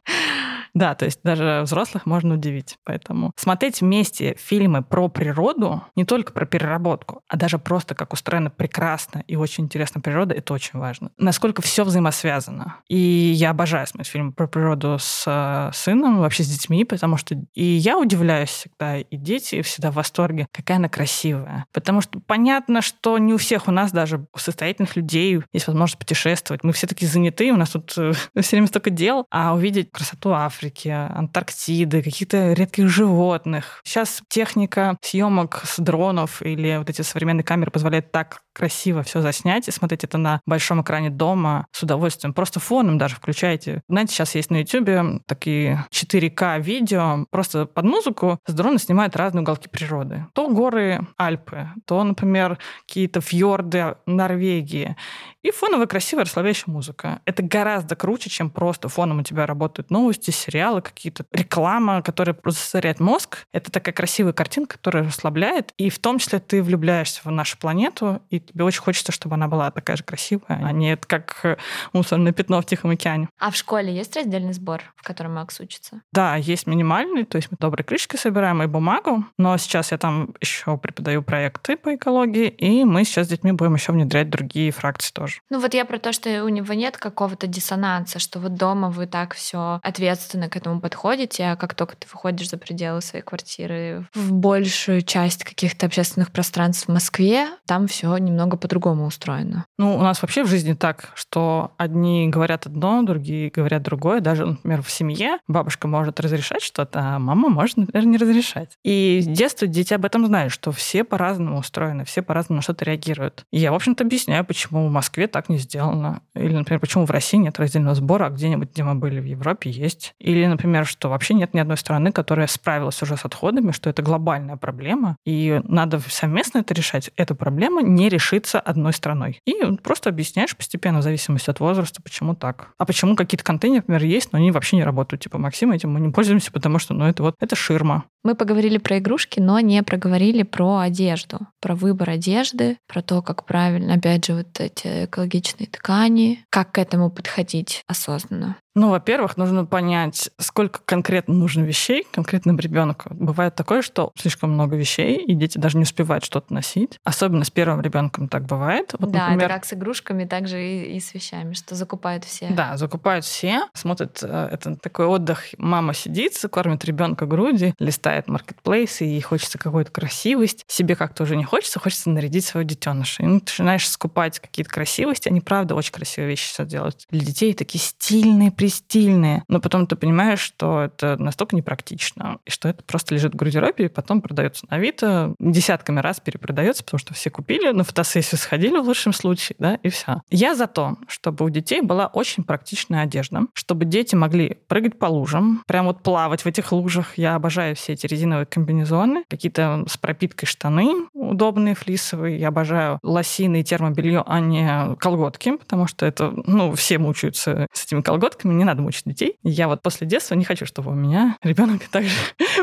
Да, 0.74 0.94
то 0.94 1.04
есть 1.04 1.20
даже 1.22 1.62
взрослых 1.62 2.04
можно 2.04 2.34
удивить. 2.34 2.78
Поэтому 2.84 3.32
смотреть 3.36 3.80
вместе 3.80 4.36
фильмы 4.38 4.82
про 4.82 5.08
природу, 5.08 5.84
не 5.94 6.04
только 6.04 6.32
про 6.32 6.46
переработку, 6.46 7.22
а 7.28 7.36
даже 7.36 7.58
просто 7.58 7.94
как 7.94 8.12
устроена 8.12 8.50
прекрасно 8.50 9.22
и 9.28 9.36
очень 9.36 9.64
интересная 9.64 10.02
природа, 10.02 10.34
это 10.34 10.52
очень 10.52 10.78
важно. 10.78 11.10
Насколько 11.16 11.62
все 11.62 11.84
взаимосвязано. 11.84 12.76
И 12.88 12.96
я 12.96 13.50
обожаю 13.50 13.86
смотреть 13.86 14.10
фильмы 14.10 14.32
про 14.32 14.48
природу 14.48 14.96
с 14.98 15.24
э, 15.26 15.70
сыном, 15.72 16.18
вообще 16.18 16.42
с 16.42 16.48
детьми, 16.48 16.84
потому 16.84 17.16
что 17.16 17.36
и 17.54 17.64
я 17.64 17.98
удивляюсь 17.98 18.50
всегда, 18.50 18.98
и 18.98 19.16
дети 19.16 19.62
всегда 19.62 19.90
в 19.90 19.94
восторге, 19.94 20.48
какая 20.52 20.78
она 20.78 20.88
красивая. 20.88 21.66
Потому 21.72 22.00
что 22.00 22.20
понятно, 22.20 22.82
что 22.82 23.18
не 23.18 23.32
у 23.32 23.38
всех 23.38 23.68
у 23.68 23.70
нас, 23.70 23.92
даже 23.92 24.26
у 24.34 24.38
состоятельных 24.38 24.96
людей, 24.96 25.40
есть 25.52 25.66
возможность 25.68 25.98
путешествовать. 25.98 26.64
Мы 26.64 26.72
все 26.72 26.86
такие 26.86 27.10
заняты, 27.10 27.52
у 27.52 27.56
нас 27.56 27.70
тут 27.70 27.94
э, 27.96 28.12
все 28.40 28.56
время 28.56 28.66
столько 28.66 28.90
дел, 28.90 29.26
а 29.30 29.54
увидеть 29.54 29.92
красоту 29.92 30.32
Африки, 30.32 30.63
Африки, 30.64 30.88
Антарктиды, 30.88 32.02
каких-то 32.02 32.54
редких 32.54 32.88
животных. 32.88 33.82
Сейчас 33.84 34.22
техника 34.28 34.96
съемок 35.02 35.60
с 35.64 35.78
дронов 35.78 36.40
или 36.40 36.78
вот 36.78 36.88
эти 36.88 37.02
современные 37.02 37.44
камеры 37.44 37.70
позволяет 37.70 38.10
так 38.12 38.40
красиво 38.54 39.02
все 39.02 39.20
заснять 39.20 39.68
и 39.68 39.70
смотреть 39.70 40.04
это 40.04 40.16
на 40.16 40.40
большом 40.46 40.80
экране 40.82 41.10
дома 41.10 41.66
с 41.72 41.82
удовольствием. 41.82 42.32
Просто 42.32 42.60
фоном 42.60 42.96
даже 42.96 43.16
включаете. 43.16 43.82
Знаете, 43.88 44.14
сейчас 44.14 44.34
есть 44.34 44.50
на 44.50 44.62
YouTube 44.62 45.22
такие 45.26 45.84
4К 45.90 46.60
видео, 46.60 47.26
просто 47.30 47.66
под 47.66 47.84
музыку 47.84 48.38
с 48.46 48.52
дрона 48.52 48.78
снимают 48.78 49.16
разные 49.16 49.42
уголки 49.42 49.68
природы. 49.68 50.26
То 50.32 50.48
горы 50.48 51.06
Альпы, 51.18 51.68
то, 51.86 52.02
например, 52.02 52.58
какие-то 52.86 53.20
фьорды 53.20 53.96
Норвегии. 54.06 54.96
И 55.42 55.50
фоновая 55.50 55.86
красивая 55.86 56.24
расслабляющая 56.24 56.72
музыка. 56.72 57.20
Это 57.26 57.42
гораздо 57.42 57.96
круче, 57.96 58.30
чем 58.30 58.48
просто 58.48 58.88
фоном 58.88 59.18
у 59.18 59.22
тебя 59.22 59.46
работают 59.46 59.90
новости, 59.90 60.30
сериалы 60.30 60.80
какие-то, 60.80 61.26
реклама, 61.32 62.00
которая 62.00 62.34
засоряет 62.46 63.00
мозг. 63.00 63.46
Это 63.52 63.70
такая 63.70 63.94
красивая 63.94 64.32
картинка, 64.32 64.76
которая 64.76 65.04
расслабляет. 65.04 65.72
И 65.76 65.90
в 65.90 65.98
том 65.98 66.18
числе 66.18 66.38
ты 66.38 66.62
влюбляешься 66.62 67.20
в 67.24 67.30
нашу 67.30 67.58
планету, 67.58 68.22
и 68.30 68.43
тебе 68.44 68.64
очень 68.64 68.80
хочется, 68.80 69.12
чтобы 69.12 69.34
она 69.34 69.48
была 69.48 69.70
такая 69.70 69.96
же 69.96 70.04
красивая, 70.04 70.60
а 70.62 70.72
не 70.72 70.96
как 70.96 71.58
мусорное 71.92 72.32
пятно 72.32 72.60
в 72.60 72.66
Тихом 72.66 72.90
океане. 72.90 73.28
А 73.38 73.50
в 73.50 73.56
школе 73.56 73.94
есть 73.94 74.14
раздельный 74.16 74.52
сбор, 74.52 74.82
в 74.96 75.02
котором 75.02 75.34
Макс 75.34 75.58
учится? 75.60 76.00
Да, 76.12 76.36
есть 76.36 76.66
минимальный, 76.66 77.24
то 77.24 77.36
есть 77.36 77.50
мы 77.50 77.56
доброй 77.58 77.84
крышкой 77.84 78.18
собираем 78.18 78.62
и 78.62 78.66
бумагу, 78.66 79.24
но 79.38 79.56
сейчас 79.56 79.92
я 79.92 79.98
там 79.98 80.34
еще 80.40 80.76
преподаю 80.76 81.22
проекты 81.22 81.76
по 81.76 81.94
экологии, 81.94 82.48
и 82.48 82.84
мы 82.84 83.04
сейчас 83.04 83.26
с 83.26 83.30
детьми 83.30 83.52
будем 83.52 83.74
еще 83.74 83.92
внедрять 83.92 84.30
другие 84.30 84.70
фракции 84.70 85.12
тоже. 85.12 85.40
Ну 85.50 85.60
вот 85.60 85.74
я 85.74 85.84
про 85.84 85.98
то, 85.98 86.12
что 86.12 86.44
у 86.44 86.48
него 86.48 86.74
нет 86.74 86.96
какого-то 86.96 87.46
диссонанса, 87.46 88.18
что 88.18 88.38
вот 88.38 88.54
дома 88.54 88.90
вы 88.90 89.06
так 89.06 89.34
все 89.34 89.80
ответственно 89.82 90.48
к 90.48 90.56
этому 90.56 90.80
подходите, 90.80 91.44
а 91.44 91.56
как 91.56 91.74
только 91.74 91.96
ты 91.96 92.06
выходишь 92.12 92.50
за 92.50 92.58
пределы 92.58 93.00
своей 93.00 93.24
квартиры 93.24 94.06
в 94.14 94.32
большую 94.32 95.02
часть 95.02 95.44
каких-то 95.44 95.86
общественных 95.86 96.30
пространств 96.30 96.86
в 96.86 96.92
Москве, 96.92 97.48
там 97.66 97.86
все 97.86 98.16
немного 98.16 98.33
немного 98.34 98.56
по-другому 98.56 99.06
устроено. 99.06 99.64
Ну, 99.78 99.96
у 99.96 100.02
нас 100.02 100.20
вообще 100.22 100.44
в 100.44 100.48
жизни 100.48 100.74
так, 100.74 101.10
что 101.14 101.72
одни 101.76 102.28
говорят 102.28 102.66
одно, 102.66 103.02
другие 103.02 103.50
говорят 103.50 103.82
другое. 103.82 104.20
Даже, 104.20 104.46
например, 104.46 104.82
в 104.82 104.90
семье 104.90 105.38
бабушка 105.48 105.88
может 105.88 106.20
разрешать 106.20 106.62
что-то, 106.62 107.00
а 107.00 107.18
мама 107.18 107.48
может, 107.48 107.76
например, 107.76 108.06
не 108.06 108.16
разрешать. 108.18 108.76
И 108.84 109.20
с 109.22 109.26
детства 109.26 109.66
дети 109.66 109.94
об 109.94 110.04
этом 110.04 110.26
знают, 110.26 110.52
что 110.52 110.72
все 110.72 111.04
по-разному 111.04 111.58
устроены, 111.58 112.04
все 112.04 112.22
по-разному 112.22 112.58
на 112.58 112.62
что-то 112.62 112.84
реагируют. 112.84 113.44
И 113.52 113.58
я, 113.58 113.72
в 113.72 113.74
общем-то, 113.74 114.04
объясняю, 114.04 114.44
почему 114.44 114.86
в 114.86 114.90
Москве 114.90 115.26
так 115.26 115.48
не 115.48 115.58
сделано. 115.58 116.20
Или, 116.34 116.54
например, 116.54 116.80
почему 116.80 117.06
в 117.06 117.10
России 117.10 117.38
нет 117.38 117.58
раздельного 117.58 117.94
сбора, 117.94 118.26
а 118.26 118.30
где-нибудь, 118.30 118.72
где 118.72 118.82
мы 118.82 118.94
были 118.94 119.20
в 119.20 119.24
Европе, 119.24 119.70
есть. 119.70 120.14
Или, 120.18 120.46
например, 120.46 120.86
что 120.86 121.08
вообще 121.08 121.34
нет 121.34 121.54
ни 121.54 121.60
одной 121.60 121.76
страны, 121.76 122.12
которая 122.12 122.46
справилась 122.46 123.00
уже 123.02 123.16
с 123.16 123.24
отходами, 123.24 123.70
что 123.72 123.90
это 123.90 124.02
глобальная 124.02 124.56
проблема, 124.56 125.16
и 125.24 125.60
надо 125.64 126.00
совместно 126.08 126.58
это 126.58 126.74
решать. 126.74 127.10
Эта 127.16 127.34
проблема 127.34 127.82
не 127.82 128.08
решится 128.24 128.60
одной 128.60 128.92
страной. 128.92 129.40
И 129.46 129.54
просто 129.82 130.10
объясняешь 130.10 130.56
постепенно, 130.56 131.00
в 131.00 131.02
зависимости 131.02 131.50
от 131.50 131.60
возраста, 131.60 132.00
почему 132.02 132.34
так. 132.34 132.70
А 132.78 132.86
почему 132.86 133.16
какие-то 133.16 133.44
контейнеры, 133.44 133.82
например, 133.86 134.04
есть, 134.04 134.32
но 134.32 134.38
они 134.38 134.50
вообще 134.50 134.76
не 134.76 134.84
работают. 134.84 135.22
Типа, 135.22 135.38
Максим, 135.38 135.72
этим 135.72 135.92
мы 135.92 136.00
не 136.00 136.10
пользуемся, 136.10 136.50
потому 136.50 136.78
что, 136.78 136.94
ну, 136.94 137.04
это 137.04 137.22
вот, 137.22 137.34
это 137.40 137.54
ширма. 137.54 138.04
Мы 138.24 138.34
поговорили 138.34 138.78
про 138.78 138.98
игрушки, 138.98 139.38
но 139.38 139.60
не 139.60 139.82
проговорили 139.82 140.44
про 140.44 140.78
одежду, 140.78 141.40
про 141.60 141.74
выбор 141.74 142.08
одежды, 142.08 142.78
про 142.88 143.02
то, 143.02 143.20
как 143.20 143.44
правильно, 143.44 143.94
опять 143.94 144.24
же, 144.24 144.34
вот 144.34 144.60
эти 144.60 145.04
экологичные 145.04 145.66
ткани, 145.66 146.42
как 146.48 146.72
к 146.72 146.78
этому 146.78 147.10
подходить 147.10 147.82
осознанно. 147.86 148.56
Ну, 148.74 148.90
во-первых, 148.90 149.36
нужно 149.36 149.64
понять, 149.64 150.30
сколько 150.38 150.80
конкретно 150.84 151.34
нужно 151.34 151.62
вещей 151.62 152.04
конкретному 152.10 152.58
ребенку. 152.58 153.08
Бывает 153.10 153.54
такое, 153.54 153.82
что 153.82 154.10
слишком 154.18 154.50
много 154.50 154.74
вещей, 154.74 155.16
и 155.16 155.34
дети 155.34 155.58
даже 155.58 155.76
не 155.76 155.84
успевают 155.84 156.24
что-то 156.24 156.52
носить. 156.52 156.98
Особенно 157.04 157.44
с 157.44 157.50
первым 157.50 157.82
ребенком 157.82 158.28
так 158.28 158.46
бывает. 158.46 158.92
Вот, 158.98 159.12
да, 159.12 159.28
например, 159.28 159.46
это 159.46 159.54
как 159.54 159.64
с 159.64 159.72
игрушками, 159.74 160.24
так 160.24 160.48
же 160.48 160.60
и, 160.60 160.96
и 160.96 161.00
с 161.00 161.14
вещами, 161.14 161.54
что 161.54 161.76
закупают 161.76 162.24
все. 162.24 162.48
Да, 162.50 162.76
закупают 162.76 163.24
все. 163.24 163.62
Смотрят, 163.74 164.18
э, 164.22 164.48
это 164.50 164.74
такой 164.76 165.06
отдых. 165.06 165.44
Мама 165.56 165.94
сидит, 165.94 166.34
кормит 166.50 166.84
ребенка 166.84 167.26
груди, 167.26 167.74
листает 167.78 168.13
листает 168.14 168.28
маркетплейс, 168.28 169.00
и 169.00 169.20
хочется 169.20 169.58
какую-то 169.58 169.90
красивость. 169.90 170.64
Себе 170.68 170.94
как-то 170.96 171.24
уже 171.24 171.36
не 171.36 171.44
хочется, 171.44 171.80
хочется 171.80 172.10
нарядить 172.10 172.44
своего 172.44 172.68
детеныша. 172.68 173.22
И 173.22 173.26
ну, 173.26 173.34
начинаешь 173.34 173.88
скупать 173.88 174.38
какие-то 174.38 174.70
красивости. 174.70 175.28
Они, 175.28 175.40
правда, 175.40 175.74
очень 175.74 175.92
красивые 175.92 176.30
вещи 176.30 176.48
сейчас 176.48 176.68
делают. 176.68 177.06
Для 177.10 177.24
детей 177.24 177.54
такие 177.54 177.80
стильные, 177.80 178.50
пристильные. 178.50 179.42
Но 179.48 179.60
потом 179.60 179.86
ты 179.86 179.96
понимаешь, 179.96 180.40
что 180.40 180.82
это 180.82 181.16
настолько 181.16 181.56
непрактично, 181.56 182.38
и 182.46 182.50
что 182.50 182.68
это 182.68 182.82
просто 182.84 183.14
лежит 183.14 183.34
в 183.34 183.36
гардеробе, 183.36 183.86
и 183.86 183.88
потом 183.88 184.20
продается 184.20 184.66
на 184.70 184.76
Авито, 184.76 185.34
десятками 185.38 186.00
раз 186.00 186.20
перепродается, 186.20 186.84
потому 186.84 186.98
что 186.98 187.14
все 187.14 187.30
купили, 187.30 187.70
на 187.70 187.84
фотосессию 187.84 188.38
сходили 188.38 188.78
в 188.78 188.84
лучшем 188.84 189.12
случае, 189.12 189.56
да, 189.58 189.74
и 189.76 189.88
все. 189.88 190.20
Я 190.30 190.54
за 190.54 190.66
то, 190.66 190.96
чтобы 191.08 191.44
у 191.44 191.50
детей 191.50 191.80
была 191.80 192.06
очень 192.06 192.44
практичная 192.44 193.02
одежда, 193.02 193.42
чтобы 193.54 193.84
дети 193.84 194.14
могли 194.14 194.58
прыгать 194.68 194.98
по 194.98 195.06
лужам, 195.06 195.62
прям 195.66 195.86
вот 195.86 196.02
плавать 196.02 196.42
в 196.42 196.46
этих 196.46 196.72
лужах. 196.72 197.18
Я 197.18 197.34
обожаю 197.34 197.74
все 197.74 197.94
эти 197.94 198.03
резиновые 198.06 198.46
комбинезоны, 198.46 199.24
какие-то 199.28 199.84
с 199.86 199.96
пропиткой 199.96 200.46
штаны 200.46 201.08
удобные, 201.12 201.74
флисовые. 201.74 202.38
Я 202.38 202.48
обожаю 202.48 202.98
лосины 203.02 203.60
и 203.60 203.64
термобелье, 203.64 204.22
а 204.26 204.40
не 204.40 204.96
колготки, 204.96 205.56
потому 205.56 205.86
что 205.86 206.06
это, 206.06 206.32
ну, 206.46 206.74
все 206.74 206.98
мучаются 206.98 207.66
с 207.72 207.86
этими 207.86 208.02
колготками, 208.02 208.54
не 208.54 208.64
надо 208.64 208.82
мучить 208.82 209.04
детей. 209.04 209.36
Я 209.42 209.68
вот 209.68 209.82
после 209.82 210.06
детства 210.06 210.34
не 210.34 210.44
хочу, 210.44 210.66
чтобы 210.66 210.90
у 210.90 210.94
меня 210.94 211.36
ребенок 211.42 211.84
также 211.90 212.14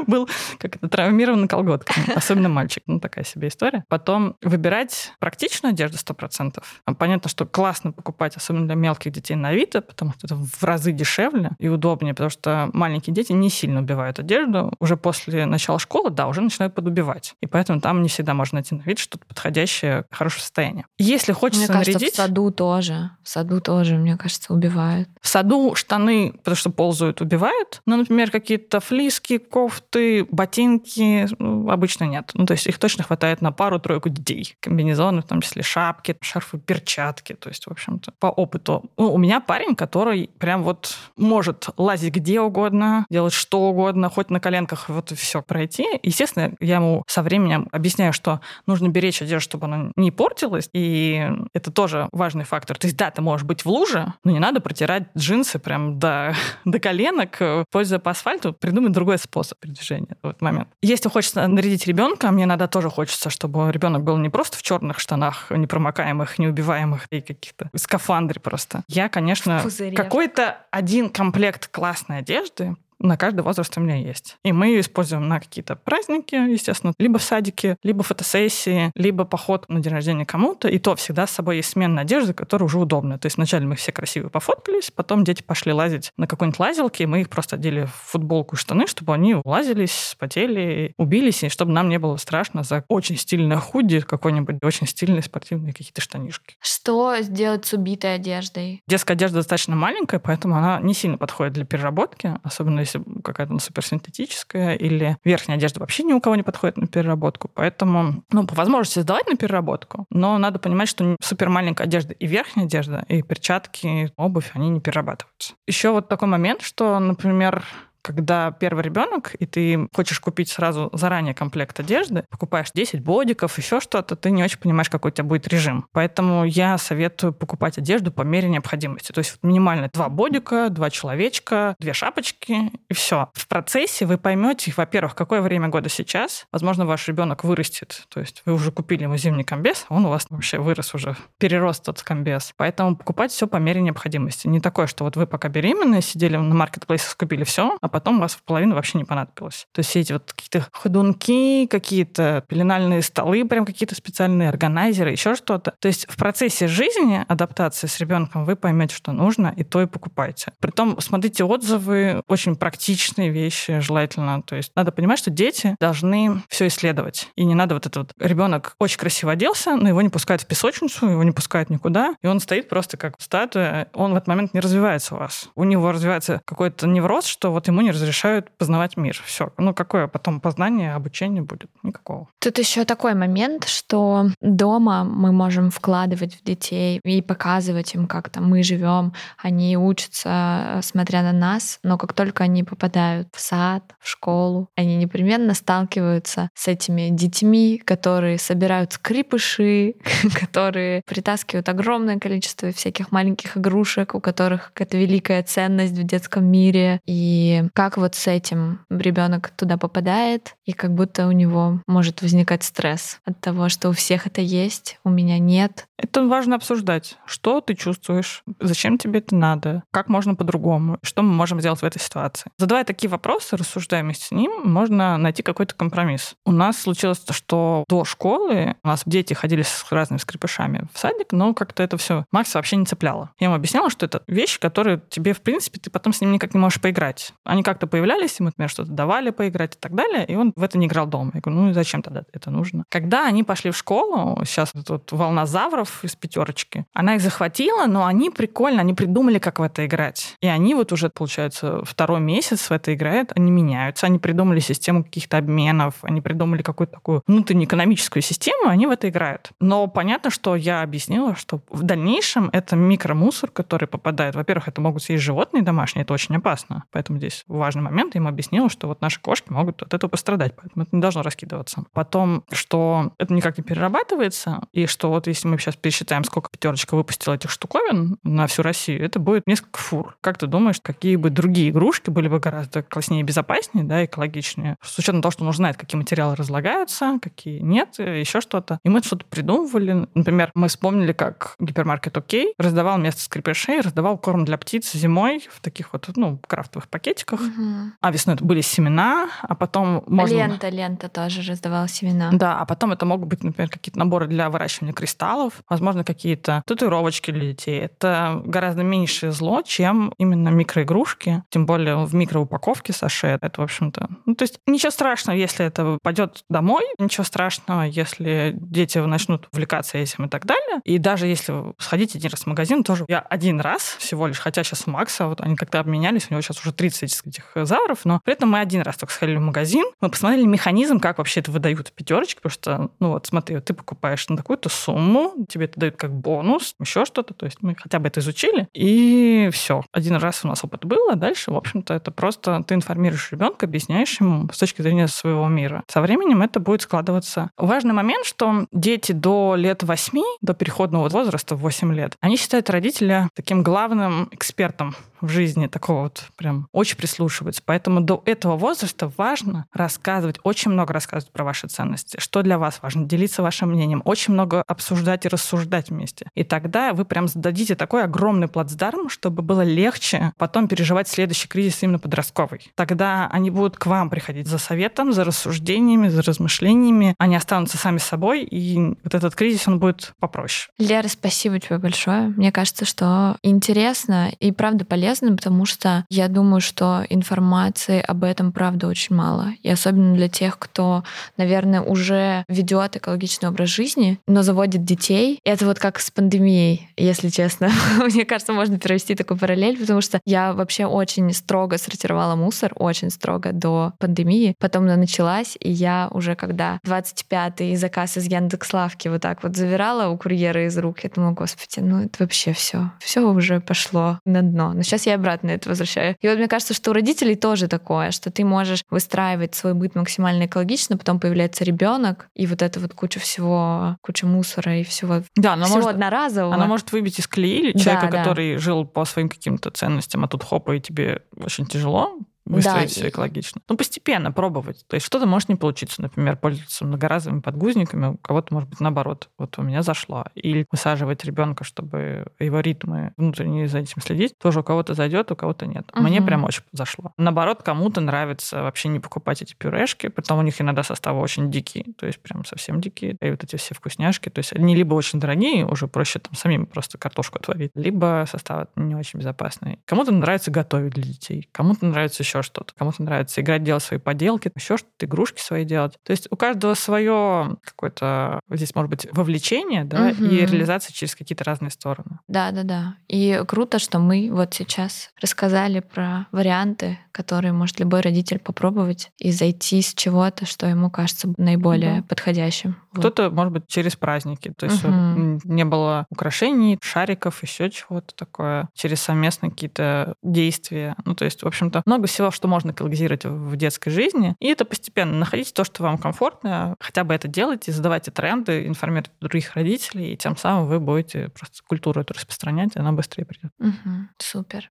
был 0.07 0.29
как 0.57 0.75
это 0.75 0.87
травмирован 0.87 1.47
колготками, 1.47 2.13
особенно 2.15 2.49
мальчик. 2.49 2.83
Ну, 2.87 2.99
такая 2.99 3.25
себе 3.25 3.47
история. 3.49 3.83
Потом 3.87 4.35
выбирать 4.41 5.13
практичную 5.19 5.71
одежду 5.71 5.97
100%. 5.97 6.63
Понятно, 6.97 7.29
что 7.29 7.45
классно 7.45 7.91
покупать, 7.91 8.35
особенно 8.35 8.65
для 8.65 8.75
мелких 8.75 9.11
детей 9.11 9.35
на 9.35 9.49
Авито, 9.49 9.81
потому 9.81 10.13
что 10.13 10.27
это 10.27 10.35
в 10.35 10.63
разы 10.63 10.91
дешевле 10.91 11.51
и 11.59 11.67
удобнее, 11.67 12.13
потому 12.13 12.29
что 12.29 12.69
маленькие 12.73 13.13
дети 13.13 13.31
не 13.31 13.49
сильно 13.49 13.81
убивают 13.81 14.19
одежду. 14.19 14.73
Уже 14.79 14.97
после 14.97 15.30
начала 15.31 15.79
школы, 15.79 16.09
да, 16.09 16.27
уже 16.27 16.41
начинают 16.41 16.75
подубивать. 16.75 17.35
И 17.41 17.47
поэтому 17.47 17.81
там 17.81 18.01
не 18.01 18.09
всегда 18.09 18.33
можно 18.33 18.57
найти 18.57 18.75
на 18.75 18.81
вид 18.81 18.99
что-то 18.99 19.25
подходящее, 19.25 20.05
хорошее 20.11 20.41
состояние. 20.41 20.85
Если 20.97 21.33
хочется 21.33 21.65
мне 21.65 21.67
кажется, 21.67 21.91
нарядить... 21.93 22.13
в 22.13 22.17
саду 22.17 22.51
тоже. 22.51 23.11
В 23.23 23.29
саду 23.29 23.61
тоже, 23.61 23.95
мне 23.95 24.17
кажется, 24.17 24.53
убивают. 24.53 25.09
В 25.21 25.27
саду 25.27 25.75
штаны, 25.75 26.33
потому 26.37 26.55
что 26.55 26.69
ползают, 26.69 27.21
убивают. 27.21 27.81
Ну, 27.85 27.97
например, 27.97 28.31
какие-то 28.31 28.79
флиски, 28.79 29.37
кофты, 29.37 30.25
ботинки 30.31 31.27
ну, 31.39 31.69
обычно 31.69 32.05
нет. 32.05 32.31
Ну, 32.33 32.45
то 32.45 32.53
есть 32.53 32.67
их 32.67 32.77
точно 32.77 33.03
хватает 33.03 33.41
на 33.41 33.51
пару-тройку 33.51 34.09
детей. 34.09 34.55
Комбинезоны, 34.59 35.21
в 35.21 35.25
том 35.25 35.41
числе 35.41 35.63
шапки, 35.63 36.17
шарфы, 36.21 36.57
перчатки. 36.57 37.33
То 37.33 37.49
есть, 37.49 37.65
в 37.65 37.71
общем-то, 37.71 38.13
по 38.19 38.27
опыту. 38.27 38.89
Ну, 38.97 39.13
у 39.13 39.17
меня 39.17 39.39
парень, 39.39 39.75
который 39.75 40.29
прям 40.39 40.63
вот 40.63 40.97
может 41.17 41.69
лазить 41.77 42.13
где 42.13 42.41
угодно, 42.41 43.05
делать 43.09 43.33
что 43.33 43.61
угодно, 43.61 44.09
хоть 44.09 44.29
на 44.29 44.39
коленках 44.39 44.89
вот 44.89 45.11
все 45.21 45.41
пройти. 45.41 45.85
Естественно, 46.03 46.53
я 46.59 46.75
ему 46.75 47.03
со 47.07 47.21
временем 47.21 47.67
объясняю, 47.71 48.13
что 48.13 48.41
нужно 48.65 48.89
беречь 48.89 49.21
одежду, 49.21 49.41
чтобы 49.41 49.65
она 49.65 49.91
не 49.95 50.11
портилась, 50.11 50.69
и 50.73 51.29
это 51.53 51.71
тоже 51.71 52.09
важный 52.11 52.43
фактор. 52.43 52.77
То 52.77 52.87
есть, 52.87 52.97
да, 52.97 53.11
ты 53.11 53.21
можешь 53.21 53.45
быть 53.45 53.63
в 53.63 53.69
луже, 53.69 54.13
но 54.23 54.31
не 54.31 54.39
надо 54.39 54.61
протирать 54.61 55.03
джинсы 55.17 55.59
прям 55.59 55.99
до, 55.99 56.35
до 56.65 56.79
коленок, 56.79 57.39
пользуя 57.71 57.99
по 57.99 58.11
асфальту, 58.11 58.53
придумать 58.53 58.91
другой 58.91 59.17
способ 59.17 59.59
передвижения 59.59 60.17
в 60.21 60.27
этот 60.27 60.41
момент. 60.41 60.69
Если 60.81 61.09
хочется 61.09 61.47
нарядить 61.47 61.87
ребенка, 61.87 62.31
мне 62.31 62.43
иногда 62.43 62.67
тоже 62.67 62.89
хочется, 62.89 63.29
чтобы 63.29 63.71
ребенок 63.71 64.03
был 64.03 64.17
не 64.17 64.29
просто 64.29 64.57
в 64.57 64.61
черных 64.61 64.99
штанах, 64.99 65.49
непромокаемых, 65.49 66.39
неубиваемых 66.39 67.07
и 67.11 67.21
каких-то 67.21 67.69
скафандре 67.75 68.39
просто. 68.39 68.83
Я, 68.87 69.09
конечно, 69.09 69.63
какой-то 69.95 70.57
один 70.71 71.09
комплект 71.09 71.67
классной 71.67 72.19
одежды 72.19 72.75
на 73.01 73.17
каждый 73.17 73.41
возраст 73.41 73.75
у 73.77 73.81
меня 73.81 73.95
есть. 73.95 74.37
И 74.43 74.51
мы 74.51 74.67
ее 74.67 74.81
используем 74.81 75.27
на 75.27 75.39
какие-то 75.39 75.75
праздники, 75.75 76.35
естественно, 76.35 76.93
либо 76.99 77.19
в 77.19 77.23
садике, 77.23 77.77
либо 77.83 78.03
фотосессии, 78.03 78.91
либо 78.95 79.25
поход 79.25 79.65
на 79.69 79.79
день 79.79 79.93
рождения 79.93 80.25
кому-то. 80.25 80.67
И 80.67 80.79
то 80.79 80.95
всегда 80.95 81.27
с 81.27 81.31
собой 81.31 81.57
есть 81.57 81.69
сменная 81.69 82.03
одежда, 82.03 82.33
которая 82.33 82.65
уже 82.65 82.79
удобная. 82.79 83.17
То 83.17 83.25
есть 83.25 83.37
вначале 83.37 83.65
мы 83.65 83.75
все 83.75 83.91
красиво 83.91 84.29
пофоткались, 84.29 84.91
потом 84.91 85.23
дети 85.23 85.41
пошли 85.41 85.73
лазить 85.73 86.11
на 86.17 86.27
какой-нибудь 86.27 86.59
лазилке, 86.59 87.03
и 87.03 87.07
мы 87.07 87.21
их 87.21 87.29
просто 87.29 87.55
одели 87.55 87.85
в 87.85 87.93
футболку 88.11 88.55
и 88.55 88.59
штаны, 88.59 88.87
чтобы 88.87 89.13
они 89.13 89.35
лазились, 89.43 90.15
потели, 90.19 90.93
убились, 90.97 91.43
и 91.43 91.49
чтобы 91.49 91.71
нам 91.71 91.89
не 91.89 91.99
было 91.99 92.17
страшно 92.17 92.63
за 92.63 92.83
очень 92.87 93.17
стильное 93.17 93.57
худи, 93.57 94.01
какой-нибудь 94.01 94.57
очень 94.63 94.87
стильные 94.87 95.21
спортивные 95.21 95.73
какие-то 95.73 96.01
штанишки. 96.01 96.55
Что 96.59 97.15
сделать 97.21 97.65
с 97.65 97.73
убитой 97.73 98.15
одеждой? 98.15 98.81
Детская 98.87 99.13
одежда 99.13 99.37
достаточно 99.37 99.75
маленькая, 99.75 100.19
поэтому 100.19 100.55
она 100.55 100.79
не 100.79 100.93
сильно 100.93 101.17
подходит 101.17 101.53
для 101.53 101.65
переработки, 101.65 102.37
особенно 102.43 102.79
если 102.81 102.90
если 102.93 103.21
какая-то 103.21 103.57
суперсинтетическая, 103.59 104.75
или 104.75 105.17
верхняя 105.23 105.57
одежда 105.57 105.79
вообще 105.79 106.03
ни 106.03 106.13
у 106.13 106.21
кого 106.21 106.35
не 106.35 106.43
подходит 106.43 106.77
на 106.77 106.87
переработку. 106.87 107.49
Поэтому, 107.53 108.23
ну, 108.31 108.45
по 108.45 108.55
возможности 108.55 108.99
сдавать 108.99 109.27
на 109.27 109.35
переработку, 109.35 110.05
но 110.09 110.37
надо 110.37 110.59
понимать, 110.59 110.89
что 110.89 111.15
супер 111.21 111.49
маленькая 111.49 111.83
одежда 111.83 112.13
и 112.13 112.27
верхняя 112.27 112.65
одежда, 112.65 113.05
и 113.07 113.21
перчатки, 113.21 113.87
и 113.87 114.09
обувь, 114.17 114.51
они 114.53 114.69
не 114.69 114.79
перерабатываются. 114.79 115.53
Еще 115.67 115.91
вот 115.91 116.07
такой 116.07 116.27
момент, 116.27 116.61
что, 116.61 116.99
например, 116.99 117.63
когда 118.01 118.51
первый 118.51 118.83
ребенок, 118.83 119.35
и 119.39 119.45
ты 119.45 119.87
хочешь 119.93 120.19
купить 120.19 120.49
сразу 120.49 120.89
заранее 120.93 121.33
комплект 121.33 121.79
одежды, 121.79 122.25
покупаешь 122.29 122.71
10 122.73 123.01
бодиков, 123.01 123.57
еще 123.57 123.79
что-то, 123.79 124.15
ты 124.15 124.31
не 124.31 124.43
очень 124.43 124.59
понимаешь, 124.59 124.89
какой 124.89 125.11
у 125.11 125.13
тебя 125.13 125.23
будет 125.25 125.47
режим. 125.47 125.85
Поэтому 125.91 126.45
я 126.45 126.77
советую 126.77 127.33
покупать 127.33 127.77
одежду 127.77 128.11
по 128.11 128.21
мере 128.21 128.49
необходимости. 128.49 129.11
То 129.11 129.19
есть 129.19 129.37
минимально 129.43 129.89
два 129.93 130.09
бодика, 130.09 130.69
два 130.69 130.89
человечка, 130.89 131.75
две 131.79 131.93
шапочки, 131.93 132.71
и 132.89 132.93
все. 132.93 133.29
В 133.33 133.47
процессе 133.47 134.05
вы 134.05 134.17
поймете, 134.17 134.73
во-первых, 134.75 135.15
какое 135.15 135.41
время 135.41 135.67
года 135.67 135.89
сейчас. 135.89 136.45
Возможно, 136.51 136.85
ваш 136.85 137.07
ребенок 137.07 137.43
вырастет. 137.43 138.05
То 138.09 138.19
есть 138.19 138.41
вы 138.45 138.53
уже 138.53 138.71
купили 138.71 139.03
ему 139.03 139.17
зимний 139.17 139.43
комбез, 139.43 139.85
а 139.89 139.95
он 139.95 140.05
у 140.05 140.09
вас 140.09 140.25
вообще 140.29 140.59
вырос 140.59 140.93
уже, 140.93 141.15
перерос 141.37 141.79
тот 141.79 142.01
комбез. 142.01 142.53
Поэтому 142.57 142.95
покупать 142.95 143.31
все 143.31 143.47
по 143.47 143.57
мере 143.57 143.81
необходимости. 143.81 144.47
Не 144.47 144.59
такое, 144.59 144.87
что 144.87 145.03
вот 145.03 145.15
вы 145.15 145.27
пока 145.27 145.49
беременные, 145.49 146.01
сидели 146.01 146.37
на 146.37 146.55
маркетплейсах, 146.55 147.17
купили 147.17 147.43
все, 147.43 147.77
а 147.81 147.87
потом 147.91 148.19
вас 148.19 148.33
в 148.33 148.43
половину 148.43 148.75
вообще 148.75 148.97
не 148.97 149.03
понадобилось. 149.03 149.67
То 149.71 149.79
есть 149.79 149.95
эти 149.95 150.13
вот 150.13 150.33
какие-то 150.33 150.67
ходунки, 150.71 151.67
какие-то 151.67 152.43
пеленальные 152.47 153.01
столы, 153.01 153.45
прям 153.45 153.65
какие-то 153.65 153.95
специальные 153.95 154.49
органайзеры, 154.49 155.11
еще 155.11 155.35
что-то. 155.35 155.73
То 155.79 155.87
есть 155.87 156.09
в 156.09 156.17
процессе 156.17 156.67
жизни, 156.67 157.23
адаптации 157.27 157.87
с 157.87 157.99
ребенком, 157.99 158.45
вы 158.45 158.55
поймете, 158.55 158.95
что 158.95 159.11
нужно, 159.11 159.53
и 159.55 159.63
то 159.63 159.81
и 159.81 159.85
покупайте. 159.85 160.53
Притом 160.59 160.99
смотрите 160.99 161.43
отзывы, 161.43 162.23
очень 162.27 162.55
практичные 162.55 163.29
вещи 163.29 163.79
желательно. 163.79 164.41
То 164.41 164.55
есть 164.55 164.71
надо 164.75 164.91
понимать, 164.91 165.19
что 165.19 165.29
дети 165.29 165.75
должны 165.79 166.41
все 166.49 166.67
исследовать. 166.67 167.29
И 167.35 167.43
не 167.45 167.55
надо 167.55 167.75
вот 167.75 167.85
этот 167.85 167.97
вот 167.97 168.13
ребенок 168.19 168.75
очень 168.79 168.97
красиво 168.97 169.33
оделся, 169.33 169.75
но 169.75 169.89
его 169.89 170.01
не 170.01 170.09
пускают 170.09 170.41
в 170.41 170.47
песочницу, 170.47 171.09
его 171.09 171.23
не 171.23 171.31
пускают 171.31 171.69
никуда, 171.69 172.15
и 172.21 172.27
он 172.27 172.39
стоит 172.39 172.69
просто 172.69 172.97
как 172.97 173.15
статуя. 173.19 173.89
Он 173.93 174.13
в 174.13 174.15
этот 174.15 174.27
момент 174.27 174.53
не 174.53 174.59
развивается 174.59 175.15
у 175.15 175.17
вас. 175.17 175.49
У 175.55 175.63
него 175.63 175.91
развивается 175.91 176.41
какой-то 176.45 176.87
невроз, 176.87 177.25
что 177.25 177.51
вот 177.51 177.67
ему 177.67 177.80
не 177.81 177.91
разрешают 177.91 178.49
познавать 178.57 178.97
мир. 178.97 179.21
Все. 179.25 179.51
Ну, 179.57 179.73
какое 179.73 180.07
потом 180.07 180.39
познание, 180.39 180.93
обучение 180.93 181.41
будет? 181.41 181.69
Никакого. 181.83 182.27
Тут 182.39 182.57
еще 182.57 182.85
такой 182.85 183.13
момент, 183.13 183.67
что 183.67 184.27
дома 184.41 185.03
мы 185.03 185.31
можем 185.31 185.71
вкладывать 185.71 186.35
в 186.39 186.43
детей 186.43 186.99
и 187.03 187.21
показывать 187.21 187.95
им, 187.95 188.07
как 188.07 188.29
там 188.29 188.49
мы 188.49 188.63
живем. 188.63 189.13
Они 189.37 189.77
учатся, 189.77 190.79
смотря 190.81 191.21
на 191.21 191.31
нас, 191.31 191.79
но 191.83 191.97
как 191.97 192.13
только 192.13 192.43
они 192.43 192.63
попадают 192.63 193.27
в 193.33 193.39
сад, 193.39 193.83
в 193.99 194.07
школу, 194.07 194.69
они 194.75 194.95
непременно 194.97 195.53
сталкиваются 195.53 196.49
с 196.53 196.67
этими 196.67 197.09
детьми, 197.09 197.81
которые 197.83 198.37
собирают 198.37 198.93
скрипыши, 198.93 199.95
которые 200.39 201.01
притаскивают 201.05 201.69
огромное 201.69 202.19
количество 202.19 202.71
всяких 202.71 203.11
маленьких 203.11 203.57
игрушек, 203.57 204.15
у 204.15 204.19
которых 204.19 204.71
какая-то 204.73 204.97
великая 204.97 205.43
ценность 205.43 205.93
в 205.93 206.03
детском 206.03 206.45
мире. 206.45 206.99
И 207.05 207.63
как 207.73 207.97
вот 207.97 208.15
с 208.15 208.27
этим 208.27 208.79
ребенок 208.89 209.51
туда 209.55 209.77
попадает, 209.77 210.55
и 210.65 210.73
как 210.73 210.93
будто 210.93 211.27
у 211.27 211.31
него 211.31 211.81
может 211.87 212.21
возникать 212.21 212.63
стресс 212.63 213.19
от 213.25 213.39
того, 213.39 213.69
что 213.69 213.89
у 213.89 213.93
всех 213.93 214.27
это 214.27 214.41
есть, 214.41 214.99
у 215.03 215.09
меня 215.09 215.39
нет. 215.39 215.85
Это 215.97 216.25
важно 216.27 216.55
обсуждать. 216.55 217.17
Что 217.25 217.61
ты 217.61 217.75
чувствуешь? 217.75 218.43
Зачем 218.59 218.97
тебе 218.97 219.19
это 219.19 219.35
надо? 219.35 219.83
Как 219.91 220.09
можно 220.09 220.35
по-другому? 220.35 220.97
Что 221.03 221.21
мы 221.21 221.31
можем 221.31 221.59
сделать 221.59 221.81
в 221.81 221.85
этой 221.85 221.99
ситуации? 221.99 222.49
Задавая 222.57 222.85
такие 222.85 223.09
вопросы, 223.09 223.55
рассуждая 223.55 224.01
с 224.11 224.31
ним, 224.31 224.51
можно 224.63 225.17
найти 225.17 225.43
какой-то 225.43 225.75
компромисс. 225.75 226.35
У 226.45 226.51
нас 226.51 226.77
случилось 226.79 227.19
то, 227.19 227.33
что 227.33 227.85
до 227.87 228.03
школы 228.03 228.75
у 228.83 228.87
нас 228.87 229.03
дети 229.05 229.33
ходили 229.33 229.61
с 229.61 229.85
разными 229.91 230.17
скрипышами 230.17 230.87
в 230.93 230.99
садик, 230.99 231.31
но 231.31 231.53
как-то 231.53 231.83
это 231.83 231.97
все 231.97 232.25
Макс 232.31 232.53
вообще 232.55 232.77
не 232.77 232.85
цепляло. 232.85 233.31
Я 233.39 233.47
ему 233.47 233.55
объясняла, 233.55 233.89
что 233.89 234.05
это 234.05 234.23
вещи, 234.27 234.59
которые 234.59 235.01
тебе, 235.09 235.33
в 235.33 235.41
принципе, 235.41 235.79
ты 235.79 235.89
потом 235.89 236.13
с 236.13 236.21
ним 236.21 236.31
никак 236.31 236.53
не 236.53 236.59
можешь 236.59 236.81
поиграть. 236.81 237.33
Они 237.43 237.60
они 237.61 237.63
как-то 237.63 237.85
появлялись, 237.85 238.39
ему, 238.39 238.47
например, 238.47 238.69
что-то 238.69 238.91
давали 238.91 239.29
поиграть 239.29 239.75
и 239.75 239.77
так 239.77 239.93
далее, 239.93 240.25
и 240.25 240.35
он 240.35 240.51
в 240.55 240.63
это 240.63 240.77
не 240.77 240.87
играл 240.87 241.05
дома. 241.05 241.31
Я 241.35 241.41
говорю, 241.41 241.61
ну 241.61 241.69
и 241.69 241.73
зачем 241.73 242.01
тогда 242.01 242.23
это 242.33 242.49
нужно? 242.49 242.85
Когда 242.89 243.27
они 243.27 243.43
пошли 243.43 243.69
в 243.69 243.77
школу, 243.77 244.43
сейчас 244.45 244.71
тут 244.85 245.11
волна 245.11 245.45
завров 245.45 246.03
из 246.03 246.15
пятерочки, 246.15 246.85
она 246.93 247.15
их 247.15 247.21
захватила, 247.21 247.85
но 247.85 248.05
они 248.05 248.31
прикольно, 248.31 248.81
они 248.81 248.93
придумали, 248.93 249.37
как 249.37 249.59
в 249.59 249.61
это 249.61 249.85
играть. 249.85 250.37
И 250.41 250.47
они 250.47 250.73
вот 250.73 250.91
уже, 250.91 251.09
получается, 251.09 251.83
второй 251.85 252.19
месяц 252.19 252.69
в 252.69 252.71
это 252.71 252.93
играют, 252.93 253.31
они 253.35 253.51
меняются, 253.51 254.07
они 254.07 254.17
придумали 254.17 254.59
систему 254.59 255.03
каких-то 255.03 255.37
обменов, 255.37 255.95
они 256.01 256.21
придумали 256.21 256.63
какую-то 256.63 256.93
такую 256.93 257.21
внутреннюю 257.27 257.67
экономическую 257.67 258.23
систему, 258.23 258.67
они 258.69 258.87
в 258.87 258.89
это 258.89 259.07
играют. 259.07 259.51
Но 259.59 259.85
понятно, 259.87 260.31
что 260.31 260.55
я 260.55 260.81
объяснила, 260.81 261.35
что 261.35 261.61
в 261.69 261.83
дальнейшем 261.83 262.49
это 262.53 262.75
микромусор, 262.75 263.51
который 263.51 263.87
попадает. 263.87 264.35
Во-первых, 264.35 264.67
это 264.67 264.81
могут 264.81 265.03
съесть 265.03 265.23
животные 265.23 265.61
домашние, 265.61 266.03
это 266.03 266.13
очень 266.13 266.35
опасно. 266.35 266.85
Поэтому 266.91 267.19
здесь 267.19 267.43
важный 267.57 267.81
момент. 267.81 268.15
Я 268.15 268.19
им 268.19 268.27
объяснила, 268.27 268.69
что 268.69 268.87
вот 268.87 269.01
наши 269.01 269.19
кошки 269.19 269.51
могут 269.51 269.81
от 269.81 269.93
этого 269.93 270.09
пострадать, 270.09 270.55
поэтому 270.55 270.83
это 270.83 270.95
не 270.95 271.01
должно 271.01 271.21
раскидываться. 271.21 271.83
Потом, 271.93 272.43
что 272.51 273.13
это 273.17 273.33
никак 273.33 273.57
не 273.57 273.63
перерабатывается, 273.63 274.61
и 274.71 274.85
что 274.85 275.09
вот 275.09 275.27
если 275.27 275.47
мы 275.47 275.57
сейчас 275.57 275.75
пересчитаем, 275.75 276.23
сколько 276.23 276.49
пятерочка 276.49 276.95
выпустила 276.95 277.33
этих 277.33 277.49
штуковин 277.49 278.17
на 278.23 278.47
всю 278.47 278.61
Россию, 278.61 279.03
это 279.03 279.19
будет 279.19 279.47
несколько 279.47 279.79
фур. 279.79 280.17
Как 280.21 280.37
ты 280.37 280.47
думаешь, 280.47 280.79
какие 280.81 281.15
бы 281.15 281.29
другие 281.29 281.69
игрушки 281.69 282.09
были 282.09 282.27
бы 282.27 282.39
гораздо 282.39 282.83
класснее 282.83 283.21
и 283.21 283.23
безопаснее, 283.23 283.85
да, 283.85 284.05
экологичнее? 284.05 284.77
С 284.81 284.97
учетом 284.97 285.21
того, 285.21 285.31
что 285.31 285.43
нужно 285.43 285.61
знать, 285.61 285.77
какие 285.77 285.97
материалы 285.99 286.35
разлагаются, 286.35 287.19
какие 287.21 287.59
нет, 287.59 287.99
еще 287.99 288.41
что-то. 288.41 288.79
И 288.83 288.89
мы 288.89 289.03
что-то 289.03 289.25
придумывали. 289.25 290.07
Например, 290.15 290.51
мы 290.55 290.67
вспомнили, 290.67 291.13
как 291.13 291.55
гипермаркет 291.59 292.17
Окей 292.17 292.53
раздавал 292.57 292.97
вместо 292.97 293.21
скрипышей, 293.21 293.81
раздавал 293.81 294.17
корм 294.17 294.45
для 294.45 294.57
птиц 294.57 294.91
зимой 294.93 295.47
в 295.51 295.61
таких 295.61 295.93
вот, 295.93 296.09
ну, 296.15 296.39
крафтовых 296.47 296.89
пакетиках. 296.89 297.30
Угу. 297.35 297.91
А 297.99 298.11
весной 298.11 298.35
это 298.35 298.45
были 298.45 298.61
семена, 298.61 299.29
а 299.41 299.55
потом 299.55 300.03
можно... 300.07 300.33
Лента, 300.33 300.69
лента 300.69 301.09
тоже 301.09 301.41
раздавала 301.49 301.87
семена. 301.87 302.29
Да, 302.33 302.59
а 302.59 302.65
потом 302.65 302.91
это 302.91 303.05
могут 303.05 303.29
быть, 303.29 303.43
например, 303.43 303.69
какие-то 303.69 303.99
наборы 303.99 304.27
для 304.27 304.49
выращивания 304.49 304.93
кристаллов, 304.93 305.53
возможно, 305.69 306.03
какие-то 306.03 306.63
татуировочки 306.65 307.31
для 307.31 307.47
детей. 307.51 307.79
Это 307.79 308.41
гораздо 308.45 308.83
меньшее 308.83 309.31
зло, 309.31 309.61
чем 309.61 310.13
именно 310.17 310.49
микроигрушки, 310.49 311.43
тем 311.49 311.65
более 311.65 312.05
в 312.05 312.13
микроупаковке 312.15 312.93
саше. 312.93 313.39
Это, 313.41 313.61
в 313.61 313.63
общем-то... 313.63 314.09
Ну, 314.25 314.35
то 314.35 314.43
есть 314.43 314.59
ничего 314.65 314.91
страшного, 314.91 315.35
если 315.37 315.65
это 315.65 315.97
пойдет 316.01 316.43
домой, 316.49 316.85
ничего 316.97 317.23
страшного, 317.23 317.83
если 317.83 318.53
дети 318.55 318.97
начнут 318.97 319.47
увлекаться 319.51 319.97
этим 319.97 320.25
и 320.25 320.29
так 320.29 320.45
далее. 320.45 320.81
И 320.83 320.97
даже 320.97 321.27
если 321.27 321.73
сходить 321.77 322.15
один 322.15 322.31
раз 322.31 322.41
в 322.41 322.47
магазин, 322.47 322.83
тоже 322.83 323.05
я 323.07 323.19
один 323.19 323.59
раз 323.59 323.81
всего 323.99 324.27
лишь, 324.27 324.39
хотя 324.39 324.63
сейчас 324.63 324.83
у 324.87 324.91
Макса, 324.91 325.27
вот 325.27 325.41
они 325.41 325.55
как-то 325.55 325.79
обменялись, 325.79 326.27
у 326.29 326.33
него 326.33 326.41
сейчас 326.41 326.59
уже 326.61 326.73
30 326.73 327.20
этих 327.25 327.51
завров, 327.55 328.05
но 328.05 328.19
при 328.23 328.33
этом 328.33 328.51
мы 328.51 328.59
один 328.59 328.81
раз 328.81 328.97
только 328.97 329.13
сходили 329.13 329.37
в 329.37 329.41
магазин, 329.41 329.85
мы 329.99 330.09
посмотрели 330.09 330.45
механизм, 330.45 330.99
как 330.99 331.17
вообще 331.17 331.41
это 331.41 331.51
выдают 331.51 331.91
пятерочки, 331.91 332.39
потому 332.41 332.51
что, 332.51 332.89
ну 332.99 333.09
вот 333.11 333.27
смотри, 333.27 333.59
ты 333.59 333.73
покупаешь 333.73 334.27
на 334.29 334.37
такую-то 334.37 334.69
сумму, 334.69 335.33
тебе 335.49 335.65
это 335.65 335.79
дают 335.79 335.95
как 335.97 336.13
бонус, 336.13 336.75
еще 336.79 337.05
что-то, 337.05 337.33
то 337.33 337.45
есть 337.45 337.57
мы 337.61 337.75
хотя 337.75 337.99
бы 337.99 338.07
это 338.07 338.19
изучили, 338.19 338.67
и 338.73 339.49
все. 339.51 339.83
Один 339.91 340.15
раз 340.15 340.43
у 340.43 340.47
нас 340.47 340.63
опыт 340.63 340.85
был, 340.85 341.09
а 341.09 341.15
дальше, 341.15 341.51
в 341.51 341.55
общем-то, 341.55 341.93
это 341.93 342.11
просто 342.11 342.63
ты 342.67 342.75
информируешь 342.75 343.31
ребенка, 343.31 343.65
объясняешь 343.65 344.19
ему 344.19 344.49
с 344.51 344.57
точки 344.57 344.81
зрения 344.81 345.07
своего 345.07 345.47
мира. 345.47 345.83
Со 345.87 346.01
временем 346.01 346.41
это 346.41 346.59
будет 346.59 346.81
складываться. 346.81 347.51
Важный 347.57 347.93
момент, 347.93 348.25
что 348.25 348.65
дети 348.71 349.11
до 349.11 349.55
лет 349.55 349.83
8, 349.83 350.21
до 350.41 350.53
переходного 350.53 351.09
возраста 351.09 351.55
в 351.55 351.59
8 351.59 351.93
лет, 351.93 352.15
они 352.19 352.37
считают 352.37 352.69
родителя 352.69 353.29
таким 353.35 353.63
главным 353.63 354.29
экспертом 354.31 354.95
в 355.21 355.29
жизни, 355.29 355.67
такого 355.67 356.03
вот 356.03 356.25
прям 356.35 356.67
очень 356.71 356.97
прислушиваются. 356.97 357.61
Поэтому 357.65 358.01
до 358.01 358.21
этого 358.25 358.57
возраста 358.57 359.11
важно 359.17 359.65
рассказывать, 359.73 360.39
очень 360.43 360.71
много 360.71 360.93
рассказывать 360.93 361.31
про 361.31 361.43
ваши 361.43 361.67
ценности, 361.67 362.19
что 362.19 362.41
для 362.41 362.57
вас 362.57 362.79
важно, 362.81 363.05
делиться 363.05 363.41
вашим 363.41 363.69
мнением, 363.69 364.01
очень 364.05 364.33
много 364.33 364.63
обсуждать 364.67 365.25
и 365.25 365.29
рассуждать 365.29 365.89
вместе. 365.89 366.27
И 366.33 366.43
тогда 366.43 366.93
вы 366.93 367.05
прям 367.05 367.27
зададите 367.27 367.75
такой 367.75 368.03
огромный 368.03 368.47
плацдарм, 368.47 369.09
чтобы 369.09 369.43
было 369.43 369.61
легче 369.61 370.33
потом 370.37 370.67
переживать 370.67 371.07
следующий 371.07 371.47
кризис 371.47 371.83
именно 371.83 371.99
подростковый. 371.99 372.71
Тогда 372.75 373.27
они 373.31 373.51
будут 373.51 373.77
к 373.77 373.85
вам 373.85 374.09
приходить 374.09 374.47
за 374.47 374.57
советом, 374.57 375.13
за 375.13 375.23
рассуждениями, 375.23 376.07
за 376.07 376.21
размышлениями, 376.21 377.15
они 377.17 377.35
останутся 377.35 377.77
сами 377.77 377.99
собой, 377.99 378.43
и 378.43 378.79
вот 379.03 379.13
этот 379.13 379.35
кризис, 379.35 379.67
он 379.67 379.79
будет 379.79 380.13
попроще. 380.19 380.71
Лера, 380.77 381.07
спасибо 381.07 381.59
тебе 381.59 381.77
большое. 381.77 382.29
Мне 382.29 382.51
кажется, 382.51 382.85
что 382.85 383.37
интересно 383.43 384.31
и 384.39 384.51
правда 384.51 384.85
полезно 384.85 385.10
полезным, 385.11 385.35
потому 385.35 385.65
что 385.65 386.05
я 386.09 386.27
думаю, 386.27 386.61
что 386.61 387.03
информации 387.09 388.03
об 388.07 388.23
этом, 388.23 388.51
правда, 388.51 388.87
очень 388.87 389.15
мало. 389.15 389.49
И 389.61 389.69
особенно 389.69 390.15
для 390.15 390.29
тех, 390.29 390.57
кто, 390.57 391.03
наверное, 391.37 391.81
уже 391.81 392.45
ведет 392.47 392.95
экологичный 392.95 393.49
образ 393.49 393.69
жизни, 393.69 394.19
но 394.27 394.41
заводит 394.41 394.85
детей. 394.85 395.39
Это 395.43 395.65
вот 395.65 395.79
как 395.79 395.99
с 395.99 396.11
пандемией, 396.11 396.89
если 396.97 397.29
честно. 397.29 397.69
Мне 397.97 398.25
кажется, 398.25 398.53
можно 398.53 398.79
провести 398.79 399.15
такую 399.15 399.37
параллель, 399.37 399.77
потому 399.77 400.01
что 400.01 400.19
я 400.25 400.53
вообще 400.53 400.85
очень 400.85 401.33
строго 401.33 401.77
сортировала 401.77 402.35
мусор, 402.35 402.71
очень 402.75 403.09
строго 403.09 403.51
до 403.51 403.93
пандемии. 403.99 404.55
Потом 404.59 404.83
она 404.83 404.95
началась, 404.95 405.57
и 405.59 405.71
я 405.71 406.09
уже 406.11 406.35
когда 406.35 406.79
25-й 406.85 407.75
заказ 407.75 408.17
из 408.17 408.25
Яндекс.Лавки 408.27 409.09
вот 409.09 409.21
так 409.21 409.43
вот 409.43 409.55
забирала 409.55 410.09
у 410.09 410.17
курьера 410.17 410.65
из 410.67 410.77
рук, 410.77 411.03
я 411.03 411.09
думала, 411.09 411.31
господи, 411.31 411.85
ну 411.85 412.05
это 412.05 412.15
вообще 412.19 412.53
все, 412.53 412.91
все 412.99 413.21
уже 413.21 413.59
пошло 413.59 414.19
на 414.25 414.41
дно. 414.41 414.73
Но 414.73 414.83
сейчас 414.83 415.00
сейчас 415.01 415.07
я 415.07 415.15
обратно 415.15 415.51
это 415.51 415.69
возвращаю. 415.69 416.15
И 416.21 416.27
вот 416.27 416.37
мне 416.37 416.47
кажется, 416.47 416.73
что 416.73 416.91
у 416.91 416.93
родителей 416.93 417.35
тоже 417.35 417.67
такое, 417.67 418.11
что 418.11 418.31
ты 418.31 418.45
можешь 418.45 418.83
выстраивать 418.89 419.55
свой 419.55 419.73
быт 419.73 419.95
максимально 419.95 420.45
экологично, 420.45 420.97
потом 420.97 421.19
появляется 421.19 421.63
ребенок, 421.63 422.27
и 422.35 422.45
вот 422.47 422.61
это 422.61 422.79
вот 422.79 422.93
куча 422.93 423.19
всего, 423.19 423.97
куча 424.01 424.25
мусора 424.25 424.79
и 424.79 424.83
всего, 424.83 425.23
да, 425.35 425.53
она 425.53 425.65
всего 425.65 425.77
может, 425.77 425.91
одноразового. 425.91 426.53
Она 426.53 426.65
может 426.67 426.91
выбить 426.91 427.19
из 427.19 427.27
колеи 427.27 427.73
человека, 427.73 428.07
Да, 428.07 428.11
да. 428.11 428.17
который 428.19 428.57
жил 428.57 428.85
по 428.85 429.05
своим 429.05 429.29
каким-то 429.29 429.71
ценностям, 429.71 430.23
а 430.23 430.27
тут 430.27 430.43
хопа, 430.43 430.75
и 430.75 430.79
тебе 430.79 431.23
очень 431.37 431.65
тяжело 431.65 432.19
выстроить 432.45 432.89
Да, 432.89 432.93
все 433.01 433.09
экологично. 433.09 433.61
Ну, 433.69 433.77
постепенно 433.77 434.31
пробовать. 434.31 434.85
То 434.87 434.95
есть 434.95 435.05
что-то 435.05 435.25
может 435.25 435.49
не 435.49 435.55
получиться. 435.55 436.01
Например, 436.01 436.35
пользоваться 436.37 436.85
многоразовыми 436.85 437.41
подгузниками, 437.41 438.07
у 438.07 438.17
кого-то, 438.17 438.53
может 438.53 438.69
быть, 438.69 438.79
наоборот. 438.79 439.29
Вот 439.37 439.57
у 439.57 439.61
меня 439.61 439.81
зашло. 439.83 440.25
Или 440.35 440.65
высаживать 440.71 441.23
ребенка, 441.23 441.63
чтобы 441.63 442.25
его 442.39 442.59
ритмы 442.59 443.13
внутренние 443.17 443.67
за 443.67 443.79
этим 443.79 444.01
следить. 444.01 444.37
Тоже 444.37 444.61
у 444.61 444.63
кого-то 444.63 444.93
зайдет, 444.93 445.31
у 445.31 445.35
кого-то 445.35 445.65
нет. 445.65 445.89
Мне 445.95 446.17
Мгм. 446.19 446.25
прям 446.27 446.43
очень 446.43 446.63
зашло. 446.71 447.13
Наоборот, 447.17 447.63
кому-то 447.63 448.01
нравится 448.01 448.63
вообще 448.63 448.89
не 448.89 448.99
покупать 448.99 449.41
эти 449.41 449.53
пюрешки, 449.55 450.07
потом 450.09 450.39
у 450.39 450.41
них 450.41 450.59
иногда 450.61 450.83
составы 450.83 451.19
очень 451.21 451.51
дикие, 451.51 451.85
то 451.97 452.05
есть 452.05 452.19
прям 452.21 452.43
совсем 452.45 452.81
дикие. 452.81 453.15
И 453.21 453.29
вот 453.31 453.43
эти 453.43 453.55
все 453.55 453.73
вкусняшки, 453.75 454.29
то 454.29 454.39
есть 454.39 454.53
они 454.53 454.75
либо 454.75 454.93
очень 454.95 455.19
дорогие, 455.19 455.65
уже 455.65 455.87
проще 455.87 456.19
там 456.19 456.33
самим 456.35 456.65
просто 456.65 456.97
картошку 456.97 457.37
отварить, 457.39 457.71
либо 457.75 458.25
составы 458.29 458.67
не 458.75 458.95
очень 458.95 459.19
безопасные. 459.19 459.79
Кому-то 459.85 460.11
нравится 460.11 460.51
готовить 460.51 460.93
для 460.93 461.03
детей, 461.03 461.47
кому-то 461.51 461.85
нравится 461.85 462.23
еще 462.31 462.41
что-то, 462.43 462.73
кому-то 462.77 463.03
нравится 463.03 463.41
играть, 463.41 463.63
делать 463.63 463.83
свои 463.83 463.99
поделки, 463.99 464.51
еще 464.55 464.77
что-то, 464.77 465.05
игрушки 465.05 465.41
свои 465.41 465.65
делать. 465.65 465.93
То 466.03 466.11
есть 466.11 466.27
у 466.31 466.35
каждого 466.35 466.73
свое 466.73 467.57
какое-то, 467.63 468.39
здесь 468.49 468.73
может 468.75 468.89
быть, 468.89 469.07
вовлечение, 469.11 469.83
да, 469.83 470.09
Мгм. 470.09 470.25
и 470.25 470.37
реализация 470.45 470.93
через 470.93 471.15
какие-то 471.15 471.43
разные 471.43 471.71
стороны. 471.71 472.19
Да, 472.27 472.51
да, 472.51 472.63
да. 472.63 472.95
И 473.07 473.41
круто, 473.47 473.79
что 473.79 473.99
мы 473.99 474.29
вот 474.31 474.53
сейчас 474.53 475.09
рассказали 475.21 475.79
про 475.81 476.27
варианты, 476.31 476.97
которые 477.11 477.51
может 477.51 477.79
любой 477.79 478.01
родитель 478.01 478.39
попробовать 478.39 479.11
и 479.17 479.31
зайти 479.31 479.81
с 479.81 479.93
чего-то, 479.93 480.45
что 480.45 480.65
ему 480.67 480.89
кажется 480.89 481.33
наиболее 481.37 481.97
Да. 482.01 482.03
подходящим. 482.07 482.77
Кто-то, 482.93 483.29
может 483.29 483.53
быть, 483.53 483.67
через 483.67 483.95
праздники. 483.95 484.53
То 484.57 484.65
есть 484.65 484.83
м, 484.83 485.39
не 485.43 485.65
было 485.65 486.05
украшений, 486.09 486.77
шариков, 486.81 487.41
еще 487.43 487.69
чего-то 487.69 488.13
такое. 488.15 488.69
Через 488.73 489.01
совместные 489.01 489.49
какие-то 489.51 490.15
действия. 490.21 490.95
Ну, 491.05 491.15
то 491.15 491.25
есть, 491.25 491.43
в 491.43 491.47
общем-то, 491.47 491.81
много 491.85 492.07
всего, 492.07 492.31
что 492.31 492.47
можно 492.47 492.71
экологизировать 492.71 493.25
в 493.25 493.55
детской 493.55 493.89
жизни. 493.91 494.35
И 494.39 494.47
это 494.47 494.65
постепенно. 494.65 495.17
Находите 495.17 495.53
то, 495.53 495.63
что 495.63 495.83
вам 495.83 495.97
комфортно. 495.97 496.75
Хотя 496.79 497.03
бы 497.03 497.13
это 497.13 497.27
делайте, 497.27 497.71
задавайте 497.71 498.11
тренды, 498.11 498.67
информируйте 498.67 499.11
других 499.21 499.55
родителей. 499.55 500.13
И 500.13 500.17
тем 500.17 500.35
самым 500.37 500.67
вы 500.67 500.79
будете 500.79 501.29
просто 501.29 501.63
культуру 501.67 502.01
эту 502.01 502.13
распространять, 502.13 502.75
и 502.75 502.79
она 502.79 502.91
быстрее 502.91 503.25
придет. 503.25 503.51
Мгм. 503.59 504.09
Супер. 504.17 504.69